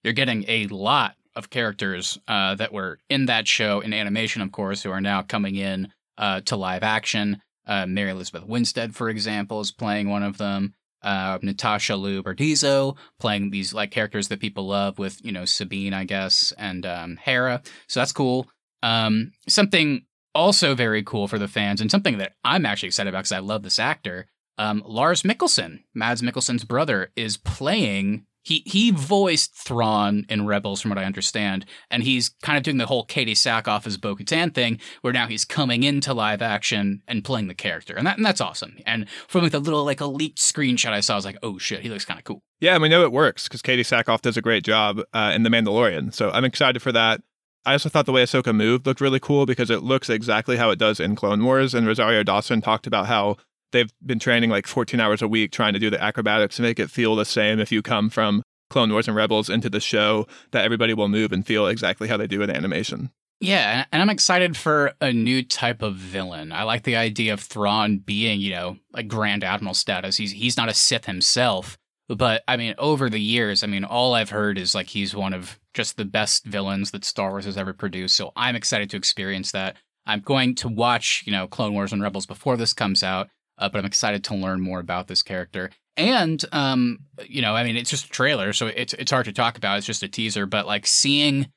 you're 0.03 0.13
getting 0.13 0.43
a 0.49 0.67
lot 0.67 1.15
of 1.35 1.49
characters 1.49 2.17
uh, 2.27 2.55
that 2.55 2.73
were 2.73 2.99
in 3.09 3.27
that 3.27 3.47
show 3.47 3.79
in 3.79 3.93
animation, 3.93 4.41
of 4.41 4.51
course, 4.51 4.83
who 4.83 4.91
are 4.91 5.01
now 5.01 5.21
coming 5.21 5.55
in 5.55 5.93
uh, 6.17 6.41
to 6.41 6.57
live 6.57 6.83
action. 6.83 7.41
Uh, 7.67 7.85
Mary 7.85 8.11
Elizabeth 8.11 8.45
Winstead, 8.45 8.95
for 8.95 9.09
example, 9.09 9.59
is 9.59 9.71
playing 9.71 10.09
one 10.09 10.23
of 10.23 10.37
them 10.37 10.73
uh, 11.05 11.37
Natasha 11.41 11.95
Liu 11.95 12.23
Bordizzo 12.23 12.97
playing 13.19 13.51
these 13.51 13.73
like 13.73 13.91
characters 13.91 14.27
that 14.27 14.39
people 14.39 14.67
love 14.67 14.97
with 14.97 15.23
you 15.23 15.31
know 15.31 15.45
Sabine, 15.45 15.93
I 15.93 16.03
guess, 16.03 16.51
and 16.57 16.85
um, 16.85 17.17
Hera. 17.17 17.61
So 17.87 18.01
that's 18.01 18.11
cool. 18.11 18.49
Um, 18.83 19.31
something 19.47 20.05
also 20.33 20.75
very 20.75 21.03
cool 21.03 21.27
for 21.27 21.39
the 21.39 21.47
fans, 21.47 21.79
and 21.79 21.91
something 21.91 22.17
that 22.17 22.33
I'm 22.43 22.65
actually 22.65 22.87
excited 22.87 23.09
about 23.09 23.19
because 23.19 23.31
I 23.31 23.39
love 23.39 23.63
this 23.63 23.79
actor. 23.79 24.25
Um, 24.57 24.83
Lars 24.85 25.21
Mikkelsen, 25.23 25.83
Mads 25.93 26.21
Mikkelsen's 26.21 26.63
brother, 26.63 27.11
is 27.15 27.37
playing 27.37 28.25
he 28.45 28.61
he 28.65 28.91
voiced 28.91 29.55
Thrawn 29.55 30.25
in 30.29 30.45
Rebels, 30.45 30.79
from 30.79 30.89
what 30.89 30.99
I 30.99 31.03
understand, 31.03 31.65
and 31.89 32.03
he's 32.03 32.29
kind 32.43 32.57
of 32.57 32.63
doing 32.63 32.77
the 32.77 32.85
whole 32.85 33.05
Katee 33.05 33.31
Sackhoff 33.31 33.87
as 33.87 33.97
Bo-Katan 33.97 34.53
thing, 34.53 34.79
where 35.01 35.11
now 35.11 35.25
he's 35.25 35.45
coming 35.45 35.81
into 35.81 36.13
live 36.13 36.43
action 36.43 37.01
and 37.07 37.25
playing 37.25 37.47
the 37.47 37.55
character, 37.55 37.95
and 37.95 38.05
that 38.05 38.17
and 38.17 38.25
that's 38.25 38.39
awesome. 38.41 38.77
And 38.85 39.09
from 39.27 39.41
like 39.41 39.51
the 39.51 39.59
little 39.59 39.83
like 39.83 39.99
a 39.99 40.05
leaked 40.05 40.37
screenshot 40.37 40.91
I 40.91 40.99
saw, 40.99 41.13
I 41.13 41.17
was 41.17 41.25
like, 41.25 41.39
oh 41.41 41.57
shit, 41.57 41.81
he 41.81 41.89
looks 41.89 42.05
kind 42.05 42.19
of 42.19 42.23
cool. 42.23 42.43
Yeah, 42.59 42.73
and 42.73 42.81
we 42.83 42.89
know 42.89 43.03
it 43.03 43.11
works 43.11 43.47
because 43.47 43.63
Katee 43.63 43.79
Sackhoff 43.79 44.21
does 44.21 44.37
a 44.37 44.41
great 44.41 44.63
job 44.63 45.01
uh, 45.11 45.31
in 45.33 45.41
The 45.41 45.49
Mandalorian, 45.49 46.13
so 46.13 46.29
I'm 46.29 46.45
excited 46.45 46.81
for 46.81 46.91
that. 46.91 47.21
I 47.65 47.73
also 47.73 47.89
thought 47.89 48.05
the 48.05 48.11
way 48.11 48.23
Ahsoka 48.23 48.55
moved 48.55 48.85
looked 48.85 49.01
really 49.01 49.19
cool 49.19 49.47
because 49.47 49.71
it 49.71 49.81
looks 49.81 50.07
exactly 50.07 50.57
how 50.57 50.69
it 50.69 50.77
does 50.77 50.99
in 50.99 51.15
Clone 51.15 51.43
Wars. 51.43 51.73
And 51.73 51.87
Rosario 51.87 52.21
Dawson 52.21 52.61
talked 52.61 52.85
about 52.85 53.07
how 53.07 53.37
they've 53.75 53.93
been 54.05 54.19
training 54.19 54.49
like 54.49 54.65
14 54.67 54.99
hours 54.99 55.21
a 55.21 55.27
week 55.27 55.51
trying 55.51 55.73
to 55.73 55.79
do 55.79 55.89
the 55.89 56.01
acrobatics 56.01 56.55
to 56.55 56.61
make 56.61 56.79
it 56.79 56.89
feel 56.89 57.15
the 57.15 57.25
same 57.25 57.59
if 57.59 57.71
you 57.71 57.81
come 57.81 58.09
from 58.09 58.41
Clone 58.69 58.91
Wars 58.91 59.07
and 59.07 59.15
Rebels 59.15 59.49
into 59.49 59.69
the 59.69 59.79
show 59.79 60.27
that 60.51 60.65
everybody 60.65 60.93
will 60.93 61.07
move 61.07 61.31
and 61.31 61.45
feel 61.45 61.67
exactly 61.67 62.07
how 62.07 62.17
they 62.17 62.27
do 62.27 62.41
in 62.41 62.49
animation. 62.49 63.11
Yeah, 63.41 63.85
and 63.91 64.01
I'm 64.01 64.09
excited 64.09 64.55
for 64.55 64.93
a 65.01 65.11
new 65.11 65.43
type 65.43 65.81
of 65.81 65.95
villain. 65.95 66.51
I 66.51 66.63
like 66.63 66.83
the 66.83 66.95
idea 66.95 67.33
of 67.33 67.41
Thrawn 67.41 67.97
being, 67.97 68.39
you 68.39 68.51
know, 68.51 68.77
like 68.93 69.07
Grand 69.07 69.43
Admiral 69.43 69.73
status. 69.73 70.17
He's 70.17 70.31
he's 70.31 70.57
not 70.57 70.69
a 70.69 70.73
Sith 70.73 71.05
himself, 71.05 71.77
but 72.07 72.43
I 72.47 72.55
mean, 72.55 72.75
over 72.77 73.09
the 73.09 73.19
years, 73.19 73.61
I 73.61 73.67
mean, 73.67 73.83
all 73.83 74.13
I've 74.13 74.29
heard 74.29 74.57
is 74.57 74.73
like 74.73 74.87
he's 74.87 75.13
one 75.13 75.33
of 75.33 75.59
just 75.73 75.97
the 75.97 76.05
best 76.05 76.45
villains 76.45 76.91
that 76.91 77.03
Star 77.03 77.31
Wars 77.31 77.45
has 77.45 77.57
ever 77.57 77.73
produced. 77.73 78.15
So 78.15 78.31
I'm 78.37 78.55
excited 78.55 78.89
to 78.91 78.97
experience 78.97 79.51
that. 79.51 79.75
I'm 80.05 80.21
going 80.21 80.55
to 80.55 80.69
watch, 80.69 81.23
you 81.25 81.31
know, 81.31 81.47
Clone 81.47 81.73
Wars 81.73 81.91
and 81.91 82.01
Rebels 82.01 82.25
before 82.25 82.57
this 82.57 82.73
comes 82.73 83.03
out, 83.03 83.29
uh, 83.57 83.69
but 83.69 83.79
I'm 83.79 83.85
excited 83.85 84.23
to 84.25 84.35
learn 84.35 84.61
more 84.61 84.79
about 84.79 85.07
this 85.07 85.23
character. 85.23 85.71
And 85.97 86.43
um, 86.51 86.99
you 87.25 87.41
know, 87.41 87.55
I 87.55 87.63
mean, 87.63 87.77
it's 87.77 87.89
just 87.89 88.07
a 88.07 88.09
trailer, 88.09 88.51
so 88.53 88.67
it's 88.67 88.93
it's 88.93 89.11
hard 89.11 89.25
to 89.25 89.33
talk 89.33 89.57
about. 89.57 89.77
It's 89.77 89.87
just 89.87 90.03
a 90.03 90.09
teaser, 90.09 90.45
but 90.45 90.65
like 90.65 90.85
seeing, 90.85 91.47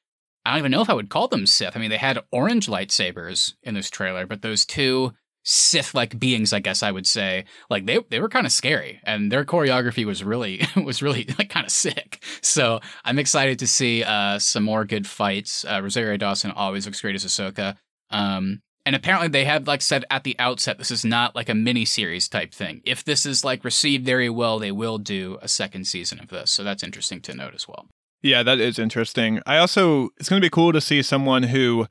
I 0.44 0.50
don't 0.50 0.60
even 0.60 0.70
know 0.70 0.82
if 0.82 0.90
I 0.90 0.94
would 0.94 1.10
call 1.10 1.28
them 1.28 1.46
Sith. 1.46 1.76
I 1.76 1.80
mean, 1.80 1.90
they 1.90 1.96
had 1.96 2.20
orange 2.30 2.68
lightsabers 2.68 3.54
in 3.62 3.74
this 3.74 3.90
trailer, 3.90 4.26
but 4.26 4.42
those 4.42 4.64
two 4.64 5.12
Sith-like 5.50 6.20
beings, 6.20 6.52
I 6.52 6.58
guess 6.58 6.82
I 6.82 6.92
would 6.92 7.06
say, 7.06 7.46
like 7.70 7.86
they 7.86 7.98
they 8.10 8.20
were 8.20 8.28
kind 8.28 8.44
of 8.44 8.52
scary, 8.52 9.00
and 9.04 9.32
their 9.32 9.46
choreography 9.46 10.04
was 10.04 10.22
really 10.22 10.60
was 10.84 11.00
really 11.00 11.26
like 11.38 11.48
kind 11.48 11.64
of 11.64 11.72
sick. 11.72 12.22
So 12.42 12.80
I'm 13.04 13.18
excited 13.18 13.58
to 13.60 13.66
see 13.66 14.04
uh, 14.04 14.38
some 14.38 14.62
more 14.62 14.84
good 14.84 15.06
fights. 15.06 15.64
Uh, 15.64 15.80
Rosario 15.82 16.16
Dawson 16.18 16.50
always 16.50 16.84
looks 16.84 17.00
great 17.00 17.14
as 17.14 17.24
Ahsoka. 17.24 17.76
Um, 18.10 18.60
and 18.88 18.96
apparently 18.96 19.28
they 19.28 19.44
have 19.44 19.68
like 19.68 19.82
said 19.82 20.06
at 20.10 20.24
the 20.24 20.34
outset 20.38 20.78
this 20.78 20.90
is 20.90 21.04
not 21.04 21.36
like 21.36 21.50
a 21.50 21.54
mini 21.54 21.84
series 21.84 22.26
type 22.26 22.54
thing. 22.54 22.80
If 22.86 23.04
this 23.04 23.26
is 23.26 23.44
like 23.44 23.62
received 23.62 24.06
very 24.06 24.30
well, 24.30 24.58
they 24.58 24.72
will 24.72 24.96
do 24.96 25.36
a 25.42 25.46
second 25.46 25.86
season 25.86 26.18
of 26.20 26.28
this. 26.28 26.50
So 26.50 26.64
that's 26.64 26.82
interesting 26.82 27.20
to 27.20 27.34
note 27.34 27.54
as 27.54 27.68
well. 27.68 27.84
Yeah, 28.22 28.42
that 28.42 28.60
is 28.60 28.78
interesting. 28.78 29.42
I 29.44 29.58
also 29.58 30.08
it's 30.16 30.30
going 30.30 30.40
to 30.40 30.46
be 30.46 30.48
cool 30.48 30.72
to 30.72 30.80
see 30.80 31.02
someone 31.02 31.42
who 31.42 31.86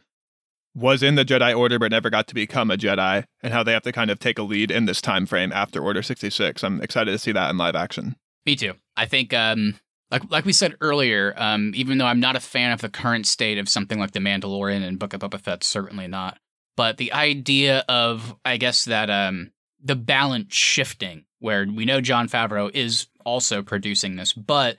was 0.74 1.04
in 1.04 1.14
the 1.14 1.24
Jedi 1.24 1.56
Order 1.56 1.78
but 1.78 1.92
never 1.92 2.10
got 2.10 2.28
to 2.30 2.34
become 2.34 2.72
a 2.72 2.78
Jedi 2.78 3.26
and 3.44 3.54
how 3.54 3.62
they 3.62 3.74
have 3.74 3.84
to 3.84 3.92
kind 3.92 4.10
of 4.10 4.18
take 4.18 4.40
a 4.40 4.44
lead 4.44 4.72
in 4.72 4.86
this 4.86 5.00
time 5.00 5.28
frame 5.28 5.52
after 5.52 5.84
Order 5.84 6.02
66. 6.02 6.64
I'm 6.64 6.82
excited 6.82 7.12
to 7.12 7.20
see 7.20 7.32
that 7.32 7.52
in 7.52 7.60
live 7.60 7.76
action. 7.76 8.16
Me 8.44 8.56
too. 8.56 8.74
I 8.96 9.06
think 9.06 9.36
um 9.36 9.76
like 10.10 10.24
like 10.32 10.46
we 10.46 10.54
said 10.54 10.74
earlier, 10.82 11.36
um, 11.38 11.74
even 11.76 12.00
though 12.00 12.08
I'm 12.08 12.20
not 12.20 12.36
a 12.36 12.40
fan 12.40 12.72
of 12.72 12.82
the 12.82 12.90
current 12.90 13.28
state 13.28 13.60
of 13.60 13.70
something 13.70 14.00
like 14.00 14.14
The 14.14 14.20
Mandalorian 14.20 14.82
and 14.82 14.98
Book 14.98 15.14
of 15.14 15.22
Boba 15.22 15.40
Fett, 15.40 15.64
certainly 15.64 16.08
not. 16.08 16.40
But 16.78 16.96
the 16.98 17.12
idea 17.12 17.84
of, 17.90 18.34
I 18.46 18.56
guess 18.56 18.86
that 18.86 19.10
um, 19.10 19.52
the 19.84 19.96
balance 19.98 20.54
shifting, 20.54 21.26
where 21.40 21.66
we 21.68 21.84
know 21.84 22.00
Jon 22.00 22.30
Favreau 22.30 22.72
is 22.74 23.08
also 23.26 23.62
producing 23.62 24.16
this, 24.16 24.32
but 24.32 24.78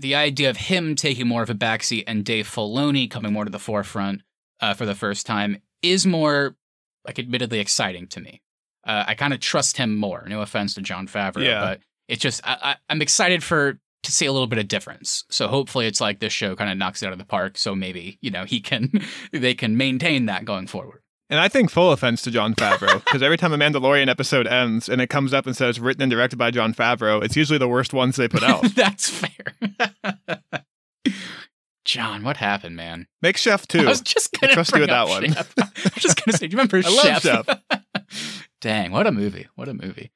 the 0.00 0.14
idea 0.14 0.48
of 0.48 0.56
him 0.56 0.94
taking 0.96 1.28
more 1.28 1.42
of 1.42 1.50
a 1.50 1.54
backseat 1.54 2.04
and 2.06 2.24
Dave 2.24 2.48
Filoni 2.48 3.10
coming 3.10 3.32
more 3.32 3.44
to 3.44 3.50
the 3.50 3.58
forefront 3.58 4.22
uh, 4.60 4.72
for 4.74 4.86
the 4.86 4.94
first 4.94 5.26
time 5.26 5.60
is 5.82 6.06
more, 6.06 6.56
like, 7.04 7.18
admittedly 7.18 7.60
exciting 7.60 8.06
to 8.08 8.20
me. 8.20 8.40
Uh, 8.86 9.04
I 9.06 9.14
kind 9.14 9.34
of 9.34 9.40
trust 9.40 9.76
him 9.76 9.96
more. 9.96 10.24
No 10.28 10.40
offense 10.40 10.74
to 10.74 10.80
Jon 10.80 11.06
Favreau, 11.06 11.44
Yeah. 11.44 11.60
but 11.60 11.80
it's 12.08 12.22
just 12.22 12.40
I, 12.44 12.56
I, 12.62 12.76
I'm 12.88 13.02
excited 13.02 13.42
for 13.44 13.78
to 14.04 14.12
see 14.12 14.24
a 14.26 14.32
little 14.32 14.46
bit 14.46 14.58
of 14.60 14.66
difference. 14.68 15.24
So 15.30 15.46
hopefully, 15.48 15.86
it's 15.86 16.00
like 16.00 16.20
this 16.20 16.32
show 16.32 16.56
kind 16.56 16.70
of 16.70 16.78
knocks 16.78 17.02
it 17.02 17.06
out 17.06 17.12
of 17.12 17.18
the 17.18 17.24
park. 17.26 17.58
So 17.58 17.74
maybe 17.74 18.18
you 18.22 18.30
know 18.30 18.44
he 18.44 18.60
can 18.60 18.90
they 19.32 19.52
can 19.54 19.76
maintain 19.76 20.26
that 20.26 20.44
going 20.46 20.68
forward. 20.68 21.02
And 21.30 21.38
I 21.38 21.48
think 21.48 21.70
full 21.70 21.92
offense 21.92 22.22
to 22.22 22.30
Jon 22.30 22.54
Favreau, 22.54 23.04
because 23.04 23.22
every 23.22 23.36
time 23.36 23.52
a 23.52 23.58
Mandalorian 23.58 24.08
episode 24.08 24.46
ends 24.46 24.88
and 24.88 25.00
it 25.00 25.08
comes 25.08 25.34
up 25.34 25.46
and 25.46 25.54
says 25.54 25.78
written 25.78 26.02
and 26.02 26.10
directed 26.10 26.36
by 26.36 26.50
Jon 26.50 26.72
Favreau, 26.72 27.22
it's 27.22 27.36
usually 27.36 27.58
the 27.58 27.68
worst 27.68 27.92
ones 27.92 28.16
they 28.16 28.28
put 28.28 28.42
out. 28.42 28.62
That's 28.74 29.10
fair. 29.10 30.62
Jon, 31.84 32.22
what 32.22 32.38
happened, 32.38 32.76
man? 32.76 33.06
Make 33.20 33.36
Chef 33.36 33.68
too. 33.68 33.80
I 33.86 33.86
was 33.86 34.00
just 34.00 34.32
gonna 34.32 34.54
trust 34.54 34.74
you 34.74 34.80
with 34.80 34.90
up 34.90 35.08
that 35.08 35.12
one. 35.12 35.32
Chef. 35.32 35.54
I 35.58 35.90
was 35.94 36.02
just 36.02 36.24
gonna 36.24 36.36
say, 36.36 36.46
do 36.46 36.56
you 36.56 36.58
remember 36.58 36.78
I 36.78 36.90
love 36.90 37.22
Chef? 37.22 37.46
Dang, 38.60 38.90
what 38.92 39.06
a 39.06 39.12
movie! 39.12 39.48
What 39.54 39.68
a 39.68 39.74
movie! 39.74 40.10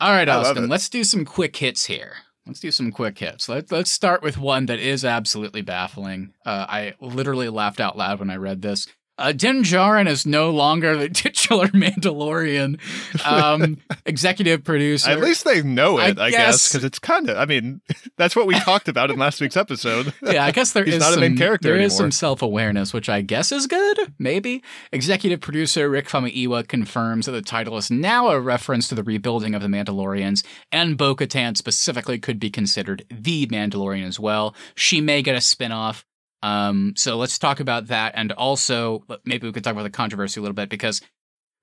All 0.00 0.12
right, 0.12 0.28
Austin, 0.28 0.68
let's 0.68 0.88
do 0.88 1.02
some 1.04 1.24
quick 1.24 1.56
hits 1.56 1.86
here. 1.86 2.14
Let's 2.46 2.60
do 2.60 2.70
some 2.70 2.90
quick 2.90 3.18
hits. 3.18 3.48
Let, 3.48 3.70
let's 3.70 3.90
start 3.90 4.22
with 4.22 4.36
one 4.36 4.66
that 4.66 4.80
is 4.80 5.04
absolutely 5.04 5.62
baffling. 5.62 6.34
Uh, 6.44 6.66
I 6.68 6.94
literally 7.00 7.48
laughed 7.48 7.80
out 7.80 7.96
loud 7.96 8.18
when 8.18 8.30
I 8.30 8.36
read 8.36 8.62
this. 8.62 8.88
Uh, 9.18 9.30
Din 9.30 9.62
Djarin 9.62 10.08
is 10.08 10.24
no 10.26 10.50
longer 10.50 10.96
the 10.96 11.08
titular 11.10 11.68
Mandalorian 11.68 12.80
um, 13.26 13.76
executive 14.06 14.64
producer. 14.64 15.10
At 15.10 15.20
least 15.20 15.44
they 15.44 15.62
know 15.62 15.98
it, 15.98 16.18
I, 16.18 16.30
guess, 16.30 16.38
guess- 16.40 16.68
because 16.72 16.84
it's 16.84 16.98
kind 16.98 17.28
of. 17.28 17.36
I 17.36 17.44
mean, 17.44 17.82
that's 18.16 18.34
what 18.34 18.46
we 18.46 18.54
talked 18.60 18.88
about 18.88 19.10
in 19.10 19.18
last 19.18 19.40
week's 19.40 19.56
episode. 19.56 20.12
yeah, 20.22 20.44
I 20.44 20.50
guess 20.50 20.72
there 20.72 20.84
He's 20.84 20.94
is 20.94 21.00
not 21.00 21.16
a 21.16 21.20
main 21.20 21.36
character 21.36 21.68
There 21.68 21.76
is 21.76 21.92
anymore. 21.92 21.96
some 22.06 22.10
self 22.12 22.42
awareness, 22.42 22.92
which 22.92 23.08
I 23.08 23.20
guess 23.20 23.52
is 23.52 23.66
good. 23.66 24.14
Maybe 24.18 24.62
executive 24.92 25.40
producer 25.40 25.88
Rick 25.90 26.08
Famuyiwa 26.08 26.66
confirms 26.68 27.26
that 27.26 27.32
the 27.32 27.42
title 27.42 27.76
is 27.76 27.90
now 27.90 28.28
a 28.28 28.40
reference 28.40 28.88
to 28.88 28.94
the 28.94 29.02
rebuilding 29.04 29.54
of 29.54 29.60
the 29.62 29.68
Mandalorians, 29.68 30.44
and 30.72 30.96
Bo-Katan 30.96 31.56
specifically 31.56 32.18
could 32.18 32.40
be 32.40 32.50
considered 32.50 33.04
the 33.10 33.46
Mandalorian 33.48 34.06
as 34.06 34.18
well. 34.18 34.54
She 34.74 35.00
may 35.00 35.20
get 35.22 35.36
a 35.36 35.40
spin-off. 35.40 36.04
Um, 36.42 36.94
so 36.96 37.16
let's 37.16 37.38
talk 37.38 37.60
about 37.60 37.86
that, 37.88 38.12
and 38.16 38.32
also 38.32 39.04
maybe 39.24 39.46
we 39.46 39.52
could 39.52 39.64
talk 39.64 39.72
about 39.72 39.84
the 39.84 39.90
controversy 39.90 40.40
a 40.40 40.42
little 40.42 40.54
bit 40.54 40.68
because. 40.68 41.00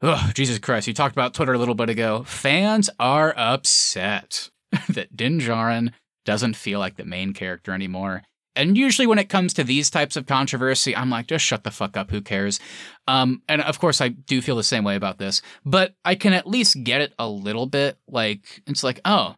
Oh, 0.02 0.32
Jesus 0.34 0.60
Christ. 0.60 0.88
You 0.88 0.94
talked 0.94 1.14
about 1.14 1.34
Twitter 1.34 1.54
a 1.54 1.58
little 1.58 1.76
bit 1.76 1.90
ago. 1.90 2.24
Fans 2.24 2.90
are 3.00 3.34
upset 3.36 4.50
that 4.90 5.18
Din 5.18 5.40
Djarin 5.40 5.92
doesn't 6.24 6.56
feel 6.56 6.80
like 6.80 6.96
the 6.96 7.04
main 7.04 7.34
character 7.34 7.74
anymore. 7.74 8.24
And 8.56 8.78
usually 8.78 9.08
when 9.08 9.20
it 9.20 9.30
comes 9.30 9.54
to 9.54 9.64
these 9.64 9.90
types 9.90 10.16
of 10.16 10.26
controversy, 10.26 10.96
I'm 10.96 11.10
like, 11.10 11.28
just 11.28 11.46
shut 11.46 11.64
the 11.64 11.72
fuck 11.72 11.96
up. 11.96 12.12
Who 12.12 12.22
cares? 12.22 12.60
Um, 13.08 13.42
and 13.48 13.62
of 13.62 13.80
course, 13.80 14.02
I 14.02 14.10
do 14.10 14.42
feel 14.42 14.56
the 14.56 14.64
same 14.64 14.84
way 14.84 14.96
about 14.96 15.18
this, 15.18 15.42
but 15.66 15.96
I 16.04 16.16
can 16.16 16.34
at 16.34 16.48
least 16.48 16.84
get 16.84 17.02
it 17.02 17.14
a 17.18 17.28
little 17.28 17.68
bit. 17.68 17.98
Like, 18.08 18.62
it's 18.68 18.84
like, 18.84 19.00
oh, 19.06 19.36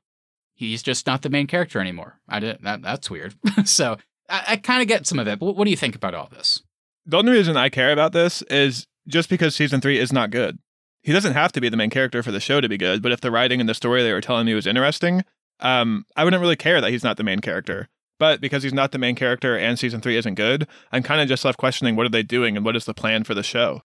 he's 0.55 0.81
just 0.81 1.05
not 1.05 1.21
the 1.21 1.29
main 1.29 1.47
character 1.47 1.79
anymore. 1.79 2.19
I 2.27 2.39
did 2.39 2.59
that. 2.63 2.81
That's 2.81 3.09
weird. 3.09 3.35
so 3.65 3.97
I, 4.31 4.43
I 4.49 4.55
kind 4.57 4.81
of 4.81 4.87
get 4.87 5.05
some 5.05 5.19
of 5.19 5.27
it. 5.27 5.39
But 5.39 5.47
what, 5.47 5.55
what 5.57 5.65
do 5.65 5.71
you 5.71 5.77
think 5.77 5.95
about 5.95 6.13
all 6.13 6.29
this? 6.31 6.61
The 7.05 7.17
only 7.17 7.33
reason 7.33 7.57
I 7.57 7.69
care 7.69 7.91
about 7.91 8.13
this 8.13 8.41
is 8.43 8.87
just 9.07 9.29
because 9.29 9.55
season 9.55 9.81
three 9.81 9.97
is 9.97 10.13
not 10.13 10.31
good. 10.31 10.59
He 11.03 11.11
doesn't 11.11 11.33
have 11.33 11.51
to 11.53 11.61
be 11.61 11.69
the 11.69 11.77
main 11.77 11.89
character 11.89 12.21
for 12.21 12.31
the 12.31 12.39
show 12.39 12.61
to 12.61 12.69
be 12.69 12.77
good, 12.77 13.01
but 13.01 13.11
if 13.11 13.21
the 13.21 13.31
writing 13.31 13.59
and 13.59 13.67
the 13.67 13.73
story 13.73 14.03
they 14.03 14.13
were 14.13 14.21
telling 14.21 14.45
me 14.45 14.53
was 14.53 14.67
interesting, 14.67 15.23
um, 15.59 16.05
I 16.15 16.23
wouldn't 16.23 16.41
really 16.41 16.55
care 16.55 16.79
that 16.79 16.91
he's 16.91 17.03
not 17.03 17.17
the 17.17 17.23
main 17.23 17.39
character. 17.39 17.89
But 18.19 18.39
because 18.39 18.61
he's 18.61 18.73
not 18.73 18.91
the 18.91 18.99
main 18.99 19.15
character 19.15 19.57
and 19.57 19.79
season 19.79 19.99
three 19.99 20.15
isn't 20.15 20.35
good, 20.35 20.67
I'm 20.91 21.01
kind 21.01 21.21
of 21.21 21.27
just 21.27 21.43
left 21.43 21.57
questioning 21.57 21.95
what 21.95 22.05
are 22.05 22.09
they 22.09 22.21
doing 22.21 22.55
and 22.55 22.63
what 22.63 22.75
is 22.75 22.85
the 22.85 22.93
plan 22.93 23.23
for 23.23 23.33
the 23.33 23.41
show. 23.41 23.81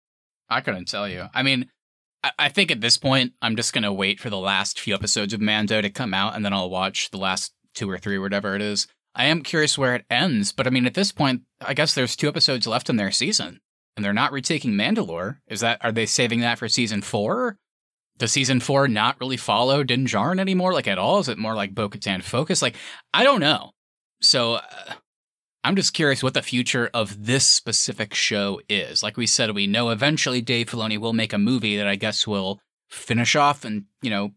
I 0.49 0.63
couldn't 0.63 0.89
tell 0.89 1.07
you. 1.07 1.27
I 1.35 1.43
mean, 1.43 1.69
I, 2.25 2.31
I 2.39 2.49
think 2.49 2.71
at 2.71 2.81
this 2.81 2.97
point, 2.97 3.35
I'm 3.43 3.57
just 3.57 3.75
going 3.75 3.83
to 3.83 3.93
wait 3.93 4.21
for 4.21 4.31
the 4.31 4.39
last 4.39 4.81
few 4.81 4.95
episodes 4.95 5.35
of 5.35 5.43
Mando 5.43 5.83
to 5.83 5.91
come 5.91 6.15
out 6.15 6.35
and 6.35 6.45
then 6.45 6.55
I'll 6.55 6.71
watch 6.71 7.11
the 7.11 7.19
last 7.19 7.53
two 7.75 7.91
or 7.91 7.99
three, 7.99 8.19
whatever 8.19 8.57
it 8.57 8.63
is. 8.63 8.87
I 9.15 9.27
am 9.27 9.43
curious 9.43 9.77
where 9.77 9.95
it 9.95 10.07
ends, 10.11 10.53
but 10.53 10.67
I 10.67 10.71
mean, 10.71 10.87
at 10.87 10.95
this 10.95 11.13
point, 11.13 11.43
I 11.61 11.75
guess 11.75 11.95
there's 11.95 12.17
two 12.17 12.29
episodes 12.29 12.67
left 12.67 12.89
in 12.89 12.97
their 12.97 13.11
season 13.11 13.61
and 13.97 14.05
they're 14.05 14.13
not 14.13 14.33
retaking 14.33 14.73
Mandalore. 14.73 15.39
Is 15.47 15.61
that, 15.61 15.85
are 15.85 15.93
they 15.93 16.07
saving 16.07 16.41
that 16.41 16.59
for 16.59 16.69
season 16.69 17.03
four? 17.03 17.59
Does 18.19 18.33
season 18.33 18.61
four 18.61 18.89
not 18.89 19.21
really 19.21 19.37
follow 19.37 19.83
Din 19.83 20.07
Djarin 20.07 20.41
anymore, 20.41 20.73
like 20.73 20.87
at 20.87 20.99
all? 20.99 21.19
Is 21.19 21.29
it 21.29 21.39
more 21.39 21.55
like 21.55 21.75
Bo 21.75 21.89
Katan 21.89 22.23
focus? 22.23 22.63
Like, 22.63 22.77
I 23.13 23.25
don't 23.25 23.41
know. 23.41 23.73
So, 24.21 24.55
uh, 24.55 24.63
I'm 25.65 25.77
just 25.77 25.95
curious 25.95 26.23
what 26.23 26.35
the 26.35 26.43
future 26.43 26.91
of 26.93 27.27
this 27.27 27.47
specific 27.47 28.15
show 28.15 28.61
is. 28.69 29.03
Like 29.03 29.17
we 29.17 29.27
said, 29.27 29.55
we 29.55 29.67
know 29.67 29.91
eventually 29.91 30.41
Dave 30.41 30.69
Filoni 30.69 30.99
will 30.99 31.13
make 31.13 31.33
a 31.33 31.39
movie 31.39 31.77
that 31.77 31.87
I 31.87 31.95
guess 31.95 32.27
will 32.27 32.61
finish 32.91 33.37
off 33.37 33.65
and, 33.65 33.85
you 34.03 34.11
know, 34.11 34.33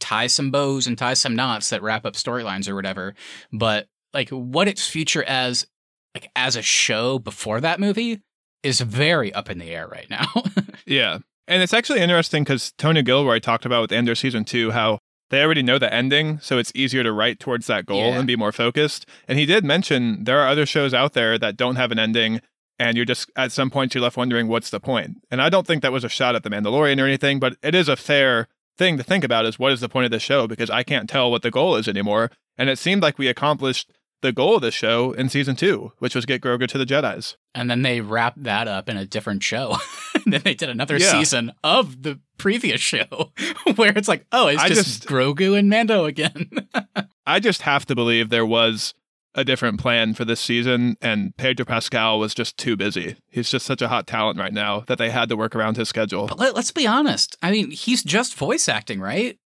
tie 0.00 0.26
some 0.26 0.50
bows 0.50 0.86
and 0.86 0.96
tie 0.96 1.14
some 1.14 1.36
knots 1.36 1.70
that 1.70 1.82
wrap 1.82 2.06
up 2.06 2.14
storylines 2.14 2.68
or 2.68 2.74
whatever. 2.74 3.14
But 3.52 3.88
like 4.14 4.28
what 4.30 4.68
its 4.68 4.86
future 4.88 5.24
as 5.24 5.66
like 6.14 6.30
as 6.36 6.56
a 6.56 6.62
show 6.62 7.18
before 7.18 7.60
that 7.60 7.80
movie 7.80 8.20
is 8.62 8.80
very 8.80 9.32
up 9.32 9.48
in 9.50 9.58
the 9.58 9.70
air 9.70 9.86
right 9.88 10.08
now. 10.10 10.26
Yeah. 10.86 11.18
And 11.48 11.62
it's 11.62 11.72
actually 11.72 12.00
interesting 12.00 12.42
because 12.44 12.72
Tony 12.76 13.02
Gilroy 13.02 13.38
talked 13.38 13.64
about 13.64 13.82
with 13.82 13.92
Andor 13.92 14.14
season 14.14 14.44
two 14.44 14.72
how 14.72 14.98
they 15.30 15.42
already 15.42 15.62
know 15.62 15.78
the 15.78 15.92
ending, 15.92 16.38
so 16.40 16.58
it's 16.58 16.72
easier 16.74 17.02
to 17.02 17.12
write 17.12 17.38
towards 17.40 17.66
that 17.68 17.86
goal 17.86 18.00
Yeah. 18.00 18.18
and 18.18 18.26
be 18.26 18.36
more 18.36 18.52
focused. 18.52 19.06
And 19.28 19.38
he 19.38 19.46
did 19.46 19.64
mention 19.64 20.24
there 20.24 20.40
are 20.40 20.48
other 20.48 20.66
shows 20.66 20.92
out 20.92 21.14
there 21.14 21.38
that 21.38 21.56
don't 21.56 21.76
have 21.76 21.90
an 21.92 21.98
ending, 21.98 22.40
and 22.78 22.96
you're 22.96 23.06
just 23.06 23.30
at 23.36 23.52
some 23.52 23.70
point 23.70 23.94
you're 23.94 24.02
left 24.02 24.16
wondering 24.16 24.48
what's 24.48 24.70
the 24.70 24.80
point. 24.80 25.18
And 25.30 25.40
I 25.40 25.48
don't 25.48 25.66
think 25.66 25.82
that 25.82 25.92
was 25.92 26.04
a 26.04 26.08
shot 26.08 26.34
at 26.34 26.42
the 26.42 26.50
Mandalorian 26.50 27.00
or 27.00 27.06
anything, 27.06 27.38
but 27.40 27.56
it 27.62 27.74
is 27.74 27.88
a 27.88 27.96
fair 27.96 28.48
thing 28.76 28.96
to 28.98 29.02
think 29.04 29.24
about 29.24 29.46
is 29.46 29.58
what 29.58 29.72
is 29.72 29.80
the 29.80 29.88
point 29.88 30.04
of 30.06 30.10
the 30.10 30.18
show 30.20 30.46
because 30.46 30.68
I 30.68 30.82
can't 30.82 31.08
tell 31.08 31.30
what 31.30 31.42
the 31.42 31.50
goal 31.50 31.76
is 31.76 31.88
anymore. 31.88 32.30
And 32.58 32.68
it 32.68 32.78
seemed 32.78 33.02
like 33.02 33.18
we 33.18 33.28
accomplished 33.28 33.90
the 34.22 34.32
goal 34.32 34.56
of 34.56 34.62
this 34.62 34.74
show 34.74 35.12
in 35.12 35.28
season 35.28 35.54
two, 35.56 35.92
which 35.98 36.14
was 36.14 36.24
get 36.26 36.40
Grogu 36.40 36.66
to 36.68 36.78
the 36.78 36.86
Jedi's. 36.86 37.36
and 37.54 37.70
then 37.70 37.82
they 37.82 38.00
wrapped 38.00 38.42
that 38.44 38.66
up 38.68 38.88
in 38.88 38.96
a 38.96 39.04
different 39.04 39.42
show. 39.42 39.76
and 40.24 40.32
then 40.32 40.40
they 40.44 40.54
did 40.54 40.68
another 40.70 40.96
Yeah. 40.96 41.10
season 41.10 41.52
of 41.62 42.02
the 42.02 42.18
previous 42.38 42.80
show 42.80 43.32
where 43.76 43.92
it's 43.96 44.08
like, 44.08 44.24
oh, 44.32 44.46
it's 44.48 44.62
I 44.62 44.68
just, 44.68 44.84
just- 44.84 45.06
Grogu 45.06 45.58
and 45.58 45.68
Mando 45.68 46.04
again. 46.06 46.50
I 47.26 47.38
just 47.40 47.62
have 47.62 47.84
to 47.86 47.94
believe 47.94 48.30
there 48.30 48.46
was 48.46 48.94
a 49.34 49.44
different 49.44 49.80
plan 49.80 50.12
for 50.12 50.26
this 50.26 50.40
season, 50.40 50.94
and 51.00 51.34
Pedro 51.38 51.64
Pascal 51.64 52.18
was 52.18 52.34
just 52.34 52.58
too 52.58 52.76
busy. 52.76 53.16
He's 53.30 53.48
just 53.50 53.64
such 53.64 53.80
a 53.80 53.88
hot 53.88 54.06
talent 54.06 54.38
right 54.38 54.52
now 54.52 54.80
that 54.88 54.98
they 54.98 55.08
had 55.08 55.30
to 55.30 55.36
work 55.36 55.56
around 55.56 55.78
his 55.78 55.88
schedule. 55.88 56.26
But 56.26 56.38
let, 56.38 56.54
let's 56.54 56.70
be 56.70 56.86
honest. 56.86 57.36
I 57.42 57.50
mean, 57.50 57.70
he's 57.70 58.02
just 58.02 58.34
voice 58.34 58.68
acting, 58.68 59.00
right? 59.00 59.38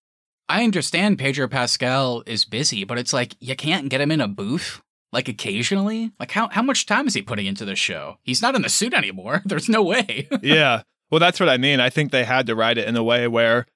I 0.47 0.63
understand 0.63 1.17
Pedro 1.17 1.47
Pascal 1.47 2.23
is 2.25 2.45
busy, 2.45 2.83
but 2.83 2.97
it's 2.97 3.13
like 3.13 3.35
you 3.39 3.55
can't 3.55 3.89
get 3.89 4.01
him 4.01 4.11
in 4.11 4.21
a 4.21 4.27
booth 4.27 4.81
like 5.11 5.27
occasionally. 5.27 6.11
Like 6.19 6.31
how 6.31 6.49
how 6.49 6.61
much 6.61 6.85
time 6.85 7.07
is 7.07 7.15
he 7.15 7.21
putting 7.21 7.47
into 7.47 7.65
the 7.65 7.75
show? 7.75 8.17
He's 8.21 8.41
not 8.41 8.53
in 8.53 8.61
the 8.61 8.69
suit 8.69 8.93
anymore. 8.93 9.41
There's 9.45 9.69
no 9.69 9.81
way. 9.81 10.27
yeah. 10.41 10.83
Well, 11.09 11.19
that's 11.19 11.39
what 11.39 11.49
I 11.49 11.57
mean. 11.57 11.79
I 11.79 11.89
think 11.89 12.11
they 12.11 12.25
had 12.25 12.47
to 12.47 12.55
write 12.55 12.77
it 12.77 12.87
in 12.87 12.95
a 12.95 13.03
way 13.03 13.27
where, 13.27 13.67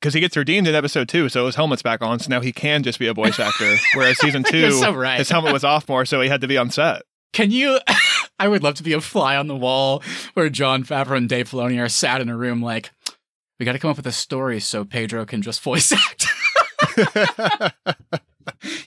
because 0.00 0.14
he 0.14 0.20
gets 0.20 0.36
redeemed 0.36 0.66
in 0.66 0.74
episode 0.74 1.08
two, 1.08 1.28
so 1.28 1.46
his 1.46 1.54
helmet's 1.54 1.82
back 1.82 2.02
on, 2.02 2.18
so 2.18 2.30
now 2.30 2.40
he 2.40 2.50
can 2.50 2.82
just 2.82 2.98
be 2.98 3.06
a 3.06 3.14
voice 3.14 3.38
actor. 3.38 3.76
Whereas 3.94 4.18
season 4.18 4.42
two, 4.42 4.72
so 4.72 4.92
right. 4.92 5.18
his 5.18 5.28
helmet 5.28 5.52
was 5.52 5.64
off 5.64 5.88
more, 5.88 6.04
so 6.04 6.20
he 6.20 6.28
had 6.28 6.40
to 6.40 6.48
be 6.48 6.56
on 6.56 6.70
set. 6.70 7.02
Can 7.32 7.50
you? 7.50 7.78
I 8.38 8.48
would 8.48 8.62
love 8.62 8.74
to 8.76 8.82
be 8.82 8.94
a 8.94 9.00
fly 9.00 9.36
on 9.36 9.48
the 9.48 9.56
wall 9.56 10.02
where 10.34 10.48
Jon 10.48 10.82
Favreau 10.82 11.16
and 11.16 11.28
Dave 11.28 11.50
Filoni 11.50 11.80
are 11.82 11.88
sat 11.88 12.20
in 12.20 12.28
a 12.28 12.36
room 12.36 12.62
like, 12.62 12.90
we 13.58 13.64
got 13.64 13.72
to 13.72 13.78
come 13.78 13.90
up 13.90 13.96
with 13.96 14.06
a 14.06 14.12
story 14.12 14.60
so 14.60 14.84
Pedro 14.84 15.24
can 15.24 15.42
just 15.42 15.62
voice 15.62 15.92
act. 15.92 16.26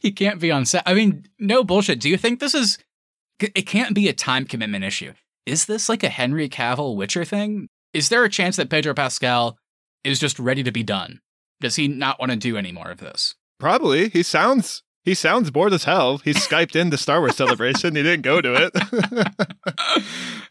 he 0.02 0.12
can't 0.12 0.40
be 0.40 0.52
on 0.52 0.66
set. 0.66 0.84
I 0.86 0.94
mean, 0.94 1.26
no 1.40 1.64
bullshit. 1.64 2.00
Do 2.00 2.10
you 2.10 2.18
think 2.18 2.40
this 2.40 2.56
is? 2.56 2.78
It 3.40 3.68
can't 3.68 3.96
be 3.96 4.08
a 4.08 4.14
time 4.14 4.46
commitment 4.46 4.84
issue. 4.84 5.14
Is 5.46 5.66
this 5.66 5.90
like 5.90 6.04
a 6.04 6.10
Henry 6.10 6.48
Cavill 6.48 6.96
Witcher 6.96 7.26
thing? 7.26 7.68
Is 7.94 8.10
there 8.10 8.24
a 8.24 8.30
chance 8.30 8.56
that 8.56 8.70
Pedro 8.70 8.94
Pascal 8.94 9.58
is 10.04 10.20
just 10.20 10.40
ready 10.40 10.64
to 10.64 10.72
be 10.72 10.84
done? 10.84 11.20
Does 11.60 11.76
he 11.76 11.88
not 11.88 12.20
want 12.20 12.32
to 12.32 12.38
do 12.38 12.58
any 12.58 12.72
more 12.72 12.92
of 12.92 13.00
this? 13.00 13.36
Probably. 13.60 14.10
He 14.10 14.24
sounds 14.24 14.84
he 15.04 15.16
sounds 15.16 15.50
bored 15.50 15.74
as 15.74 15.84
hell. 15.84 16.20
He 16.20 16.32
skyped 16.34 16.76
in 16.76 16.92
the 16.92 16.98
Star 16.98 17.20
Wars 17.20 17.36
celebration. 17.36 17.96
He 17.96 18.04
didn't 18.04 18.22
go 18.22 18.40
to 18.42 18.72
it. 18.72 20.04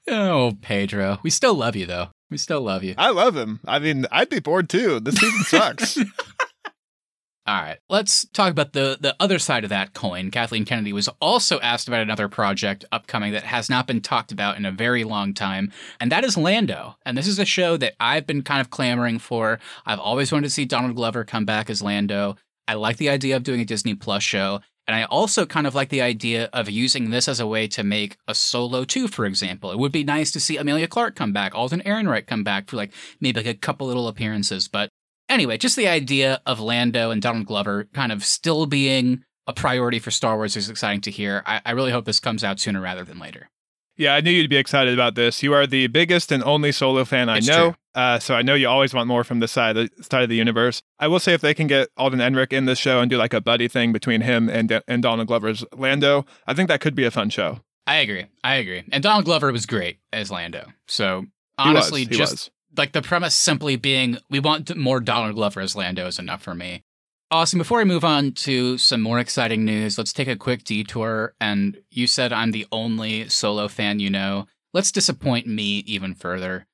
oh, 0.08 0.52
Pedro. 0.60 1.18
We 1.22 1.30
still 1.30 1.54
love 1.54 1.76
you, 1.76 1.86
though. 1.86 2.08
We 2.30 2.38
still 2.38 2.60
love 2.60 2.84
you. 2.84 2.94
I 2.96 3.10
love 3.10 3.36
him. 3.36 3.60
I 3.66 3.78
mean, 3.78 4.06
I'd 4.10 4.28
be 4.28 4.40
bored 4.40 4.68
too. 4.68 5.00
This 5.00 5.16
season 5.16 5.42
sucks. 5.44 5.98
All 7.46 7.60
right, 7.60 7.78
let's 7.88 8.26
talk 8.28 8.52
about 8.52 8.74
the 8.74 8.96
the 9.00 9.16
other 9.18 9.40
side 9.40 9.64
of 9.64 9.70
that 9.70 9.92
coin. 9.92 10.30
Kathleen 10.30 10.64
Kennedy 10.64 10.92
was 10.92 11.08
also 11.20 11.58
asked 11.60 11.88
about 11.88 12.02
another 12.02 12.28
project 12.28 12.84
upcoming 12.92 13.32
that 13.32 13.42
has 13.42 13.68
not 13.68 13.88
been 13.88 14.00
talked 14.00 14.30
about 14.30 14.56
in 14.56 14.64
a 14.64 14.70
very 14.70 15.02
long 15.02 15.34
time, 15.34 15.72
and 15.98 16.12
that 16.12 16.22
is 16.22 16.36
Lando. 16.36 16.96
And 17.04 17.18
this 17.18 17.26
is 17.26 17.40
a 17.40 17.44
show 17.44 17.76
that 17.78 17.94
I've 17.98 18.26
been 18.26 18.42
kind 18.42 18.60
of 18.60 18.70
clamoring 18.70 19.18
for. 19.18 19.58
I've 19.84 19.98
always 19.98 20.30
wanted 20.30 20.44
to 20.44 20.50
see 20.50 20.64
Donald 20.64 20.94
Glover 20.94 21.24
come 21.24 21.44
back 21.44 21.70
as 21.70 21.82
Lando. 21.82 22.36
I 22.68 22.74
like 22.74 22.98
the 22.98 23.10
idea 23.10 23.34
of 23.34 23.42
doing 23.42 23.60
a 23.60 23.64
Disney 23.64 23.94
Plus 23.94 24.22
show. 24.22 24.60
And 24.86 24.96
I 24.96 25.04
also 25.04 25.46
kind 25.46 25.66
of 25.66 25.74
like 25.74 25.88
the 25.88 26.00
idea 26.00 26.48
of 26.52 26.68
using 26.68 27.10
this 27.10 27.28
as 27.28 27.38
a 27.38 27.46
way 27.46 27.68
to 27.68 27.84
make 27.84 28.16
a 28.26 28.34
solo 28.34 28.84
too, 28.84 29.06
for 29.06 29.24
example. 29.24 29.70
It 29.70 29.78
would 29.78 29.92
be 29.92 30.02
nice 30.02 30.32
to 30.32 30.40
see 30.40 30.56
Emilia 30.56 30.88
Clarke 30.88 31.14
come 31.14 31.32
back, 31.32 31.54
Alden 31.54 31.82
Ehrenreich 31.82 32.26
come 32.26 32.42
back 32.42 32.68
for 32.68 32.76
like 32.76 32.92
maybe 33.20 33.40
like 33.40 33.46
a 33.46 33.54
couple 33.54 33.86
little 33.86 34.08
appearances. 34.08 34.66
But 34.66 34.88
anyway, 35.28 35.58
just 35.58 35.76
the 35.76 35.88
idea 35.88 36.40
of 36.44 36.60
Lando 36.60 37.10
and 37.10 37.22
Donald 37.22 37.46
Glover 37.46 37.84
kind 37.94 38.10
of 38.10 38.24
still 38.24 38.66
being 38.66 39.22
a 39.46 39.52
priority 39.52 39.98
for 39.98 40.10
Star 40.10 40.36
Wars 40.36 40.56
is 40.56 40.68
exciting 40.68 41.00
to 41.02 41.10
hear. 41.10 41.42
I, 41.46 41.60
I 41.64 41.70
really 41.72 41.92
hope 41.92 42.04
this 42.04 42.20
comes 42.20 42.42
out 42.42 42.60
sooner 42.60 42.80
rather 42.80 43.04
than 43.04 43.18
later. 43.18 43.48
Yeah, 43.96 44.14
I 44.14 44.20
knew 44.20 44.30
you'd 44.30 44.48
be 44.48 44.56
excited 44.56 44.94
about 44.94 45.14
this. 45.14 45.42
You 45.42 45.52
are 45.52 45.66
the 45.66 45.86
biggest 45.88 46.32
and 46.32 46.42
only 46.44 46.72
solo 46.72 47.04
fan 47.04 47.28
I 47.28 47.38
It's 47.38 47.46
know, 47.48 47.74
uh, 47.94 48.18
so 48.18 48.34
I 48.34 48.40
know 48.42 48.54
you 48.54 48.66
always 48.68 48.94
want 48.94 49.08
more 49.08 49.24
from 49.24 49.40
this 49.40 49.52
side 49.52 49.76
of 49.76 49.90
the 49.96 50.04
side 50.04 50.22
of 50.22 50.28
the 50.30 50.36
universe. 50.36 50.80
I 50.98 51.08
will 51.08 51.20
say 51.20 51.34
if 51.34 51.40
they 51.42 51.52
can 51.54 51.66
get 51.66 51.88
Alden 51.98 52.20
Ehrenreich 52.20 52.52
in 52.52 52.64
this 52.64 52.78
show 52.78 53.00
and 53.00 53.10
do 53.10 53.18
like 53.18 53.34
a 53.34 53.40
buddy 53.40 53.68
thing 53.68 53.92
between 53.92 54.22
him 54.22 54.48
and 54.48 54.80
and 54.88 55.02
Donald 55.02 55.28
Glover's 55.28 55.64
Lando, 55.76 56.24
I 56.46 56.54
think 56.54 56.68
that 56.68 56.80
could 56.80 56.94
be 56.94 57.04
a 57.04 57.10
fun 57.10 57.28
show. 57.30 57.60
I 57.86 57.96
agree. 57.96 58.26
I 58.44 58.54
agree. 58.56 58.84
And 58.92 59.02
Donald 59.02 59.24
Glover 59.24 59.52
was 59.52 59.66
great 59.66 59.98
as 60.12 60.30
Lando. 60.30 60.66
So 60.86 61.22
He 61.22 61.28
honestly, 61.58 62.02
was, 62.02 62.08
he 62.08 62.16
just 62.16 62.32
was. 62.32 62.50
like 62.76 62.92
the 62.92 63.02
premise 63.02 63.34
simply 63.34 63.76
being 63.76 64.16
we 64.30 64.38
want 64.40 64.74
more 64.76 65.00
Donald 65.00 65.34
Glover 65.34 65.60
as 65.60 65.74
Lando 65.76 66.06
is 66.06 66.18
enough 66.18 66.42
for 66.42 66.54
me. 66.54 66.84
Awesome. 67.32 67.58
Before 67.58 67.78
we 67.78 67.84
move 67.84 68.04
on 68.04 68.32
to 68.32 68.76
some 68.76 69.00
more 69.00 69.20
exciting 69.20 69.64
news, 69.64 69.96
let's 69.96 70.12
take 70.12 70.26
a 70.26 70.34
quick 70.34 70.64
detour. 70.64 71.34
And 71.40 71.80
you 71.90 72.08
said 72.08 72.32
I'm 72.32 72.50
the 72.50 72.66
only 72.72 73.28
solo 73.28 73.68
fan 73.68 74.00
you 74.00 74.10
know. 74.10 74.48
Let's 74.74 74.90
disappoint 74.90 75.46
me 75.46 75.78
even 75.86 76.14
further. 76.14 76.66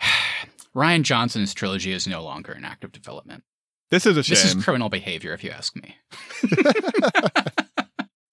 Rian 0.74 1.02
Johnson's 1.02 1.52
trilogy 1.52 1.92
is 1.92 2.06
no 2.06 2.22
longer 2.22 2.52
in 2.52 2.64
active 2.64 2.92
development. 2.92 3.44
This 3.90 4.06
is 4.06 4.16
a 4.16 4.22
shame. 4.22 4.34
This 4.34 4.44
is 4.44 4.64
criminal 4.64 4.88
behavior, 4.88 5.34
if 5.34 5.44
you 5.44 5.50
ask 5.50 5.74
me. 5.76 5.96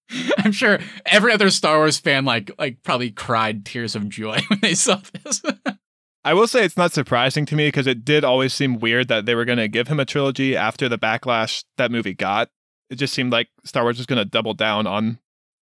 I'm 0.38 0.52
sure 0.52 0.78
every 1.04 1.32
other 1.32 1.50
Star 1.50 1.78
Wars 1.78 1.98
fan 1.98 2.24
like 2.24 2.50
like 2.58 2.82
probably 2.82 3.10
cried 3.10 3.66
tears 3.66 3.94
of 3.94 4.08
joy 4.08 4.40
when 4.48 4.60
they 4.60 4.74
saw 4.74 5.00
this. 5.24 5.42
I 6.26 6.34
will 6.34 6.48
say 6.48 6.64
it's 6.64 6.76
not 6.76 6.92
surprising 6.92 7.46
to 7.46 7.54
me 7.54 7.68
because 7.68 7.86
it 7.86 8.04
did 8.04 8.24
always 8.24 8.52
seem 8.52 8.80
weird 8.80 9.06
that 9.06 9.26
they 9.26 9.36
were 9.36 9.44
going 9.44 9.58
to 9.58 9.68
give 9.68 9.86
him 9.86 10.00
a 10.00 10.04
trilogy 10.04 10.56
after 10.56 10.88
the 10.88 10.98
backlash 10.98 11.62
that 11.76 11.92
movie 11.92 12.14
got. 12.14 12.50
It 12.90 12.96
just 12.96 13.14
seemed 13.14 13.30
like 13.30 13.46
Star 13.64 13.84
Wars 13.84 13.96
was 13.96 14.06
going 14.06 14.18
to 14.18 14.24
double 14.24 14.52
down 14.52 14.88
on 14.88 15.20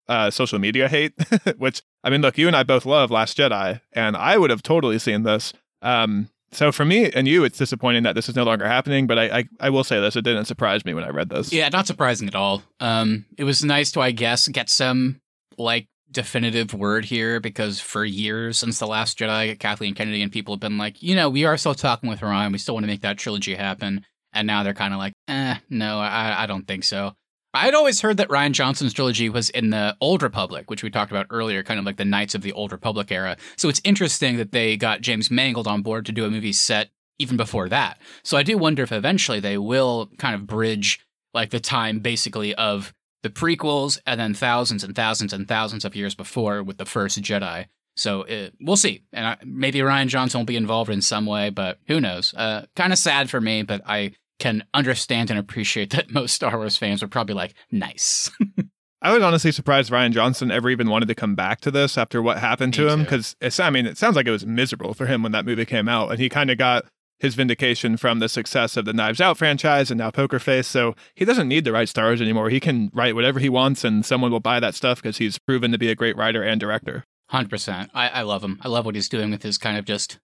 uh, 0.07 0.31
social 0.31 0.59
media 0.59 0.87
hate, 0.87 1.11
which, 1.57 1.81
I 2.01 2.09
mean, 2.09 2.21
look, 2.21 2.37
you 2.37 2.47
and 2.47 2.55
I 2.55 2.63
both 2.63 2.85
love 2.85 3.11
Last 3.11 3.37
Jedi, 3.37 3.81
and 3.91 4.15
I 4.15 4.37
would 4.37 4.51
have 4.51 4.63
totally 4.63 4.99
seen 4.99 5.23
this. 5.23 5.51
Um, 5.81 6.29
so 6.53 6.71
for 6.71 6.85
me 6.85 7.11
and 7.11 7.27
you, 7.27 7.43
it's 7.43 7.57
disappointing 7.57 8.03
that 8.03 8.15
this 8.15 8.29
is 8.29 8.35
no 8.37 8.43
longer 8.45 8.65
happening, 8.65 9.05
but 9.05 9.19
I, 9.19 9.39
I, 9.39 9.43
I 9.59 9.69
will 9.69 9.83
say 9.83 9.99
this, 9.99 10.15
it 10.15 10.21
didn't 10.21 10.45
surprise 10.45 10.85
me 10.85 10.93
when 10.93 11.03
I 11.03 11.09
read 11.09 11.27
this. 11.27 11.51
yeah, 11.51 11.67
not 11.67 11.87
surprising 11.87 12.29
at 12.29 12.35
all. 12.35 12.63
Um, 12.79 13.25
it 13.37 13.43
was 13.43 13.65
nice 13.65 13.91
to, 13.91 13.99
I 13.99 14.11
guess, 14.11 14.47
get 14.47 14.69
some 14.69 15.19
like 15.57 15.89
definitive 16.13 16.73
word 16.73 17.05
here 17.05 17.39
because 17.39 17.79
for 17.79 18.05
years 18.05 18.57
since 18.57 18.79
the 18.79 18.87
Last 18.87 19.17
Jedi, 19.17 19.59
Kathleen 19.59 19.93
Kennedy 19.93 20.21
and 20.21 20.31
people 20.31 20.53
have 20.53 20.61
been 20.61 20.77
like, 20.77 21.01
you 21.01 21.15
know, 21.15 21.29
we 21.29 21.45
are 21.45 21.57
still 21.57 21.75
talking 21.75 22.09
with 22.09 22.21
Rian. 22.21 22.51
We 22.51 22.57
still 22.57 22.75
want 22.75 22.83
to 22.83 22.87
make 22.87 23.01
that 23.01 23.17
trilogy 23.17 23.55
happen. 23.55 24.05
And 24.31 24.47
now 24.47 24.63
they're 24.63 24.73
kind 24.73 24.93
of 24.93 24.99
like, 24.99 25.13
eh, 25.27 25.57
no, 25.69 25.99
I, 25.99 26.43
I 26.43 26.45
don't 26.45 26.67
think 26.67 26.83
so. 26.83 27.13
I'd 27.55 27.75
always 27.75 28.01
heard 28.01 28.17
that 28.17 28.29
Rian 28.29 28.51
Johnson's 28.51 28.93
trilogy 28.93 29.29
was 29.29 29.51
in 29.51 29.69
the 29.69 29.95
Old 30.01 30.23
Republic, 30.23 30.71
which 30.71 30.81
we 30.81 30.89
talked 30.89 31.11
about 31.11 31.27
earlier, 31.29 31.61
kind 31.61 31.79
of 31.79 31.85
like 31.85 31.97
the 31.97 32.05
Knights 32.05 32.33
of 32.33 32.41
the 32.41 32.53
Old 32.53 32.71
Republic 32.71 33.11
era. 33.11 33.37
So 33.57 33.69
it's 33.69 33.81
interesting 33.83 34.37
that 34.37 34.51
they 34.51 34.75
got 34.75 35.01
James 35.01 35.29
Mangold 35.29 35.67
on 35.67 35.83
board 35.83 36.05
to 36.07 36.11
do 36.11 36.25
a 36.25 36.31
movie 36.31 36.53
set 36.53 36.89
even 37.19 37.37
before 37.37 37.69
that. 37.69 37.99
So 38.23 38.37
I 38.37 38.43
do 38.43 38.57
wonder 38.57 38.81
if 38.81 38.91
eventually 38.91 39.39
they 39.39 39.59
will 39.59 40.09
kind 40.17 40.33
of 40.33 40.47
bridge 40.47 40.99
like 41.33 41.51
the 41.51 41.59
time 41.59 41.99
basically 41.99 42.55
of 42.55 42.91
the 43.23 43.29
prequels 43.29 43.97
and 44.05 44.19
then 44.19 44.33
thousands 44.33 44.83
and 44.83 44.95
thousands 44.95 45.33
and 45.33 45.47
thousands 45.47 45.85
of 45.85 45.95
years 45.95 46.13
before 46.13 46.61
with 46.61 46.77
the 46.77 46.85
first 46.85 47.21
Jedi. 47.21 47.65
So 47.95 48.27
uh, 48.27 48.49
we'll 48.59 48.77
see. 48.77 49.03
And 49.11 49.25
I, 49.25 49.37
maybe 49.43 49.79
Rian 49.79 50.07
Johnson 50.07 50.39
will 50.39 50.45
be 50.45 50.57
involved 50.57 50.89
in 50.89 51.01
some 51.01 51.25
way, 51.25 51.49
but 51.49 51.79
who 51.87 52.01
knows? 52.01 52.33
Uh, 52.33 52.65
kind 52.75 52.91
of 52.91 52.99
sad 52.99 53.29
for 53.29 53.39
me, 53.39 53.63
but 53.63 53.81
I 53.85 54.11
can 54.39 54.63
understand 54.73 55.29
and 55.29 55.39
appreciate 55.39 55.89
that 55.95 56.11
most 56.11 56.33
Star 56.33 56.55
Wars 56.57 56.77
fans 56.77 57.01
are 57.01 57.07
probably 57.07 57.35
like, 57.35 57.53
nice. 57.71 58.29
I 59.01 59.13
was 59.13 59.21
honestly 59.21 59.51
surprised 59.51 59.91
Rian 59.91 60.11
Johnson 60.11 60.49
ever 60.49 60.69
even 60.69 60.89
wanted 60.89 61.09
to 61.09 61.15
come 61.15 61.35
back 61.35 61.59
to 61.61 61.71
this 61.71 61.97
after 61.97 62.21
what 62.21 62.39
happened 62.39 62.73
to 62.75 62.87
him 62.87 63.03
because 63.03 63.35
I 63.59 63.69
mean 63.69 63.85
it 63.85 63.97
sounds 63.97 64.15
like 64.15 64.27
it 64.27 64.31
was 64.31 64.45
miserable 64.45 64.93
for 64.93 65.07
him 65.07 65.21
when 65.23 65.33
that 65.33 65.45
movie 65.45 65.65
came 65.65 65.89
out 65.89 66.09
and 66.09 66.21
he 66.21 66.29
kind 66.29 66.49
of 66.49 66.57
got 66.57 66.85
his 67.23 67.33
vindication 67.35 67.97
from 67.97 68.19
the 68.19 68.29
success 68.29 68.77
of 68.77 68.85
the 68.85 68.93
Knives 68.93 69.19
Out 69.19 69.37
franchise 69.37 69.89
and 69.89 69.97
now 69.97 70.11
Poker 70.11 70.39
Face 70.39 70.67
so 70.67 70.93
he 71.15 71.25
doesn't 71.25 71.47
need 71.47 71.65
to 71.65 71.71
write 71.71 71.89
Star 71.89 72.05
Wars 72.05 72.21
anymore 72.21 72.49
he 72.49 72.59
can 72.59 72.91
write 72.93 73.15
whatever 73.15 73.39
he 73.39 73.49
wants 73.49 73.83
and 73.83 74.05
someone 74.05 74.31
will 74.31 74.39
buy 74.39 74.59
that 74.59 74.75
stuff 74.75 75.01
because 75.01 75.17
he's 75.17 75.39
proven 75.39 75.71
to 75.71 75.77
be 75.77 75.89
a 75.89 75.95
great 75.95 76.15
writer 76.17 76.43
and 76.43 76.59
director. 76.59 77.05
100%. 77.31 77.89
I, 77.93 78.09
I 78.09 78.21
love 78.21 78.43
him. 78.43 78.59
I 78.61 78.67
love 78.67 78.85
what 78.85 78.95
he's 78.95 79.09
doing 79.09 79.31
with 79.31 79.41
his 79.41 79.57
kind 79.57 79.77
of 79.77 79.85
just 79.85 80.19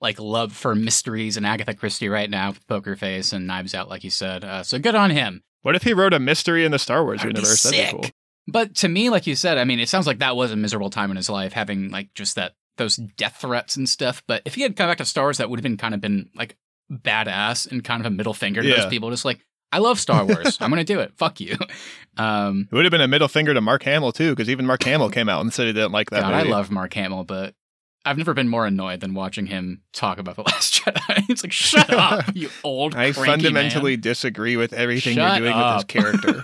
like 0.00 0.18
love 0.18 0.52
for 0.52 0.74
mysteries 0.74 1.36
and 1.36 1.46
Agatha 1.46 1.74
Christie 1.74 2.08
right 2.08 2.28
now 2.28 2.50
with 2.50 2.66
Poker 2.66 2.96
Face 2.96 3.32
and 3.32 3.46
Knives 3.46 3.74
Out, 3.74 3.88
like 3.88 4.04
you 4.04 4.10
said. 4.10 4.44
Uh, 4.44 4.62
so 4.62 4.78
good 4.78 4.94
on 4.94 5.10
him. 5.10 5.42
What 5.62 5.76
if 5.76 5.84
he 5.84 5.92
wrote 5.92 6.14
a 6.14 6.18
mystery 6.18 6.64
in 6.64 6.72
the 6.72 6.78
Star 6.78 7.04
Wars 7.04 7.20
That'd 7.20 7.36
universe? 7.36 7.62
That'd 7.62 7.86
be 7.86 7.90
cool. 7.92 8.10
But 8.46 8.74
to 8.76 8.88
me, 8.88 9.10
like 9.10 9.26
you 9.26 9.36
said, 9.36 9.58
I 9.58 9.64
mean, 9.64 9.78
it 9.78 9.88
sounds 9.88 10.06
like 10.06 10.18
that 10.18 10.36
was 10.36 10.50
a 10.50 10.56
miserable 10.56 10.90
time 10.90 11.10
in 11.10 11.16
his 11.16 11.30
life, 11.30 11.52
having 11.52 11.90
like 11.90 12.12
just 12.14 12.34
that 12.36 12.54
those 12.80 12.96
death 12.96 13.36
threats 13.40 13.76
and 13.76 13.88
stuff. 13.88 14.22
But 14.26 14.42
if 14.44 14.56
he 14.56 14.62
had 14.62 14.74
come 14.76 14.88
back 14.88 14.98
to 14.98 15.04
Star 15.04 15.24
Wars, 15.26 15.38
that 15.38 15.48
would 15.48 15.58
have 15.60 15.62
been 15.62 15.76
kind 15.76 15.94
of 15.94 16.00
been 16.00 16.28
like 16.34 16.56
badass 16.92 17.70
and 17.70 17.84
kind 17.84 18.00
of 18.04 18.06
a 18.06 18.14
middle 18.14 18.34
finger 18.34 18.62
to 18.62 18.68
Yeah. 18.68 18.76
those 18.76 18.86
people. 18.86 19.10
Just 19.10 19.24
like, 19.24 19.40
I 19.72 19.78
love 19.78 20.00
Star 20.00 20.24
Wars. 20.24 20.58
I'm 20.60 20.70
gonna 20.70 20.82
do 20.82 20.98
it. 21.00 21.12
Fuck 21.16 21.40
you. 21.40 21.56
Um, 22.16 22.68
It 22.70 22.74
would 22.74 22.84
have 22.84 22.90
been 22.90 23.00
a 23.00 23.06
middle 23.08 23.28
finger 23.28 23.54
to 23.54 23.60
Mark 23.60 23.84
Hamill 23.84 24.10
too 24.12 24.30
because 24.30 24.50
even 24.50 24.66
Mark 24.66 24.82
Hamill 24.82 25.10
came 25.10 25.28
out 25.28 25.40
and 25.42 25.54
said 25.54 25.68
he 25.68 25.72
didn't 25.72 25.92
like 25.92 26.10
that 26.10 26.22
God, 26.22 26.34
I 26.34 26.42
love 26.42 26.70
Mark 26.70 26.92
Hamill, 26.94 27.22
but 27.24 27.54
I've 28.04 28.18
never 28.18 28.34
been 28.34 28.48
more 28.48 28.66
annoyed 28.66 28.98
than 29.00 29.14
watching 29.14 29.46
him 29.46 29.82
talk 29.92 30.18
about 30.18 30.34
the 30.34 30.42
Last 30.42 30.74
Jedi. 30.82 31.24
it's 31.30 31.42
like, 31.44 31.52
shut 31.52 31.88
up, 31.90 32.24
you 32.34 32.50
old. 32.64 32.94
I 32.96 33.12
fundamentally 33.12 33.92
man. 33.92 34.00
disagree 34.00 34.56
with 34.56 34.72
everything 34.72 35.14
Shut 35.14 35.38
you're 35.40 35.46
doing 35.50 35.56
up. 35.56 35.84
with 35.86 35.92
his 35.92 36.02
character. 36.02 36.42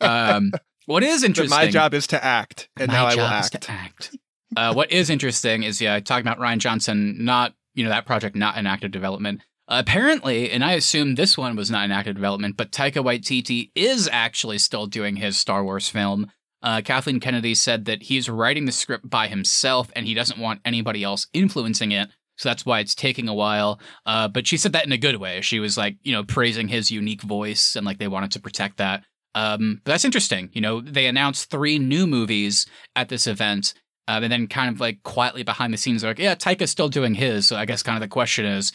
um, 0.00 0.52
what 0.86 1.02
is 1.02 1.20
but 1.22 1.26
interesting? 1.26 1.56
my 1.56 1.68
job 1.70 1.94
is 1.94 2.06
to 2.08 2.22
act, 2.22 2.68
and 2.78 2.88
My 2.88 2.94
now 2.94 3.06
I 3.06 3.14
will 3.14 3.22
act. 3.22 3.62
to 3.62 3.70
act. 3.70 4.16
Uh, 4.56 4.72
what 4.74 4.90
is 4.92 5.10
interesting 5.10 5.62
is, 5.62 5.80
yeah, 5.80 5.98
talking 6.00 6.26
about 6.26 6.38
Rian 6.38 6.58
Johnson, 6.58 7.24
not 7.24 7.54
you 7.74 7.84
know 7.84 7.90
that 7.90 8.06
project 8.06 8.36
not 8.36 8.56
in 8.56 8.66
active 8.66 8.90
development. 8.90 9.40
apparently, 9.68 10.50
and 10.50 10.62
I 10.64 10.72
assume 10.72 11.14
this 11.14 11.38
one 11.38 11.56
was 11.56 11.70
not 11.70 11.84
in 11.84 11.92
active 11.92 12.14
development, 12.14 12.56
but 12.56 12.72
Taika 12.72 13.02
Waititi 13.02 13.70
is 13.74 14.08
actually 14.12 14.58
still 14.58 14.86
doing 14.86 15.16
his 15.16 15.36
Star 15.36 15.64
Wars 15.64 15.88
film. 15.88 16.30
Uh, 16.62 16.80
Kathleen 16.84 17.20
Kennedy 17.20 17.54
said 17.54 17.86
that 17.86 18.04
he's 18.04 18.28
writing 18.28 18.66
the 18.66 18.72
script 18.72 19.08
by 19.08 19.26
himself 19.28 19.90
and 19.96 20.06
he 20.06 20.14
doesn't 20.14 20.38
want 20.38 20.60
anybody 20.64 21.02
else 21.02 21.26
influencing 21.32 21.90
it. 21.90 22.08
So 22.36 22.48
that's 22.48 22.64
why 22.64 22.80
it's 22.80 22.94
taking 22.94 23.28
a 23.28 23.34
while. 23.34 23.80
Uh, 24.06 24.28
but 24.28 24.46
she 24.46 24.56
said 24.56 24.72
that 24.72 24.86
in 24.86 24.92
a 24.92 24.98
good 24.98 25.16
way. 25.16 25.40
She 25.40 25.58
was 25.58 25.76
like, 25.76 25.96
you 26.02 26.12
know, 26.12 26.22
praising 26.22 26.68
his 26.68 26.90
unique 26.90 27.22
voice 27.22 27.76
and 27.76 27.84
like 27.84 27.98
they 27.98 28.08
wanted 28.08 28.32
to 28.32 28.40
protect 28.40 28.76
that. 28.78 29.04
Um, 29.34 29.80
but 29.84 29.92
that's 29.92 30.04
interesting. 30.04 30.50
You 30.52 30.60
know, 30.60 30.80
they 30.80 31.06
announced 31.06 31.50
three 31.50 31.78
new 31.78 32.06
movies 32.06 32.66
at 32.94 33.08
this 33.08 33.26
event. 33.26 33.74
Um, 34.08 34.24
and 34.24 34.32
then 34.32 34.48
kind 34.48 34.74
of 34.74 34.80
like 34.80 35.02
quietly 35.04 35.44
behind 35.44 35.72
the 35.72 35.78
scenes, 35.78 36.02
like, 36.02 36.18
yeah, 36.18 36.34
Taika's 36.34 36.70
still 36.70 36.88
doing 36.88 37.14
his. 37.14 37.46
So 37.46 37.56
I 37.56 37.64
guess 37.64 37.82
kind 37.82 37.96
of 37.96 38.00
the 38.00 38.08
question 38.08 38.44
is, 38.44 38.72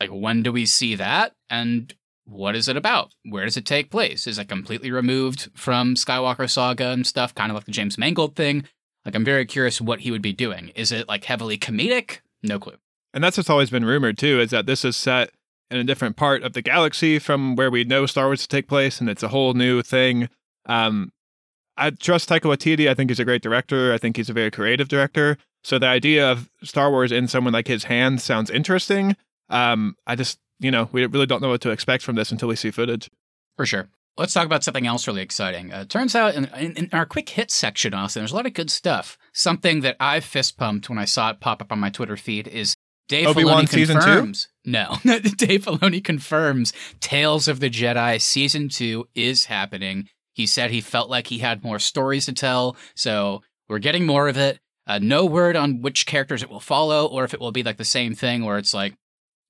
like, 0.00 0.10
when 0.10 0.42
do 0.42 0.50
we 0.50 0.66
see 0.66 0.96
that? 0.96 1.32
And 1.48 1.94
what 2.24 2.56
is 2.56 2.66
it 2.68 2.76
about? 2.76 3.12
Where 3.24 3.44
does 3.44 3.56
it 3.56 3.64
take 3.64 3.90
place? 3.90 4.26
Is 4.26 4.38
it 4.38 4.48
completely 4.48 4.90
removed 4.90 5.50
from 5.54 5.94
Skywalker 5.94 6.50
Saga 6.50 6.88
and 6.88 7.06
stuff, 7.06 7.34
kind 7.34 7.50
of 7.50 7.54
like 7.54 7.66
the 7.66 7.72
James 7.72 7.98
Mangold 7.98 8.34
thing? 8.34 8.64
Like, 9.04 9.14
I'm 9.14 9.24
very 9.24 9.46
curious 9.46 9.80
what 9.80 10.00
he 10.00 10.10
would 10.10 10.22
be 10.22 10.32
doing. 10.32 10.72
Is 10.74 10.90
it 10.90 11.08
like 11.08 11.24
heavily 11.24 11.56
comedic? 11.56 12.18
No 12.42 12.58
clue. 12.58 12.76
And 13.14 13.22
that's 13.22 13.36
what's 13.36 13.50
always 13.50 13.70
been 13.70 13.84
rumored 13.84 14.18
too, 14.18 14.40
is 14.40 14.50
that 14.50 14.66
this 14.66 14.84
is 14.84 14.96
set 14.96 15.30
in 15.70 15.78
a 15.78 15.84
different 15.84 16.16
part 16.16 16.42
of 16.42 16.52
the 16.52 16.62
galaxy 16.62 17.18
from 17.18 17.56
where 17.56 17.70
we 17.70 17.84
know 17.84 18.06
Star 18.06 18.26
Wars 18.26 18.42
to 18.42 18.48
take 18.48 18.68
place, 18.68 19.00
and 19.00 19.08
it's 19.08 19.22
a 19.22 19.28
whole 19.28 19.54
new 19.54 19.82
thing. 19.82 20.28
Um, 20.66 21.12
I 21.82 21.90
trust 21.90 22.28
Taika 22.28 22.42
Waititi. 22.42 22.88
I 22.88 22.94
think 22.94 23.10
he's 23.10 23.18
a 23.18 23.24
great 23.24 23.42
director. 23.42 23.92
I 23.92 23.98
think 23.98 24.16
he's 24.16 24.30
a 24.30 24.32
very 24.32 24.50
creative 24.50 24.88
director. 24.88 25.36
So 25.64 25.78
the 25.78 25.86
idea 25.86 26.30
of 26.30 26.48
Star 26.62 26.90
Wars 26.90 27.10
in 27.10 27.26
someone 27.26 27.52
like 27.52 27.66
his 27.66 27.84
hands 27.84 28.22
sounds 28.22 28.50
interesting. 28.50 29.16
Um, 29.48 29.96
I 30.06 30.14
just, 30.14 30.38
you 30.60 30.70
know, 30.70 30.88
we 30.92 31.04
really 31.06 31.26
don't 31.26 31.42
know 31.42 31.48
what 31.48 31.60
to 31.62 31.70
expect 31.70 32.04
from 32.04 32.14
this 32.14 32.30
until 32.30 32.48
we 32.48 32.56
see 32.56 32.70
footage. 32.70 33.10
For 33.56 33.66
sure. 33.66 33.88
Let's 34.16 34.32
talk 34.32 34.46
about 34.46 34.62
something 34.62 34.86
else 34.86 35.06
really 35.06 35.22
exciting. 35.22 35.72
Uh, 35.72 35.84
turns 35.84 36.14
out 36.14 36.34
in, 36.34 36.44
in, 36.56 36.72
in 36.72 36.88
our 36.92 37.06
quick 37.06 37.28
hit 37.30 37.50
section, 37.50 37.94
Austin, 37.94 38.20
there's 38.20 38.32
a 38.32 38.36
lot 38.36 38.46
of 38.46 38.52
good 38.52 38.70
stuff. 38.70 39.18
Something 39.32 39.80
that 39.80 39.96
I 39.98 40.20
fist 40.20 40.58
pumped 40.58 40.88
when 40.88 40.98
I 40.98 41.06
saw 41.06 41.30
it 41.30 41.40
pop 41.40 41.62
up 41.62 41.72
on 41.72 41.80
my 41.80 41.90
Twitter 41.90 42.16
feed 42.16 42.46
is 42.46 42.76
Dave 43.08 43.26
Obi-Wan 43.26 43.66
Filoni 43.66 43.86
confirms. 43.86 44.48
No, 44.64 44.96
Dave 45.04 45.64
Filoni 45.64 46.04
confirms 46.04 46.72
Tales 47.00 47.48
of 47.48 47.60
the 47.60 47.70
Jedi 47.70 48.20
season 48.20 48.68
two 48.68 49.08
is 49.14 49.46
happening. 49.46 50.08
He 50.32 50.46
said 50.46 50.70
he 50.70 50.80
felt 50.80 51.10
like 51.10 51.26
he 51.26 51.38
had 51.38 51.64
more 51.64 51.78
stories 51.78 52.26
to 52.26 52.32
tell, 52.32 52.76
so 52.94 53.42
we're 53.68 53.78
getting 53.78 54.06
more 54.06 54.28
of 54.28 54.36
it. 54.36 54.60
Uh, 54.86 54.98
no 55.00 55.24
word 55.24 55.56
on 55.56 55.80
which 55.80 56.06
characters 56.06 56.42
it 56.42 56.50
will 56.50 56.60
follow, 56.60 57.06
or 57.06 57.24
if 57.24 57.34
it 57.34 57.40
will 57.40 57.52
be 57.52 57.62
like 57.62 57.76
the 57.76 57.84
same 57.84 58.14
thing, 58.14 58.44
where 58.44 58.58
it's 58.58 58.74
like, 58.74 58.94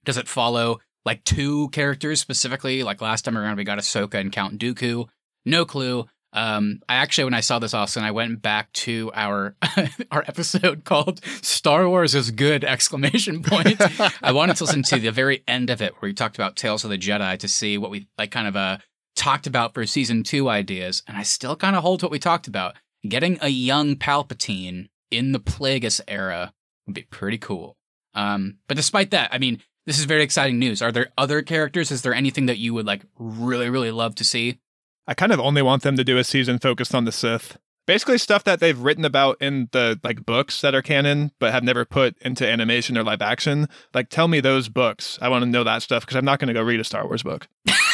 does 0.04 0.16
it 0.16 0.28
follow 0.28 0.80
like 1.04 1.24
two 1.24 1.68
characters 1.70 2.20
specifically? 2.20 2.82
Like 2.82 3.00
last 3.00 3.24
time 3.24 3.38
around, 3.38 3.56
we 3.56 3.64
got 3.64 3.78
Ahsoka 3.78 4.14
and 4.14 4.32
Count 4.32 4.58
Dooku. 4.58 5.06
No 5.44 5.64
clue. 5.64 6.06
Um, 6.34 6.80
I 6.88 6.94
actually, 6.96 7.24
when 7.24 7.34
I 7.34 7.40
saw 7.40 7.58
this, 7.58 7.74
Austin, 7.74 8.04
I 8.04 8.10
went 8.10 8.40
back 8.40 8.72
to 8.72 9.10
our 9.14 9.54
our 10.10 10.24
episode 10.26 10.84
called 10.84 11.24
"Star 11.42 11.88
Wars 11.88 12.14
is 12.14 12.30
Good!" 12.30 12.64
exclamation 12.64 13.42
point. 13.42 13.80
I 14.22 14.32
wanted 14.32 14.56
to 14.56 14.64
listen 14.64 14.82
to 14.84 14.98
the 14.98 15.10
very 15.10 15.42
end 15.46 15.68
of 15.68 15.82
it 15.82 15.92
where 15.94 16.08
we 16.08 16.14
talked 16.14 16.36
about 16.36 16.56
Tales 16.56 16.84
of 16.84 16.90
the 16.90 16.98
Jedi 16.98 17.38
to 17.38 17.48
see 17.48 17.76
what 17.76 17.90
we 17.90 18.08
like, 18.16 18.30
kind 18.30 18.48
of 18.48 18.56
uh 18.56 18.78
talked 19.22 19.46
about 19.46 19.72
for 19.72 19.86
season 19.86 20.24
two 20.24 20.48
ideas, 20.48 21.04
and 21.06 21.16
I 21.16 21.22
still 21.22 21.54
kind 21.54 21.76
of 21.76 21.82
hold 21.82 22.00
to 22.00 22.06
what 22.06 22.10
we 22.12 22.18
talked 22.18 22.48
about. 22.48 22.74
Getting 23.06 23.38
a 23.40 23.48
young 23.48 23.94
Palpatine 23.94 24.88
in 25.12 25.30
the 25.30 25.38
Plagueis 25.38 26.00
era 26.08 26.52
would 26.86 26.94
be 26.94 27.02
pretty 27.02 27.38
cool. 27.38 27.76
Um, 28.14 28.58
but 28.66 28.76
despite 28.76 29.12
that, 29.12 29.32
I 29.32 29.38
mean, 29.38 29.62
this 29.86 30.00
is 30.00 30.06
very 30.06 30.24
exciting 30.24 30.58
news. 30.58 30.82
Are 30.82 30.90
there 30.90 31.12
other 31.16 31.40
characters? 31.40 31.92
Is 31.92 32.02
there 32.02 32.14
anything 32.14 32.46
that 32.46 32.58
you 32.58 32.74
would 32.74 32.84
like 32.84 33.04
really, 33.16 33.70
really 33.70 33.92
love 33.92 34.16
to 34.16 34.24
see? 34.24 34.58
I 35.06 35.14
kind 35.14 35.30
of 35.30 35.38
only 35.38 35.62
want 35.62 35.84
them 35.84 35.96
to 35.96 36.04
do 36.04 36.18
a 36.18 36.24
season 36.24 36.58
focused 36.58 36.94
on 36.94 37.04
the 37.04 37.12
Sith. 37.12 37.58
Basically 37.86 38.18
stuff 38.18 38.42
that 38.42 38.58
they've 38.58 38.78
written 38.78 39.04
about 39.04 39.40
in 39.40 39.68
the 39.70 40.00
like 40.02 40.26
books 40.26 40.60
that 40.62 40.74
are 40.74 40.82
canon 40.82 41.30
but 41.38 41.52
have 41.52 41.62
never 41.64 41.84
put 41.84 42.16
into 42.22 42.48
animation 42.48 42.98
or 42.98 43.04
live 43.04 43.22
action. 43.22 43.68
Like 43.94 44.08
tell 44.08 44.26
me 44.26 44.40
those 44.40 44.68
books. 44.68 45.16
I 45.22 45.28
want 45.28 45.44
to 45.44 45.50
know 45.50 45.62
that 45.62 45.82
stuff 45.82 46.04
because 46.04 46.16
I'm 46.16 46.24
not 46.24 46.40
going 46.40 46.48
to 46.48 46.54
go 46.54 46.62
read 46.62 46.80
a 46.80 46.84
Star 46.84 47.06
Wars 47.06 47.22
book. 47.22 47.46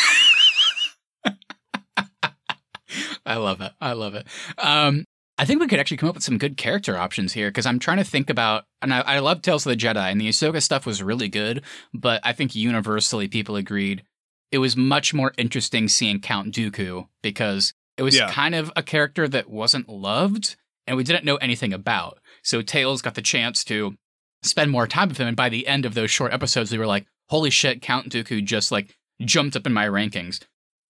I 3.27 3.37
love 3.37 3.61
it. 3.61 3.73
I 3.81 3.93
love 3.93 4.15
it. 4.15 4.27
Um, 4.59 5.05
I 5.41 5.45
think 5.45 5.61
we 5.61 5.69
could 5.69 5.79
actually 5.79 5.99
come 5.99 6.09
up 6.09 6.17
with 6.17 6.25
some 6.25 6.39
good 6.39 6.57
character 6.57 6.97
options 6.97 7.33
here 7.33 7.49
because 7.49 7.67
I'm 7.67 7.79
trying 7.79 7.99
to 7.99 8.05
think 8.05 8.29
about, 8.29 8.65
and 8.83 8.93
I, 8.93 9.01
I 9.01 9.19
love 9.21 9.41
Tales 9.43 9.65
of 9.67 9.71
the 9.71 9.77
Jedi, 9.77 10.11
and 10.11 10.21
the 10.21 10.29
Ahsoka 10.29 10.61
stuff 10.63 10.85
was 10.85 11.03
really 11.03 11.29
good, 11.29 11.63
but 11.95 12.21
I 12.25 12.33
think 12.33 12.55
universally 12.57 13.29
people 13.29 13.55
agreed 13.57 14.03
it 14.51 14.59
was 14.59 14.77
much 14.77 15.13
more 15.15 15.33
interesting 15.37 15.89
seeing 15.89 16.21
Count 16.21 16.55
Dooku 16.55 17.07
because 17.23 17.73
it 17.97 18.03
was 18.03 18.17
Yeah. 18.17 18.31
kind 18.33 18.55
of 18.55 18.73
a 18.75 18.83
character 18.83 19.29
that 19.29 19.51
wasn't 19.51 19.89
loved 19.89 20.57
and 20.87 20.97
we 20.97 21.05
didn't 21.05 21.25
know 21.25 21.37
anything 21.37 21.73
about. 21.75 22.19
So 22.43 22.63
Tales 22.63 23.03
got 23.03 23.15
the 23.15 23.21
chance 23.23 23.63
to 23.65 23.95
spend 24.43 24.71
more 24.71 24.87
time 24.87 25.09
with 25.11 25.19
him, 25.19 25.29
and 25.29 25.37
by 25.37 25.51
the 25.51 25.67
end 25.69 25.85
of 25.85 25.95
those 25.95 26.11
short 26.11 26.33
episodes, 26.33 26.73
we 26.73 26.79
were 26.79 26.87
like, 26.87 27.07
"Holy 27.29 27.51
shit, 27.51 27.83
Count 27.83 28.09
Dooku 28.09 28.43
just 28.45 28.73
like 28.73 28.97
jumped 29.21 29.55
up 29.55 29.67
in 29.67 29.73
my 29.75 29.87
rankings." 29.87 30.41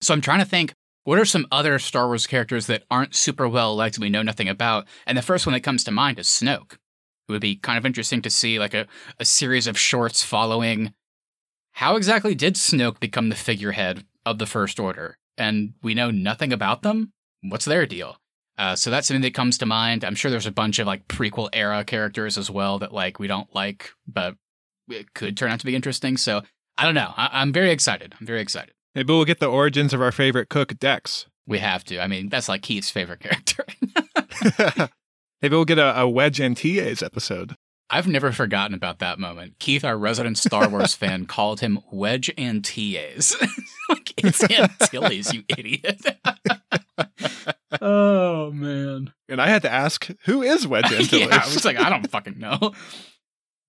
So 0.00 0.14
I'm 0.14 0.20
trying 0.20 0.38
to 0.38 0.44
think 0.44 0.72
what 1.08 1.18
are 1.18 1.24
some 1.24 1.46
other 1.50 1.78
Star 1.78 2.06
Wars 2.06 2.26
characters 2.26 2.66
that 2.66 2.84
aren't 2.90 3.14
super 3.14 3.48
well 3.48 3.74
liked 3.74 3.96
and 3.96 4.02
we 4.02 4.10
know 4.10 4.20
nothing 4.20 4.46
about? 4.46 4.86
And 5.06 5.16
the 5.16 5.22
first 5.22 5.46
one 5.46 5.54
that 5.54 5.62
comes 5.62 5.82
to 5.84 5.90
mind 5.90 6.18
is 6.18 6.26
Snoke. 6.26 6.74
It 6.74 7.32
would 7.32 7.40
be 7.40 7.56
kind 7.56 7.78
of 7.78 7.86
interesting 7.86 8.20
to 8.20 8.28
see 8.28 8.58
like 8.58 8.74
a, 8.74 8.86
a 9.18 9.24
series 9.24 9.66
of 9.66 9.78
shorts 9.78 10.22
following 10.22 10.92
how 11.72 11.96
exactly 11.96 12.34
did 12.34 12.56
Snoke 12.56 13.00
become 13.00 13.30
the 13.30 13.36
figurehead 13.36 14.04
of 14.26 14.36
the 14.38 14.44
First 14.44 14.78
Order? 14.78 15.16
And 15.38 15.72
we 15.82 15.94
know 15.94 16.10
nothing 16.10 16.52
about 16.52 16.82
them? 16.82 17.14
What's 17.40 17.64
their 17.64 17.86
deal? 17.86 18.18
Uh, 18.58 18.76
so 18.76 18.90
that's 18.90 19.08
something 19.08 19.22
that 19.22 19.32
comes 19.32 19.56
to 19.58 19.64
mind. 19.64 20.04
I'm 20.04 20.14
sure 20.14 20.30
there's 20.30 20.44
a 20.44 20.52
bunch 20.52 20.78
of 20.78 20.86
like 20.86 21.08
prequel 21.08 21.48
era 21.54 21.84
characters 21.84 22.36
as 22.36 22.50
well 22.50 22.78
that 22.80 22.92
like 22.92 23.18
we 23.18 23.28
don't 23.28 23.54
like, 23.54 23.92
but 24.06 24.34
it 24.90 25.14
could 25.14 25.38
turn 25.38 25.50
out 25.50 25.60
to 25.60 25.66
be 25.66 25.74
interesting. 25.74 26.18
So 26.18 26.42
I 26.76 26.84
don't 26.84 26.94
know. 26.94 27.14
I- 27.16 27.30
I'm 27.32 27.50
very 27.54 27.70
excited. 27.70 28.14
I'm 28.20 28.26
very 28.26 28.42
excited. 28.42 28.74
Maybe 28.98 29.12
we'll 29.12 29.24
get 29.24 29.38
the 29.38 29.46
origins 29.46 29.94
of 29.94 30.02
our 30.02 30.10
favorite 30.10 30.48
cook, 30.48 30.76
Dex. 30.80 31.26
We 31.46 31.60
have 31.60 31.84
to. 31.84 32.00
I 32.00 32.08
mean, 32.08 32.28
that's 32.28 32.48
like 32.48 32.62
Keith's 32.62 32.90
favorite 32.90 33.20
character. 33.20 33.64
Maybe 35.40 35.54
we'll 35.54 35.64
get 35.64 35.78
a, 35.78 36.00
a 36.00 36.08
Wedge 36.08 36.40
Antilles 36.40 37.00
episode. 37.00 37.54
I've 37.88 38.08
never 38.08 38.32
forgotten 38.32 38.74
about 38.74 38.98
that 38.98 39.20
moment. 39.20 39.60
Keith, 39.60 39.84
our 39.84 39.96
resident 39.96 40.36
Star 40.36 40.68
Wars 40.68 40.94
fan, 40.96 41.26
called 41.26 41.60
him 41.60 41.78
Wedge 41.92 42.28
Antilles. 42.36 43.36
like, 43.88 44.14
it's 44.16 44.42
Antilles, 44.42 45.32
you 45.32 45.44
idiot. 45.56 46.04
oh, 47.80 48.50
man. 48.50 49.12
And 49.28 49.40
I 49.40 49.46
had 49.46 49.62
to 49.62 49.70
ask, 49.70 50.08
who 50.24 50.42
is 50.42 50.66
Wedge 50.66 50.86
Antilles? 50.86 51.28
yeah, 51.28 51.40
I 51.40 51.54
was 51.54 51.64
like, 51.64 51.78
I 51.78 51.88
don't 51.88 52.10
fucking 52.10 52.40
know. 52.40 52.72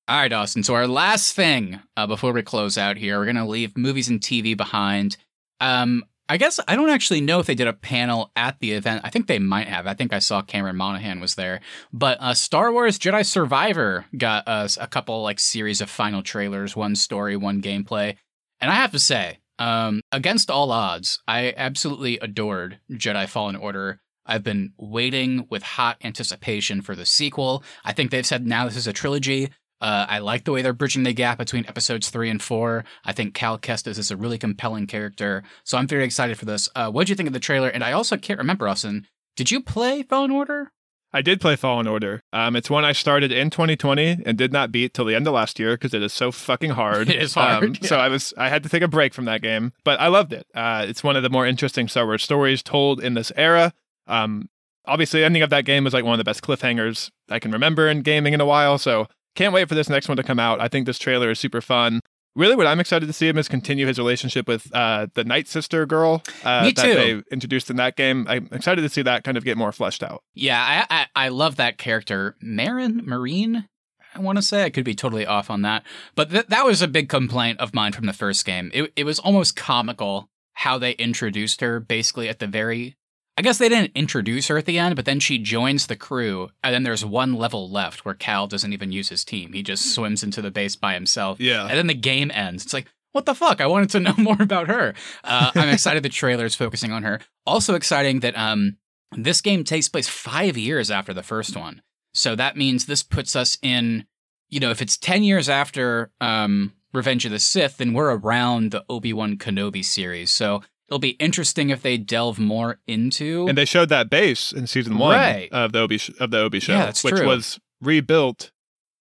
All 0.09 0.17
right, 0.17 0.33
Austin. 0.33 0.63
So 0.63 0.73
our 0.73 0.87
last 0.87 1.35
thing 1.35 1.81
uh, 1.95 2.07
before 2.07 2.33
we 2.33 2.41
close 2.41 2.79
out 2.79 2.97
here, 2.97 3.19
we're 3.19 3.27
gonna 3.27 3.47
leave 3.47 3.77
movies 3.77 4.09
and 4.09 4.19
TV 4.19 4.57
behind. 4.57 5.17
Um, 5.61 6.03
I 6.27 6.37
guess 6.37 6.59
I 6.67 6.75
don't 6.75 6.89
actually 6.89 7.21
know 7.21 7.37
if 7.37 7.45
they 7.45 7.53
did 7.53 7.67
a 7.67 7.73
panel 7.73 8.31
at 8.35 8.57
the 8.59 8.71
event. 8.71 9.01
I 9.03 9.11
think 9.11 9.27
they 9.27 9.37
might 9.37 9.67
have. 9.67 9.85
I 9.85 9.93
think 9.93 10.11
I 10.11 10.17
saw 10.17 10.41
Cameron 10.41 10.77
Monaghan 10.77 11.19
was 11.19 11.35
there. 11.35 11.59
But 11.93 12.17
uh, 12.21 12.33
Star 12.33 12.71
Wars 12.71 12.97
Jedi 12.97 13.23
Survivor 13.23 14.07
got 14.17 14.47
us 14.47 14.79
a 14.81 14.87
couple 14.87 15.21
like 15.21 15.39
series 15.39 15.79
of 15.79 15.91
final 15.91 16.23
trailers, 16.23 16.75
one 16.75 16.95
story, 16.95 17.37
one 17.37 17.61
gameplay, 17.61 18.15
and 18.59 18.71
I 18.71 18.75
have 18.75 18.91
to 18.93 18.99
say, 18.99 19.37
um, 19.59 20.01
against 20.11 20.49
all 20.49 20.71
odds, 20.71 21.21
I 21.27 21.53
absolutely 21.55 22.17
adored 22.17 22.79
Jedi 22.91 23.29
Fallen 23.29 23.55
Order. 23.55 24.01
I've 24.25 24.43
been 24.43 24.73
waiting 24.75 25.45
with 25.51 25.61
hot 25.61 25.97
anticipation 26.03 26.81
for 26.81 26.95
the 26.95 27.05
sequel. 27.05 27.63
I 27.85 27.93
think 27.93 28.09
they've 28.09 28.25
said 28.25 28.47
now 28.47 28.65
this 28.65 28.75
is 28.75 28.87
a 28.87 28.93
trilogy. 28.93 29.49
Uh, 29.81 30.05
I 30.09 30.19
like 30.19 30.43
the 30.43 30.51
way 30.51 30.61
they're 30.61 30.73
bridging 30.73 31.03
the 31.03 31.13
gap 31.13 31.37
between 31.37 31.65
episodes 31.67 32.09
three 32.09 32.29
and 32.29 32.41
four. 32.41 32.83
I 33.05 33.13
think 33.13 33.33
Cal 33.33 33.57
Kestis 33.57 33.97
is 33.97 34.11
a 34.11 34.17
really 34.17 34.37
compelling 34.37 34.87
character, 34.87 35.43
so 35.63 35.77
I'm 35.77 35.87
very 35.87 36.03
excited 36.03 36.37
for 36.37 36.45
this. 36.45 36.67
Uh, 36.75 36.89
what 36.91 37.03
did 37.03 37.09
you 37.09 37.15
think 37.15 37.27
of 37.27 37.33
the 37.33 37.39
trailer? 37.39 37.69
And 37.69 37.83
I 37.83 37.91
also 37.93 38.17
can't 38.17 38.39
remember, 38.39 38.67
Austin. 38.67 39.07
Did 39.35 39.51
you 39.51 39.61
play 39.61 40.03
Fallen 40.03 40.31
Order? 40.31 40.71
I 41.11 41.23
did 41.23 41.41
play 41.41 41.55
Fallen 41.55 41.87
Order. 41.87 42.21
Um, 42.31 42.55
it's 42.55 42.69
one 42.69 42.85
I 42.85 42.91
started 42.91 43.31
in 43.31 43.49
2020 43.49 44.23
and 44.27 44.37
did 44.37 44.53
not 44.53 44.71
beat 44.71 44.93
till 44.93 45.05
the 45.05 45.15
end 45.15 45.25
of 45.27 45.33
last 45.33 45.57
year 45.57 45.73
because 45.75 45.93
it 45.95 46.03
is 46.03 46.13
so 46.13 46.31
fucking 46.31 46.71
hard. 46.71 47.09
It 47.15 47.15
is 47.21 47.33
hard, 47.33 47.63
Um, 47.63 47.75
So. 47.81 47.97
I 47.97 48.09
was 48.09 48.31
I 48.37 48.49
had 48.49 48.61
to 48.63 48.69
take 48.69 48.83
a 48.83 48.87
break 48.87 49.13
from 49.15 49.25
that 49.25 49.41
game, 49.41 49.71
but 49.83 49.99
I 49.99 50.07
loved 50.07 50.33
it. 50.33 50.45
Uh, 50.53 50.85
it's 50.87 51.03
one 51.03 51.15
of 51.15 51.23
the 51.23 51.29
more 51.29 51.47
interesting 51.47 51.87
Star 51.87 52.05
Wars 52.05 52.21
stories 52.21 52.61
told 52.61 53.01
in 53.01 53.15
this 53.15 53.31
era. 53.35 53.73
Um, 54.05 54.49
obviously, 54.85 55.21
the 55.21 55.25
ending 55.25 55.41
of 55.41 55.49
that 55.49 55.65
game 55.65 55.83
was 55.83 55.93
like 55.95 56.03
one 56.03 56.13
of 56.13 56.19
the 56.19 56.23
best 56.23 56.43
cliffhangers 56.43 57.09
I 57.29 57.39
can 57.39 57.51
remember 57.51 57.87
in 57.87 58.01
gaming 58.01 58.33
in 58.33 58.41
a 58.41 58.45
while. 58.45 58.77
So 58.77 59.07
can't 59.39 59.53
wait 59.53 59.69
for 59.69 59.75
this 59.75 59.87
next 59.87 60.09
one 60.09 60.17
to 60.17 60.23
come 60.23 60.37
out. 60.37 60.59
I 60.59 60.67
think 60.67 60.85
this 60.85 60.99
trailer 60.99 61.31
is 61.31 61.39
super 61.39 61.61
fun. 61.61 62.01
Really, 62.35 62.57
what 62.57 62.67
I'm 62.67 62.81
excited 62.81 63.05
to 63.05 63.13
see 63.13 63.27
him 63.27 63.37
is 63.37 63.47
continue 63.47 63.87
his 63.87 63.97
relationship 63.97 64.49
with 64.49 64.69
uh, 64.75 65.07
the 65.13 65.23
Night 65.23 65.47
Sister 65.47 65.85
girl 65.85 66.21
uh, 66.43 66.63
Me 66.63 66.73
that 66.73 66.83
too. 66.83 66.93
they 66.93 67.23
introduced 67.31 67.69
in 67.69 67.77
that 67.77 67.95
game. 67.95 68.25
I'm 68.29 68.49
excited 68.51 68.81
to 68.81 68.89
see 68.89 69.01
that 69.01 69.23
kind 69.23 69.37
of 69.37 69.45
get 69.45 69.57
more 69.57 69.71
fleshed 69.71 70.03
out. 70.03 70.23
Yeah, 70.33 70.85
I 70.89 71.05
I, 71.15 71.25
I 71.25 71.29
love 71.29 71.55
that 71.55 71.77
character, 71.77 72.35
Marin 72.41 73.01
Marine. 73.05 73.67
I 74.13 74.19
want 74.19 74.37
to 74.37 74.41
say 74.41 74.63
I 74.65 74.69
could 74.69 74.83
be 74.83 74.93
totally 74.93 75.25
off 75.25 75.49
on 75.49 75.61
that, 75.61 75.83
but 76.15 76.31
th- 76.31 76.47
that 76.47 76.65
was 76.65 76.81
a 76.81 76.87
big 76.87 77.07
complaint 77.07 77.59
of 77.59 77.73
mine 77.73 77.93
from 77.93 78.07
the 78.07 78.13
first 78.13 78.45
game. 78.45 78.69
It 78.73 78.91
it 78.97 79.05
was 79.05 79.19
almost 79.19 79.55
comical 79.55 80.27
how 80.53 80.77
they 80.77 80.91
introduced 80.93 81.61
her 81.61 81.79
basically 81.79 82.27
at 82.27 82.39
the 82.39 82.47
very. 82.47 82.97
I 83.39 83.41
guess 83.41 83.57
they 83.57 83.69
didn't 83.69 83.93
introduce 83.95 84.49
her 84.49 84.57
at 84.57 84.65
the 84.65 84.77
end, 84.77 84.97
but 84.97 85.05
then 85.05 85.21
she 85.21 85.37
joins 85.37 85.87
the 85.87 85.95
crew, 85.95 86.49
and 86.61 86.73
then 86.75 86.83
there's 86.83 87.05
one 87.05 87.35
level 87.35 87.71
left 87.71 88.03
where 88.03 88.13
Cal 88.13 88.47
doesn't 88.47 88.73
even 88.73 88.91
use 88.91 89.07
his 89.07 89.23
team. 89.23 89.53
He 89.53 89.63
just 89.63 89.95
swims 89.95 90.23
into 90.23 90.41
the 90.41 90.51
base 90.51 90.75
by 90.75 90.93
himself. 90.93 91.39
Yeah. 91.39 91.65
And 91.65 91.77
then 91.77 91.87
the 91.87 91.93
game 91.93 92.31
ends. 92.33 92.65
It's 92.65 92.73
like, 92.73 92.87
what 93.13 93.25
the 93.25 93.33
fuck? 93.33 93.61
I 93.61 93.67
wanted 93.67 93.91
to 93.91 93.99
know 94.01 94.13
more 94.17 94.35
about 94.41 94.67
her. 94.67 94.93
Uh, 95.23 95.51
I'm 95.55 95.69
excited 95.69 96.03
the 96.03 96.09
trailer 96.09 96.43
is 96.43 96.53
focusing 96.53 96.91
on 96.91 97.03
her. 97.03 97.21
Also 97.45 97.75
exciting 97.75 98.19
that 98.19 98.37
um, 98.37 98.75
this 99.13 99.39
game 99.39 99.63
takes 99.63 99.87
place 99.87 100.09
five 100.09 100.57
years 100.57 100.91
after 100.91 101.13
the 101.13 101.23
first 101.23 101.55
one. 101.55 101.81
So 102.13 102.35
that 102.35 102.57
means 102.57 102.87
this 102.87 103.03
puts 103.03 103.37
us 103.37 103.57
in, 103.61 104.05
you 104.49 104.59
know, 104.59 104.69
if 104.69 104.81
it's 104.81 104.97
10 104.97 105.23
years 105.23 105.47
after 105.47 106.11
um, 106.19 106.73
Revenge 106.91 107.23
of 107.23 107.31
the 107.31 107.39
Sith, 107.39 107.77
then 107.77 107.93
we're 107.93 108.17
around 108.17 108.71
the 108.71 108.83
Obi 108.89 109.13
Wan 109.13 109.37
Kenobi 109.37 109.85
series. 109.85 110.29
So 110.29 110.61
it'll 110.89 110.99
be 110.99 111.11
interesting 111.11 111.69
if 111.69 111.81
they 111.83 111.97
delve 111.97 112.39
more 112.39 112.79
into. 112.87 113.47
And 113.47 113.57
they 113.57 113.65
showed 113.65 113.89
that 113.89 114.09
base 114.09 114.51
in 114.51 114.65
season 114.67 114.97
one 114.97 115.15
Right. 115.15 115.49
of 115.51 115.71
the 115.71 115.79
Obi 115.79 115.99
of 116.19 116.31
the 116.31 116.39
Obi 116.39 116.59
show, 116.59 116.73
Yeah, 116.73 116.87
which 116.87 117.01
true. 117.15 117.27
was 117.27 117.59
rebuilt 117.81 118.51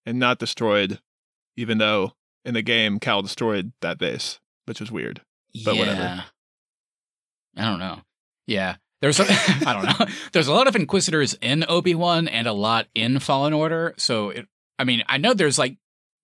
and 0.05 0.19
not 0.19 0.37
destroyed, 0.39 0.99
even 1.57 1.79
though 1.79 2.13
in 2.45 2.53
the 2.53 2.61
game 2.61 2.99
Cal 2.99 3.21
destroyed 3.21 3.73
that 3.81 3.97
base, 3.97 4.39
which 4.65 4.79
was 4.79 4.91
weird. 4.91 5.21
but 5.65 5.73
yeah. 5.75 5.79
whatever. 5.79 6.23
I 7.57 7.61
don't 7.65 7.79
know. 7.79 8.01
Yeah. 8.47 8.75
There's 9.01 9.19
a, 9.19 9.25
I 9.29 9.73
don't 9.73 9.99
know. 9.99 10.05
There's 10.33 10.47
a 10.47 10.53
lot 10.53 10.67
of 10.67 10.75
Inquisitors 10.75 11.33
in 11.41 11.65
Obi-Wan 11.67 12.27
and 12.27 12.47
a 12.47 12.53
lot 12.53 12.87
in 12.93 13.19
Fallen 13.19 13.53
Order. 13.53 13.93
So 13.97 14.29
it, 14.29 14.47
I 14.77 14.83
mean, 14.83 15.03
I 15.07 15.17
know 15.17 15.33
there's 15.33 15.57
like 15.59 15.77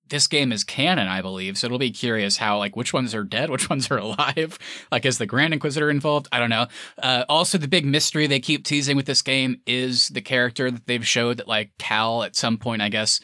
this 0.10 0.28
game 0.28 0.52
is 0.52 0.64
canon, 0.64 1.08
I 1.08 1.22
believe. 1.22 1.58
So 1.58 1.66
it'll 1.66 1.78
be 1.78 1.92
curious 1.92 2.38
how 2.38 2.58
like 2.58 2.76
which 2.76 2.94
ones 2.94 3.16
are 3.16 3.24
dead, 3.24 3.50
which 3.52 3.70
ones 3.70 3.90
are 3.92 3.98
alive. 3.98 4.58
Like 4.92 5.06
is 5.06 5.18
the 5.18 5.26
Grand 5.26 5.54
Inquisitor 5.54 5.90
involved? 5.90 6.28
I 6.32 6.40
don't 6.40 6.50
know. 6.50 6.68
Uh, 7.02 7.26
also, 7.30 7.58
the 7.58 7.68
big 7.68 7.86
mystery 7.86 8.28
they 8.28 8.40
keep 8.40 8.66
teasing 8.66 8.96
with 8.96 9.06
this 9.06 9.22
game 9.22 9.62
is 9.66 10.10
the 10.10 10.22
character 10.22 10.70
that 10.72 10.88
they've 10.88 11.08
showed 11.08 11.38
that 11.38 11.48
like 11.48 11.72
Cal 11.78 12.24
at 12.24 12.36
some 12.36 12.58
point, 12.58 12.82
I 12.82 12.90
guess, 12.90 13.20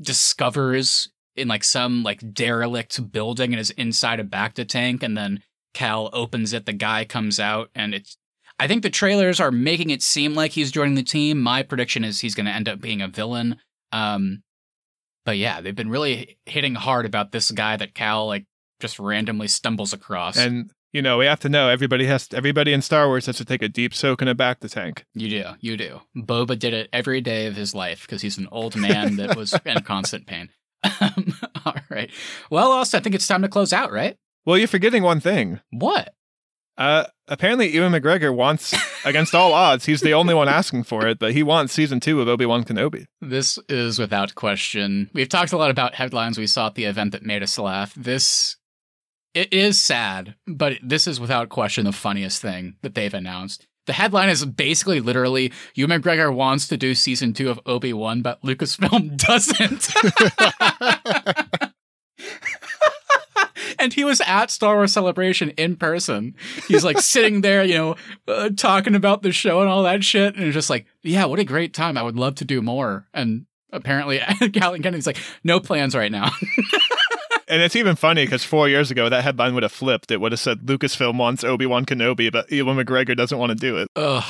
discovers 0.00 1.08
in 1.36 1.48
like 1.48 1.64
some 1.64 2.02
like 2.02 2.32
derelict 2.32 3.12
building 3.12 3.52
and 3.52 3.60
is 3.60 3.70
inside 3.70 4.20
a 4.20 4.24
Bacta 4.24 4.66
tank, 4.66 5.02
and 5.02 5.16
then 5.16 5.42
Cal 5.74 6.08
opens 6.12 6.52
it, 6.52 6.66
the 6.66 6.72
guy 6.72 7.04
comes 7.04 7.38
out, 7.38 7.70
and 7.74 7.94
it's. 7.94 8.16
I 8.60 8.68
think 8.68 8.84
the 8.84 8.90
trailers 8.90 9.40
are 9.40 9.50
making 9.50 9.90
it 9.90 10.00
seem 10.00 10.36
like 10.36 10.52
he's 10.52 10.70
joining 10.70 10.94
the 10.94 11.02
team. 11.02 11.40
My 11.40 11.64
prediction 11.64 12.04
is 12.04 12.20
he's 12.20 12.36
going 12.36 12.46
to 12.46 12.52
end 12.52 12.68
up 12.68 12.80
being 12.80 13.02
a 13.02 13.08
villain. 13.08 13.56
Um, 13.90 14.43
but 15.24 15.36
yeah, 15.38 15.60
they've 15.60 15.74
been 15.74 15.90
really 15.90 16.38
hitting 16.46 16.74
hard 16.74 17.06
about 17.06 17.32
this 17.32 17.50
guy 17.50 17.76
that 17.76 17.94
Cal 17.94 18.26
like 18.26 18.46
just 18.80 18.98
randomly 18.98 19.48
stumbles 19.48 19.92
across. 19.92 20.36
And 20.36 20.70
you 20.92 21.02
know, 21.02 21.18
we 21.18 21.26
have 21.26 21.40
to 21.40 21.48
know 21.48 21.68
everybody 21.68 22.06
has 22.06 22.28
everybody 22.32 22.72
in 22.72 22.82
Star 22.82 23.08
Wars 23.08 23.26
has 23.26 23.36
to 23.38 23.44
take 23.44 23.62
a 23.62 23.68
deep 23.68 23.94
soak 23.94 24.22
in 24.22 24.28
a 24.28 24.34
Bacta 24.34 24.70
tank. 24.70 25.04
You 25.14 25.28
do, 25.28 25.44
you 25.60 25.76
do. 25.76 26.00
Boba 26.16 26.58
did 26.58 26.72
it 26.72 26.88
every 26.92 27.20
day 27.20 27.46
of 27.46 27.56
his 27.56 27.74
life 27.74 28.02
because 28.02 28.22
he's 28.22 28.38
an 28.38 28.48
old 28.52 28.76
man 28.76 29.16
that 29.16 29.36
was 29.36 29.58
in 29.64 29.82
constant 29.82 30.26
pain. 30.26 30.50
Um, 31.00 31.34
all 31.64 31.74
right. 31.90 32.10
Well, 32.50 32.70
also, 32.70 32.98
I 32.98 33.00
think 33.00 33.14
it's 33.14 33.26
time 33.26 33.42
to 33.42 33.48
close 33.48 33.72
out, 33.72 33.92
right? 33.92 34.16
Well, 34.46 34.58
you're 34.58 34.68
forgetting 34.68 35.02
one 35.02 35.20
thing. 35.20 35.60
What? 35.70 36.14
Uh, 36.76 37.04
apparently, 37.28 37.72
Ewan 37.74 37.92
McGregor 37.92 38.34
wants, 38.34 38.74
against 39.04 39.34
all 39.34 39.52
odds, 39.52 39.86
he's 39.86 40.00
the 40.00 40.14
only 40.14 40.34
one 40.34 40.48
asking 40.48 40.84
for 40.84 41.06
it, 41.06 41.18
but 41.18 41.32
he 41.32 41.42
wants 41.42 41.72
season 41.72 42.00
two 42.00 42.20
of 42.20 42.28
Obi 42.28 42.46
Wan 42.46 42.64
Kenobi. 42.64 43.06
This 43.20 43.58
is 43.68 43.98
without 43.98 44.34
question. 44.34 45.10
We've 45.12 45.28
talked 45.28 45.52
a 45.52 45.56
lot 45.56 45.70
about 45.70 45.94
headlines 45.94 46.38
we 46.38 46.46
saw 46.46 46.68
at 46.68 46.74
the 46.74 46.84
event 46.84 47.12
that 47.12 47.22
made 47.22 47.42
us 47.42 47.58
laugh. 47.58 47.94
This 47.94 48.56
it 49.34 49.52
is 49.52 49.82
sad, 49.82 50.36
but 50.46 50.78
this 50.80 51.08
is 51.08 51.18
without 51.18 51.48
question 51.48 51.84
the 51.84 51.92
funniest 51.92 52.40
thing 52.40 52.76
that 52.82 52.94
they've 52.94 53.12
announced. 53.12 53.66
The 53.86 53.92
headline 53.92 54.28
is 54.30 54.46
basically 54.46 55.00
literally 55.00 55.52
Ewan 55.74 56.00
McGregor 56.00 56.32
wants 56.32 56.68
to 56.68 56.76
do 56.76 56.94
season 56.94 57.32
two 57.32 57.50
of 57.50 57.60
Obi 57.66 57.92
Wan, 57.92 58.22
but 58.22 58.40
Lucasfilm 58.42 59.16
doesn't. 59.16 59.90
and 63.84 63.92
he 63.92 64.02
was 64.02 64.20
at 64.22 64.50
Star 64.50 64.76
Wars 64.76 64.92
Celebration 64.92 65.50
in 65.50 65.76
person. 65.76 66.34
He's 66.66 66.84
like 66.84 66.98
sitting 67.00 67.42
there, 67.42 67.62
you 67.62 67.74
know, 67.74 67.94
uh, 68.26 68.50
talking 68.56 68.94
about 68.94 69.22
the 69.22 69.30
show 69.30 69.60
and 69.60 69.68
all 69.68 69.82
that 69.84 70.02
shit, 70.02 70.34
and 70.36 70.52
just 70.52 70.70
like, 70.70 70.86
yeah, 71.02 71.26
what 71.26 71.38
a 71.38 71.44
great 71.44 71.74
time! 71.74 71.96
I 71.96 72.02
would 72.02 72.16
love 72.16 72.34
to 72.36 72.44
do 72.44 72.62
more. 72.62 73.06
And 73.12 73.46
apparently, 73.70 74.18
Kathleen 74.52 74.82
Kennedy's 74.82 75.06
like, 75.06 75.18
no 75.44 75.60
plans 75.60 75.94
right 75.94 76.10
now. 76.10 76.30
and 77.48 77.62
it's 77.62 77.76
even 77.76 77.94
funny 77.94 78.24
because 78.24 78.42
four 78.42 78.68
years 78.68 78.90
ago 78.90 79.08
that 79.08 79.22
headline 79.22 79.54
would 79.54 79.62
have 79.62 79.72
flipped. 79.72 80.10
It 80.10 80.20
would 80.20 80.32
have 80.32 80.40
said 80.40 80.60
Lucasfilm 80.60 81.18
wants 81.18 81.44
Obi 81.44 81.66
Wan 81.66 81.84
Kenobi, 81.84 82.32
but 82.32 82.50
Ewan 82.50 82.78
McGregor 82.78 83.16
doesn't 83.16 83.38
want 83.38 83.50
to 83.50 83.56
do 83.56 83.76
it. 83.76 83.88
Ugh, 83.96 84.24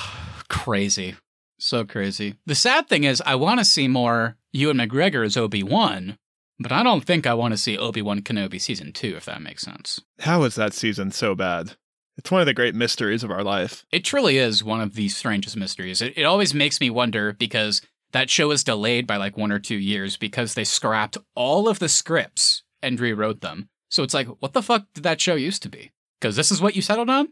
crazy, 0.48 1.14
so 1.58 1.84
crazy. 1.84 2.34
The 2.46 2.56
sad 2.56 2.88
thing 2.88 3.04
is, 3.04 3.22
I 3.24 3.36
want 3.36 3.60
to 3.60 3.64
see 3.64 3.86
more 3.86 4.36
Ewan 4.52 4.78
McGregor 4.78 5.24
as 5.24 5.36
Obi 5.36 5.62
Wan, 5.62 6.18
but 6.58 6.72
I 6.72 6.82
don't 6.82 7.04
think 7.04 7.26
I 7.26 7.34
want 7.34 7.52
to 7.52 7.58
see 7.58 7.76
Obi 7.76 8.02
Wan 8.02 8.20
Kenobi 8.20 8.60
season 8.60 8.92
two, 8.92 9.14
if 9.16 9.24
that 9.24 9.42
makes 9.42 9.62
sense. 9.62 10.00
How 10.20 10.42
is 10.44 10.54
that 10.54 10.72
season 10.72 11.10
so 11.10 11.34
bad? 11.34 11.76
It's 12.16 12.30
one 12.30 12.40
of 12.40 12.46
the 12.46 12.54
great 12.54 12.74
mysteries 12.74 13.24
of 13.24 13.30
our 13.30 13.42
life. 13.42 13.84
It 13.90 14.04
truly 14.04 14.38
is 14.38 14.62
one 14.62 14.80
of 14.80 14.94
the 14.94 15.08
strangest 15.08 15.56
mysteries. 15.56 16.00
It, 16.00 16.16
it 16.16 16.24
always 16.24 16.54
makes 16.54 16.80
me 16.80 16.90
wonder 16.90 17.32
because 17.32 17.82
that 18.12 18.30
show 18.30 18.48
was 18.48 18.62
delayed 18.62 19.06
by 19.06 19.16
like 19.16 19.36
one 19.36 19.50
or 19.50 19.58
two 19.58 19.76
years 19.76 20.16
because 20.16 20.54
they 20.54 20.64
scrapped 20.64 21.18
all 21.34 21.68
of 21.68 21.80
the 21.80 21.88
scripts 21.88 22.62
and 22.82 23.00
rewrote 23.00 23.40
them. 23.40 23.68
So 23.88 24.04
it's 24.04 24.14
like, 24.14 24.28
what 24.40 24.52
the 24.52 24.62
fuck 24.62 24.86
did 24.94 25.02
that 25.04 25.20
show 25.20 25.34
used 25.34 25.62
to 25.64 25.68
be? 25.68 25.90
Because 26.20 26.36
this 26.36 26.52
is 26.52 26.60
what 26.60 26.76
you 26.76 26.82
settled 26.82 27.10
on? 27.10 27.28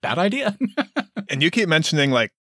Bad 0.00 0.18
idea. 0.18 0.56
and 1.28 1.42
you 1.42 1.50
keep 1.50 1.68
mentioning 1.68 2.10
like 2.10 2.32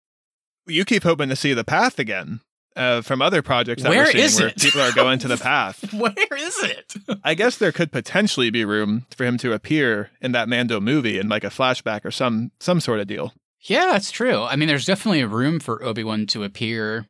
you 0.66 0.86
keep 0.86 1.04
hoping 1.04 1.30
to 1.30 1.36
see 1.36 1.54
the 1.54 1.64
path 1.64 2.00
again 2.00 2.40
uh, 2.76 3.02
from 3.02 3.22
other 3.22 3.42
projects 3.42 3.84
that 3.84 3.90
Where 3.90 4.06
we're 4.06 4.12
seeing 4.12 4.24
is 4.24 4.40
where 4.40 4.50
it? 4.50 4.58
people 4.58 4.82
are 4.82 4.92
going 4.92 5.20
to 5.20 5.28
the 5.28 5.38
path. 5.52 5.94
Where 5.94 6.14
is 6.38 6.58
it? 6.64 6.94
I 7.24 7.34
guess 7.34 7.58
there 7.58 7.72
could 7.72 7.92
potentially 7.92 8.50
be 8.50 8.66
room 8.66 9.06
for 9.16 9.24
him 9.26 9.38
to 9.40 9.54
appear 9.54 10.10
in 10.22 10.32
that 10.34 10.50
Mando 10.50 10.80
movie 10.80 11.18
in 11.20 11.30
like 11.30 11.44
a 11.44 11.50
flashback 11.50 12.04
or 12.06 12.12
some 12.12 12.52
some 12.60 12.80
sort 12.80 13.00
of 13.00 13.08
deal. 13.08 13.34
Yeah, 13.62 13.88
that's 13.92 14.12
true. 14.12 14.44
I 14.44 14.56
mean, 14.56 14.68
there's 14.68 14.86
definitely 14.86 15.24
room 15.24 15.60
for 15.60 15.84
Obi 15.84 16.04
Wan 16.04 16.28
to 16.28 16.44
appear, 16.44 17.08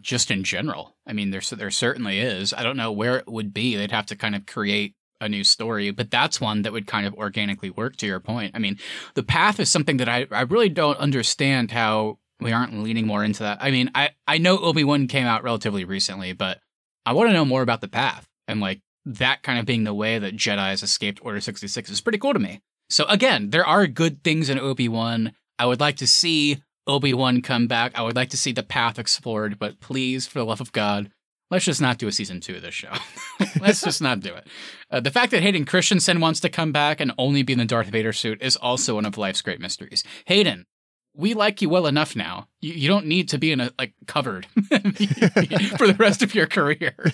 just 0.00 0.30
in 0.30 0.42
general. 0.42 0.96
I 1.06 1.12
mean, 1.12 1.30
there 1.30 1.40
there 1.52 1.70
certainly 1.70 2.18
is. 2.20 2.52
I 2.52 2.62
don't 2.62 2.76
know 2.76 2.90
where 2.90 3.16
it 3.18 3.28
would 3.28 3.54
be. 3.54 3.76
They'd 3.76 3.92
have 3.92 4.06
to 4.06 4.16
kind 4.16 4.34
of 4.34 4.46
create 4.46 4.94
a 5.20 5.28
new 5.28 5.44
story, 5.44 5.90
but 5.92 6.10
that's 6.10 6.40
one 6.40 6.62
that 6.62 6.72
would 6.72 6.86
kind 6.88 7.06
of 7.06 7.14
organically 7.14 7.70
work. 7.70 7.96
To 7.98 8.06
your 8.06 8.18
point, 8.20 8.52
I 8.54 8.58
mean, 8.58 8.78
the 9.14 9.22
path 9.22 9.60
is 9.60 9.70
something 9.70 9.98
that 9.98 10.08
I 10.08 10.26
I 10.32 10.42
really 10.42 10.68
don't 10.68 10.98
understand 10.98 11.70
how 11.70 12.18
we 12.44 12.52
aren't 12.52 12.80
leaning 12.80 13.06
more 13.06 13.24
into 13.24 13.42
that. 13.42 13.58
I 13.60 13.72
mean, 13.72 13.90
I 13.94 14.10
I 14.28 14.38
know 14.38 14.58
Obi 14.58 14.84
Wan 14.84 15.08
came 15.08 15.26
out 15.26 15.42
relatively 15.42 15.84
recently, 15.84 16.32
but 16.34 16.60
I 17.04 17.14
want 17.14 17.30
to 17.30 17.32
know 17.32 17.44
more 17.44 17.62
about 17.62 17.80
the 17.80 17.88
path 17.88 18.28
and 18.46 18.60
like 18.60 18.82
that 19.06 19.42
kind 19.42 19.58
of 19.58 19.66
being 19.66 19.84
the 19.84 19.94
way 19.94 20.18
that 20.18 20.36
Jedi's 20.36 20.82
escaped 20.82 21.20
Order 21.24 21.40
sixty 21.40 21.66
six 21.66 21.90
is 21.90 22.02
pretty 22.02 22.18
cool 22.18 22.34
to 22.34 22.38
me. 22.38 22.60
So 22.90 23.06
again, 23.06 23.50
there 23.50 23.66
are 23.66 23.86
good 23.86 24.22
things 24.22 24.50
in 24.50 24.58
Obi 24.58 24.88
Wan. 24.88 25.32
I 25.58 25.66
would 25.66 25.80
like 25.80 25.96
to 25.96 26.06
see 26.06 26.62
Obi 26.86 27.14
Wan 27.14 27.40
come 27.40 27.66
back. 27.66 27.98
I 27.98 28.02
would 28.02 28.16
like 28.16 28.28
to 28.30 28.36
see 28.36 28.52
the 28.52 28.62
path 28.62 28.98
explored, 28.98 29.58
but 29.58 29.80
please, 29.80 30.26
for 30.26 30.38
the 30.38 30.44
love 30.44 30.60
of 30.60 30.72
God, 30.72 31.10
let's 31.50 31.64
just 31.64 31.80
not 31.80 31.96
do 31.96 32.08
a 32.08 32.12
season 32.12 32.40
two 32.40 32.56
of 32.56 32.62
this 32.62 32.74
show. 32.74 32.92
let's 33.60 33.80
just 33.80 34.02
not 34.02 34.20
do 34.20 34.34
it. 34.34 34.46
Uh, 34.90 35.00
the 35.00 35.10
fact 35.10 35.30
that 35.30 35.42
Hayden 35.42 35.64
Christensen 35.64 36.20
wants 36.20 36.40
to 36.40 36.50
come 36.50 36.72
back 36.72 37.00
and 37.00 37.12
only 37.16 37.42
be 37.42 37.54
in 37.54 37.58
the 37.58 37.64
Darth 37.64 37.88
Vader 37.88 38.12
suit 38.12 38.42
is 38.42 38.56
also 38.56 38.96
one 38.96 39.06
of 39.06 39.16
life's 39.16 39.40
great 39.40 39.60
mysteries. 39.60 40.04
Hayden, 40.26 40.66
we 41.14 41.34
like 41.34 41.62
you 41.62 41.68
well 41.68 41.86
enough 41.86 42.16
now. 42.16 42.48
You, 42.60 42.74
you 42.74 42.88
don't 42.88 43.06
need 43.06 43.28
to 43.30 43.38
be 43.38 43.52
in 43.52 43.60
a 43.60 43.70
like 43.78 43.94
covered 44.06 44.46
for 44.54 45.86
the 45.86 45.96
rest 45.98 46.22
of 46.22 46.34
your 46.34 46.46
career. 46.46 46.94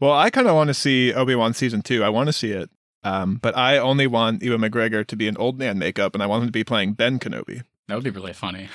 Well, 0.00 0.12
I 0.12 0.30
kind 0.30 0.46
of 0.46 0.54
want 0.54 0.68
to 0.68 0.74
see 0.74 1.12
Obi 1.12 1.34
Wan 1.34 1.54
season 1.54 1.82
two. 1.82 2.04
I 2.04 2.08
want 2.08 2.28
to 2.28 2.32
see 2.32 2.52
it, 2.52 2.70
um, 3.02 3.38
but 3.42 3.56
I 3.56 3.78
only 3.78 4.06
want 4.06 4.42
Ewan 4.42 4.60
McGregor 4.60 5.04
to 5.04 5.16
be 5.16 5.26
in 5.26 5.36
old 5.36 5.58
man 5.58 5.76
makeup, 5.78 6.14
and 6.14 6.22
I 6.22 6.26
want 6.26 6.42
him 6.42 6.48
to 6.48 6.52
be 6.52 6.62
playing 6.62 6.92
Ben 6.92 7.18
Kenobi. 7.18 7.62
That 7.88 7.96
would 7.96 8.04
be 8.04 8.10
really 8.10 8.32
funny. 8.32 8.68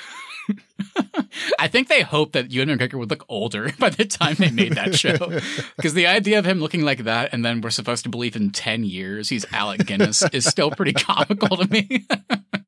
I 1.60 1.70
think 1.70 1.88
they 1.88 2.02
hoped 2.02 2.34
that 2.34 2.52
Ewan 2.52 2.78
McGregor 2.78 2.96
would 2.96 3.10
look 3.10 3.24
older 3.30 3.72
by 3.80 3.90
the 3.90 4.04
time 4.04 4.36
they 4.36 4.52
made 4.52 4.74
that 4.74 4.96
show. 4.96 5.40
Because 5.78 5.94
the 5.94 6.08
idea 6.08 6.40
of 6.40 6.46
him 6.46 6.60
looking 6.60 6.82
like 6.82 7.06
that, 7.06 7.32
and 7.32 7.46
then 7.46 7.62
we're 7.62 7.70
supposed 7.70 8.04
to 8.04 8.10
believe 8.10 8.36
in 8.36 8.50
10 8.50 8.84
years 8.84 9.30
he's 9.30 9.46
Alec 9.54 9.86
Guinness, 9.86 10.24
is 10.34 10.46
still 10.46 10.72
pretty 10.72 10.94
comical 10.94 11.56
to 11.56 11.72
me. 11.72 12.06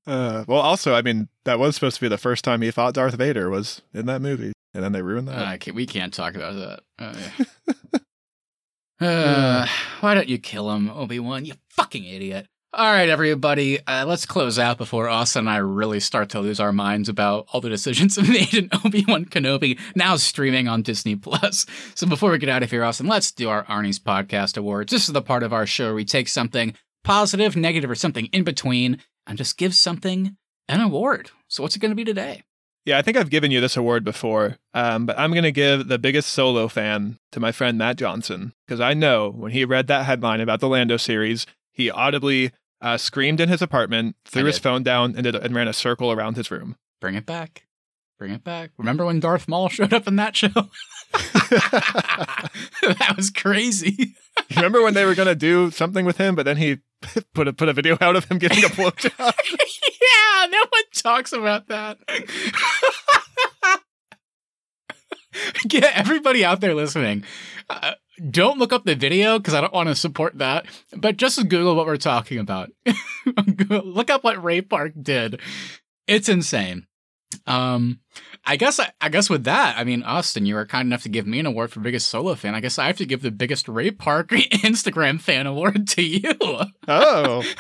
Uh, 0.07 0.45
well, 0.47 0.61
also, 0.61 0.93
I 0.93 1.01
mean, 1.01 1.29
that 1.45 1.59
was 1.59 1.75
supposed 1.75 1.95
to 1.95 2.01
be 2.01 2.07
the 2.07 2.17
first 2.17 2.43
time 2.43 2.61
he 2.61 2.71
fought 2.71 2.93
Darth 2.93 3.15
Vader 3.15 3.49
was 3.49 3.81
in 3.93 4.05
that 4.05 4.21
movie, 4.21 4.53
and 4.73 4.83
then 4.83 4.91
they 4.91 5.01
ruined 5.01 5.27
that. 5.27 5.67
Uh, 5.67 5.73
we 5.73 5.85
can't 5.85 6.13
talk 6.13 6.35
about 6.35 6.55
that. 6.55 6.79
Uh, 9.01 9.01
yeah. 9.01 9.07
uh, 9.07 9.67
why 9.99 10.13
don't 10.13 10.29
you 10.29 10.37
kill 10.37 10.71
him, 10.71 10.89
Obi 10.89 11.19
Wan? 11.19 11.43
You 11.43 11.55
fucking 11.69 12.05
idiot. 12.05 12.47
All 12.73 12.91
right, 12.91 13.07
everybody, 13.07 13.79
uh, 13.87 14.05
let's 14.05 14.25
close 14.25 14.59
out 14.59 14.77
before 14.77 15.07
Austin 15.07 15.41
and 15.41 15.49
I 15.49 15.57
really 15.57 16.01
start 16.01 16.29
to 16.31 16.41
lose 16.41 16.59
our 16.59 16.73
minds 16.73 17.07
about 17.07 17.47
all 17.53 17.61
the 17.61 17.69
decisions 17.69 18.17
made 18.29 18.53
in 18.53 18.69
Obi 18.83 19.05
Wan 19.07 19.23
Kenobi, 19.25 19.79
now 19.95 20.17
streaming 20.17 20.67
on 20.67 20.81
Disney 20.81 21.15
Plus. 21.15 21.65
So 21.95 22.05
before 22.05 22.31
we 22.31 22.37
get 22.37 22.49
out 22.49 22.63
of 22.63 22.71
here, 22.71 22.83
Austin, 22.83 23.07
let's 23.07 23.31
do 23.31 23.47
our 23.49 23.63
Arnie's 23.65 23.99
Podcast 23.99 24.57
Awards. 24.57 24.91
This 24.91 25.07
is 25.07 25.13
the 25.13 25.21
part 25.21 25.43
of 25.43 25.53
our 25.53 25.65
show 25.65 25.85
where 25.85 25.95
we 25.95 26.03
take 26.03 26.27
something 26.27 26.73
positive, 27.05 27.55
negative, 27.55 27.89
or 27.89 27.95
something 27.95 28.25
in 28.33 28.43
between 28.43 29.01
and 29.27 29.37
just 29.37 29.57
give 29.57 29.75
something 29.75 30.37
an 30.67 30.81
award. 30.81 31.31
So 31.47 31.63
what's 31.63 31.75
it 31.75 31.79
going 31.79 31.91
to 31.91 31.95
be 31.95 32.05
today? 32.05 32.43
Yeah, 32.85 32.99
I 32.99 33.01
think 33.01 33.17
I've 33.17 33.31
given 33.31 33.49
you 33.49 33.61
this 33.61 33.77
award 33.77 34.03
before, 34.03 34.57
um, 34.75 35.07
but 35.07 35.17
I'm 35.17 35.31
going 35.31 35.43
to 35.43 35.51
give 35.51 35.87
the 35.87 35.97
biggest 35.97 36.29
solo 36.29 36.67
fan 36.67 37.17
to 37.31 37.39
my 37.39 37.51
friend 37.51 37.79
Matt 37.79 37.97
Johnson 37.97 38.53
because 38.67 38.79
I 38.79 38.93
know 38.93 39.31
when 39.31 39.51
he 39.51 39.65
read 39.65 39.87
that 39.87 40.05
headline 40.05 40.39
about 40.39 40.59
the 40.59 40.69
Lando 40.69 40.97
series, 40.97 41.47
he 41.71 41.89
audibly 41.89 42.51
uh, 42.81 42.97
screamed 42.97 43.39
in 43.39 43.49
his 43.49 43.63
apartment, 43.63 44.15
threw 44.25 44.45
his 44.45 44.59
phone 44.59 44.83
down, 44.83 45.15
and, 45.15 45.23
did, 45.23 45.35
and 45.35 45.55
ran 45.55 45.67
a 45.67 45.73
circle 45.73 46.11
around 46.11 46.35
his 46.35 46.51
room. 46.51 46.75
Bring 47.01 47.15
it 47.15 47.25
back. 47.25 47.65
Bring 48.19 48.31
it 48.31 48.43
back. 48.43 48.69
Remember 48.77 49.05
when 49.05 49.19
Darth 49.19 49.47
Maul 49.47 49.69
showed 49.69 49.93
up 49.93 50.07
in 50.07 50.17
that 50.17 50.35
show? 50.35 50.49
that 51.13 53.13
was 53.17 53.31
crazy. 53.31 54.13
Remember 54.55 54.83
when 54.83 54.93
they 54.93 55.05
were 55.05 55.15
going 55.15 55.27
to 55.27 55.35
do 55.35 55.71
something 55.71 56.05
with 56.05 56.17
him, 56.17 56.35
but 56.35 56.43
then 56.43 56.57
he 56.57 56.79
put 57.33 57.47
a 57.47 57.53
put 57.53 57.69
a 57.69 57.73
video 57.73 57.97
out 58.01 58.15
of 58.15 58.25
him 58.25 58.37
getting 58.37 58.63
a 58.63 58.67
blowjob? 58.67 59.11
yeah, 59.19 60.45
no 60.49 60.59
one 60.59 60.83
talks 60.93 61.33
about 61.33 61.67
that. 61.67 61.97
yeah, 65.71 65.91
everybody 65.93 66.45
out 66.45 66.61
there 66.61 66.73
listening, 66.73 67.23
uh, 67.69 67.93
don't 68.29 68.59
look 68.59 68.73
up 68.73 68.85
the 68.85 68.95
video 68.95 69.37
because 69.37 69.53
I 69.53 69.61
don't 69.61 69.73
want 69.73 69.89
to 69.89 69.95
support 69.95 70.37
that. 70.37 70.65
But 70.95 71.17
just 71.17 71.37
Google 71.47 71.75
what 71.75 71.85
we're 71.85 71.97
talking 71.97 72.39
about. 72.39 72.71
look 73.69 74.09
up 74.09 74.23
what 74.23 74.43
Ray 74.43 74.61
Park 74.61 74.93
did. 75.01 75.39
It's 76.07 76.29
insane. 76.29 76.87
Um, 77.47 77.99
I 78.45 78.55
guess 78.55 78.79
I 79.01 79.09
guess 79.09 79.29
with 79.29 79.43
that, 79.45 79.77
I 79.77 79.83
mean, 79.83 80.03
Austin, 80.03 80.45
you 80.45 80.55
were 80.55 80.65
kind 80.65 80.87
enough 80.87 81.03
to 81.03 81.09
give 81.09 81.27
me 81.27 81.39
an 81.39 81.45
award 81.45 81.71
for 81.71 81.79
biggest 81.79 82.09
solo 82.09 82.35
fan. 82.35 82.55
I 82.55 82.59
guess 82.59 82.79
I 82.79 82.87
have 82.87 82.97
to 82.97 83.05
give 83.05 83.21
the 83.21 83.31
biggest 83.31 83.67
Ray 83.67 83.91
Park 83.91 84.29
Instagram 84.29 85.19
fan 85.19 85.47
award 85.47 85.87
to 85.89 86.03
you. 86.03 86.33
oh, 86.87 87.43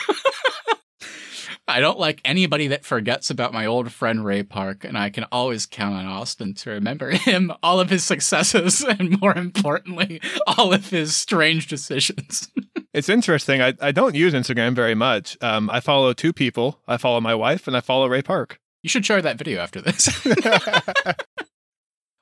I 1.67 1.79
don't 1.79 1.99
like 1.99 2.21
anybody 2.23 2.67
that 2.67 2.85
forgets 2.85 3.31
about 3.31 3.51
my 3.51 3.65
old 3.65 3.91
friend 3.91 4.23
Ray 4.23 4.43
Park, 4.43 4.83
and 4.83 4.97
I 4.97 5.09
can 5.09 5.25
always 5.31 5.65
count 5.65 5.95
on 5.95 6.05
Austin 6.05 6.53
to 6.55 6.69
remember 6.69 7.09
him, 7.11 7.51
all 7.63 7.79
of 7.79 7.89
his 7.89 8.03
successes, 8.03 8.83
and 8.83 9.19
more 9.19 9.35
importantly, 9.35 10.21
all 10.45 10.73
of 10.73 10.89
his 10.89 11.15
strange 11.15 11.67
decisions. 11.67 12.49
It's 12.93 13.09
interesting. 13.09 13.61
I, 13.61 13.73
I 13.81 13.91
don't 13.91 14.15
use 14.15 14.33
Instagram 14.33 14.75
very 14.75 14.95
much. 14.95 15.37
Um, 15.41 15.69
I 15.71 15.79
follow 15.79 16.13
two 16.13 16.33
people. 16.33 16.79
I 16.87 16.97
follow 16.97 17.19
my 17.19 17.35
wife 17.35 17.67
and 17.67 17.75
I 17.75 17.81
follow 17.81 18.07
Ray 18.07 18.21
Park. 18.21 18.59
You 18.85 18.89
should 18.89 19.03
share 19.03 19.23
that 19.23 19.39
video 19.39 19.61
after 19.61 19.81
this. 19.81 20.23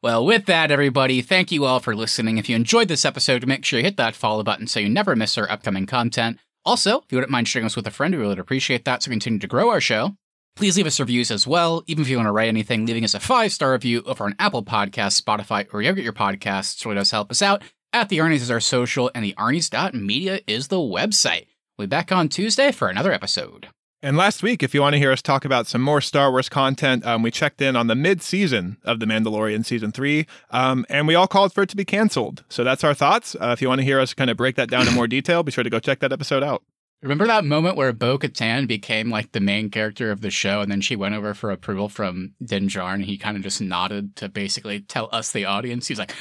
well, 0.01 0.26
with 0.26 0.45
that, 0.45 0.72
everybody, 0.72 1.22
thank 1.22 1.51
you 1.51 1.66
all 1.66 1.82
for 1.82 1.93
listening. 1.93 2.38
If 2.38 2.47
you 2.47 2.55
enjoyed 2.55 2.88
this 2.88 3.03
episode, 3.03 3.45
make 3.45 3.66
sure 3.66 3.80
you 3.80 3.84
hit 3.84 3.97
that 3.97 4.16
follow 4.16 4.43
button 4.43 4.68
so 4.68 4.80
you 4.80 4.88
never 4.88 5.14
miss 5.14 5.38
our 5.38 5.51
upcoming 5.51 5.86
content. 5.86 6.38
Also, 6.64 6.99
if 6.99 7.11
you 7.11 7.18
wouldn't 7.18 7.34
mind 7.34 7.49
sharing 7.49 7.66
us 7.66 7.76
with 7.76 7.86
a 7.86 7.91
friend, 7.91 8.16
we 8.16 8.26
would 8.26 8.39
appreciate 8.39 8.86
that 8.86 9.03
so 9.03 9.09
we 9.09 9.16
continue 9.16 9.39
to 9.39 9.47
grow 9.47 9.72
our 9.72 9.82
show. 9.82 10.16
Please 10.55 10.78
leave 10.78 10.88
us 10.88 11.01
reviews 11.01 11.32
as 11.32 11.45
well. 11.45 11.84
Even 11.86 12.03
if 12.03 12.07
you 12.07 12.16
want 12.16 12.28
to 12.28 12.32
write 12.32 12.47
anything, 12.47 12.86
leaving 12.86 13.03
us 13.03 13.14
a 13.14 13.20
five 13.20 13.51
star 13.51 13.74
review 13.74 14.01
over 14.05 14.24
on 14.24 14.34
Apple 14.39 14.64
Podcasts, 14.64 15.22
Spotify, 15.22 15.66
or 15.66 15.80
wherever 15.80 15.99
you 15.99 16.05
get 16.05 16.05
your 16.05 16.14
podcasts 16.14 16.86
really 16.86 16.95
does 16.95 17.11
help 17.11 17.30
us 17.30 17.41
out. 17.41 17.61
At 17.91 18.07
the 18.07 18.20
Arnie's 18.20 18.41
is 18.41 18.49
our 18.49 18.61
social, 18.61 19.11
and 19.14 19.26
the 19.26 19.36
Arnie's.media 19.38 20.39
is 20.47 20.70
the 20.70 20.78
website. 20.78 21.47
We'll 21.78 21.88
be 21.88 21.89
back 21.89 22.14
on 22.14 22.30
Tuesday 22.30 22.72
for 22.72 22.88
another 22.88 23.11
episode. 23.11 23.68
And 24.04 24.18
last 24.18 24.43
week, 24.43 24.64
if 24.64 24.74
you 24.74 24.82
want 24.82 24.95
to 24.95 24.99
hear 24.99 25.14
us 25.14 25.22
talk 25.22 25.45
about 25.45 25.66
some 25.66 25.82
more 25.82 26.01
Star 26.01 26.30
Wars 26.30 26.49
content, 26.49 27.06
um, 27.06 27.24
we 27.24 27.32
checked 27.32 27.62
in 27.62 27.78
on 27.78 27.88
the 27.88 27.95
mid 27.95 28.22
season 28.22 28.76
of 28.84 28.99
The 28.99 29.06
Mandalorian 29.06 29.66
season 29.66 29.93
three, 29.93 30.28
um, 30.51 30.86
and 30.89 31.08
we 31.08 31.16
all 31.16 31.26
called 31.26 31.54
for 31.54 31.64
it 31.64 31.70
to 31.70 31.78
be 31.78 31.86
canceled. 31.86 32.43
So 32.49 32.66
that's 32.66 32.84
our 32.84 32.93
thoughts. 32.93 33.34
Uh, 33.39 33.51
if 33.54 33.62
you 33.62 33.70
want 33.70 33.80
to 33.80 33.86
hear 33.86 34.01
us 34.01 34.14
kind 34.14 34.30
of 34.30 34.36
break 34.36 34.58
that 34.58 34.70
down 34.70 34.89
in 34.89 34.93
more 34.93 35.08
detail, 35.08 35.41
be 35.41 35.54
sure 35.54 35.64
to 35.64 35.70
go 35.70 35.80
check 35.80 35.99
that 35.99 36.12
episode 36.12 36.43
out. 36.43 36.64
Remember 37.01 37.26
that 37.28 37.45
moment 37.45 37.78
where 37.78 37.93
Bo 37.93 38.18
Katan 38.18 38.68
became 38.68 39.10
like 39.10 39.32
the 39.32 39.39
main 39.39 39.70
character 39.70 40.12
of 40.12 40.20
the 40.20 40.30
show, 40.30 40.60
and 40.60 40.70
then 40.70 40.82
she 40.82 40.97
went 40.97 41.16
over 41.16 41.34
for 41.34 41.49
approval 41.49 41.88
from 41.88 42.34
Din 42.43 42.68
Djarin, 42.68 42.95
and 42.95 43.06
he 43.06 43.18
kind 43.18 43.38
of 43.38 43.43
just 43.43 43.62
nodded 43.62 44.18
to 44.18 44.28
basically 44.28 44.82
tell 44.82 45.08
us, 45.14 45.32
the 45.32 45.45
audience. 45.45 45.88
He's 45.88 45.99
like, 45.99 46.14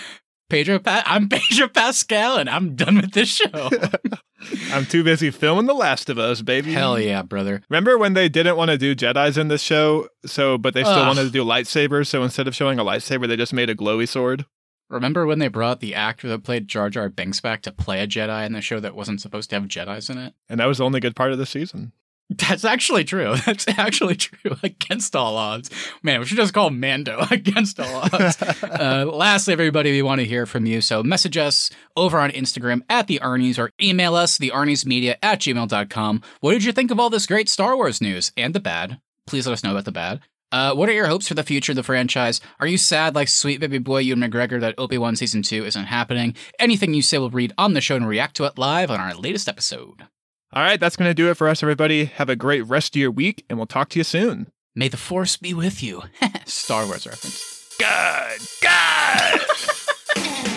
Pedro, 0.53 0.79
pa- 0.79 1.03
I'm 1.07 1.31
Pedro 1.31 1.67
Pascal, 1.67 2.37
and 2.37 2.47
I'm 2.47 2.77
done 2.77 2.97
with 2.97 3.13
this 3.13 3.37
show. 3.37 3.71
I'm 4.71 4.85
too 4.85 5.03
busy 5.03 5.31
filming 5.31 5.65
The 5.65 5.73
Last 5.73 6.11
of 6.11 6.19
Us, 6.19 6.43
baby. 6.43 6.75
Hell 6.75 7.01
yeah, 7.01 7.23
brother. 7.23 7.63
Remember 7.71 7.97
when 7.97 8.13
they 8.13 8.29
didn't 8.29 8.59
want 8.59 8.71
to 8.71 8.77
do 8.77 8.95
Jedi's 8.95 9.39
in 9.39 9.49
this 9.49 9.63
show, 9.63 10.09
so 10.27 10.59
but 10.59 10.75
they 10.75 10.83
still 10.83 10.93
Ugh. 10.93 11.07
wanted 11.07 11.25
to 11.25 11.31
do 11.31 11.43
lightsabers, 11.43 12.09
so 12.09 12.23
instead 12.23 12.47
of 12.47 12.55
showing 12.55 12.79
a 12.79 12.85
lightsaber, 12.85 13.27
they 13.27 13.37
just 13.37 13.55
made 13.55 13.71
a 13.71 13.75
glowy 13.75 14.07
sword. 14.07 14.45
Remember 14.91 15.25
when 15.25 15.39
they 15.39 15.49
brought 15.49 15.81
the 15.81 15.95
actor 15.95 16.29
that 16.29 16.45
played 16.45 16.69
Jar 16.69 16.91
Jar 16.91 17.09
Binks 17.09 17.41
back 17.41 17.63
to 17.63 17.73
play 17.73 18.03
a 18.03 18.07
Jedi 18.07 18.45
in 18.45 18.53
the 18.53 18.61
show 18.61 18.79
that 18.79 18.95
wasn't 18.95 19.23
supposed 19.23 19.49
to 19.49 19.57
have 19.57 19.65
Jedi's 19.69 20.11
in 20.11 20.19
it? 20.19 20.35
And 20.51 20.61
that 20.61 20.67
was 20.67 20.77
the 20.77 20.85
only 20.85 21.01
good 21.01 21.17
part 21.17 21.33
of 21.33 21.39
the 21.39 21.47
season. 21.47 21.93
That's 22.39 22.65
actually 22.65 23.05
true. 23.05 23.35
That's 23.47 23.67
actually 23.69 24.17
true. 24.17 24.57
Against 24.63 25.15
all 25.17 25.37
odds. 25.37 25.71
Man, 26.03 26.21
we 26.21 26.27
should 26.27 26.37
just 26.37 26.55
call 26.55 26.71
Mando 26.71 27.27
against 27.31 27.79
all 27.81 28.09
odds. 28.13 28.41
uh, 28.63 29.07
lastly, 29.13 29.53
everybody, 29.53 29.91
we 29.91 30.03
want 30.03 30.21
to 30.21 30.27
hear 30.27 30.47
from 30.47 30.67
you. 30.67 30.81
So 30.81 31.03
message 31.03 31.37
us 31.37 31.71
over 31.97 32.19
on 32.19 32.31
Instagram 32.31 32.83
at 32.89 33.07
the 33.07 33.21
Arnie's 33.23 33.59
or 33.59 33.71
email 33.81 34.15
us, 34.15 34.39
thearniesmedia 34.39 35.17
at 35.23 35.41
gmail.com. 35.41 36.23
What 36.41 36.53
did 36.53 36.65
you 36.65 36.73
think 36.73 36.91
of 36.91 37.01
all 37.01 37.11
this 37.11 37.27
great 37.27 37.49
Star 37.49 37.77
Wars 37.77 38.01
news 38.01 38.33
and 38.37 38.55
the 38.55 38.61
bad? 38.61 39.01
Please 39.27 39.47
let 39.47 39.53
us 39.55 39.65
know 39.65 39.73
about 39.73 39.85
the 39.85 39.93
bad. 39.93 40.21
Uh, 40.51 40.75
what 40.75 40.89
are 40.89 40.93
your 40.93 41.07
hopes 41.07 41.27
for 41.27 41.35
the 41.35 41.43
future 41.43 41.73
of 41.73 41.77
the 41.77 41.83
franchise? 41.83 42.41
Are 42.61 42.67
you 42.67 42.77
sad, 42.77 43.15
like 43.15 43.29
sweet 43.29 43.59
baby 43.59 43.79
boy 43.79 44.01
Ewan 44.01 44.21
McGregor, 44.21 44.61
that 44.61 44.75
Obi 44.77 44.99
Wan 44.99 45.17
Season 45.17 45.41
2 45.41 45.65
isn't 45.65 45.85
happening? 45.87 46.35
Anything 46.59 46.93
you 46.93 47.01
say 47.01 47.17
we'll 47.19 47.31
read 47.31 47.55
on 47.57 47.73
the 47.73 47.81
show 47.81 47.97
and 47.97 48.07
react 48.07 48.37
to 48.37 48.45
it 48.45 48.59
live 48.59 48.91
on 48.91 49.01
our 49.01 49.15
latest 49.15 49.49
episode. 49.49 50.07
All 50.55 50.63
right, 50.63 50.79
that's 50.79 50.97
going 50.97 51.09
to 51.09 51.15
do 51.15 51.31
it 51.31 51.35
for 51.35 51.49
us, 51.49 51.63
everybody. 51.63 52.05
Have 52.05 52.29
a 52.29 52.37
great 52.37 52.63
rest 52.63 52.95
of 52.95 53.01
your 53.01 53.11
week, 53.11 53.45
and 53.49 53.59
we'll 53.59 53.67
talk 53.67 53.89
to 53.91 53.99
you 53.99 54.05
soon. 54.05 54.49
May 54.75 54.89
the 54.89 54.99
Force 54.99 55.39
be 55.39 55.55
with 55.55 55.83
you. 55.83 56.03
Star 56.45 56.85
Wars 56.85 57.07
reference. 57.07 57.75
God, 57.79 58.39
God. 58.61 59.41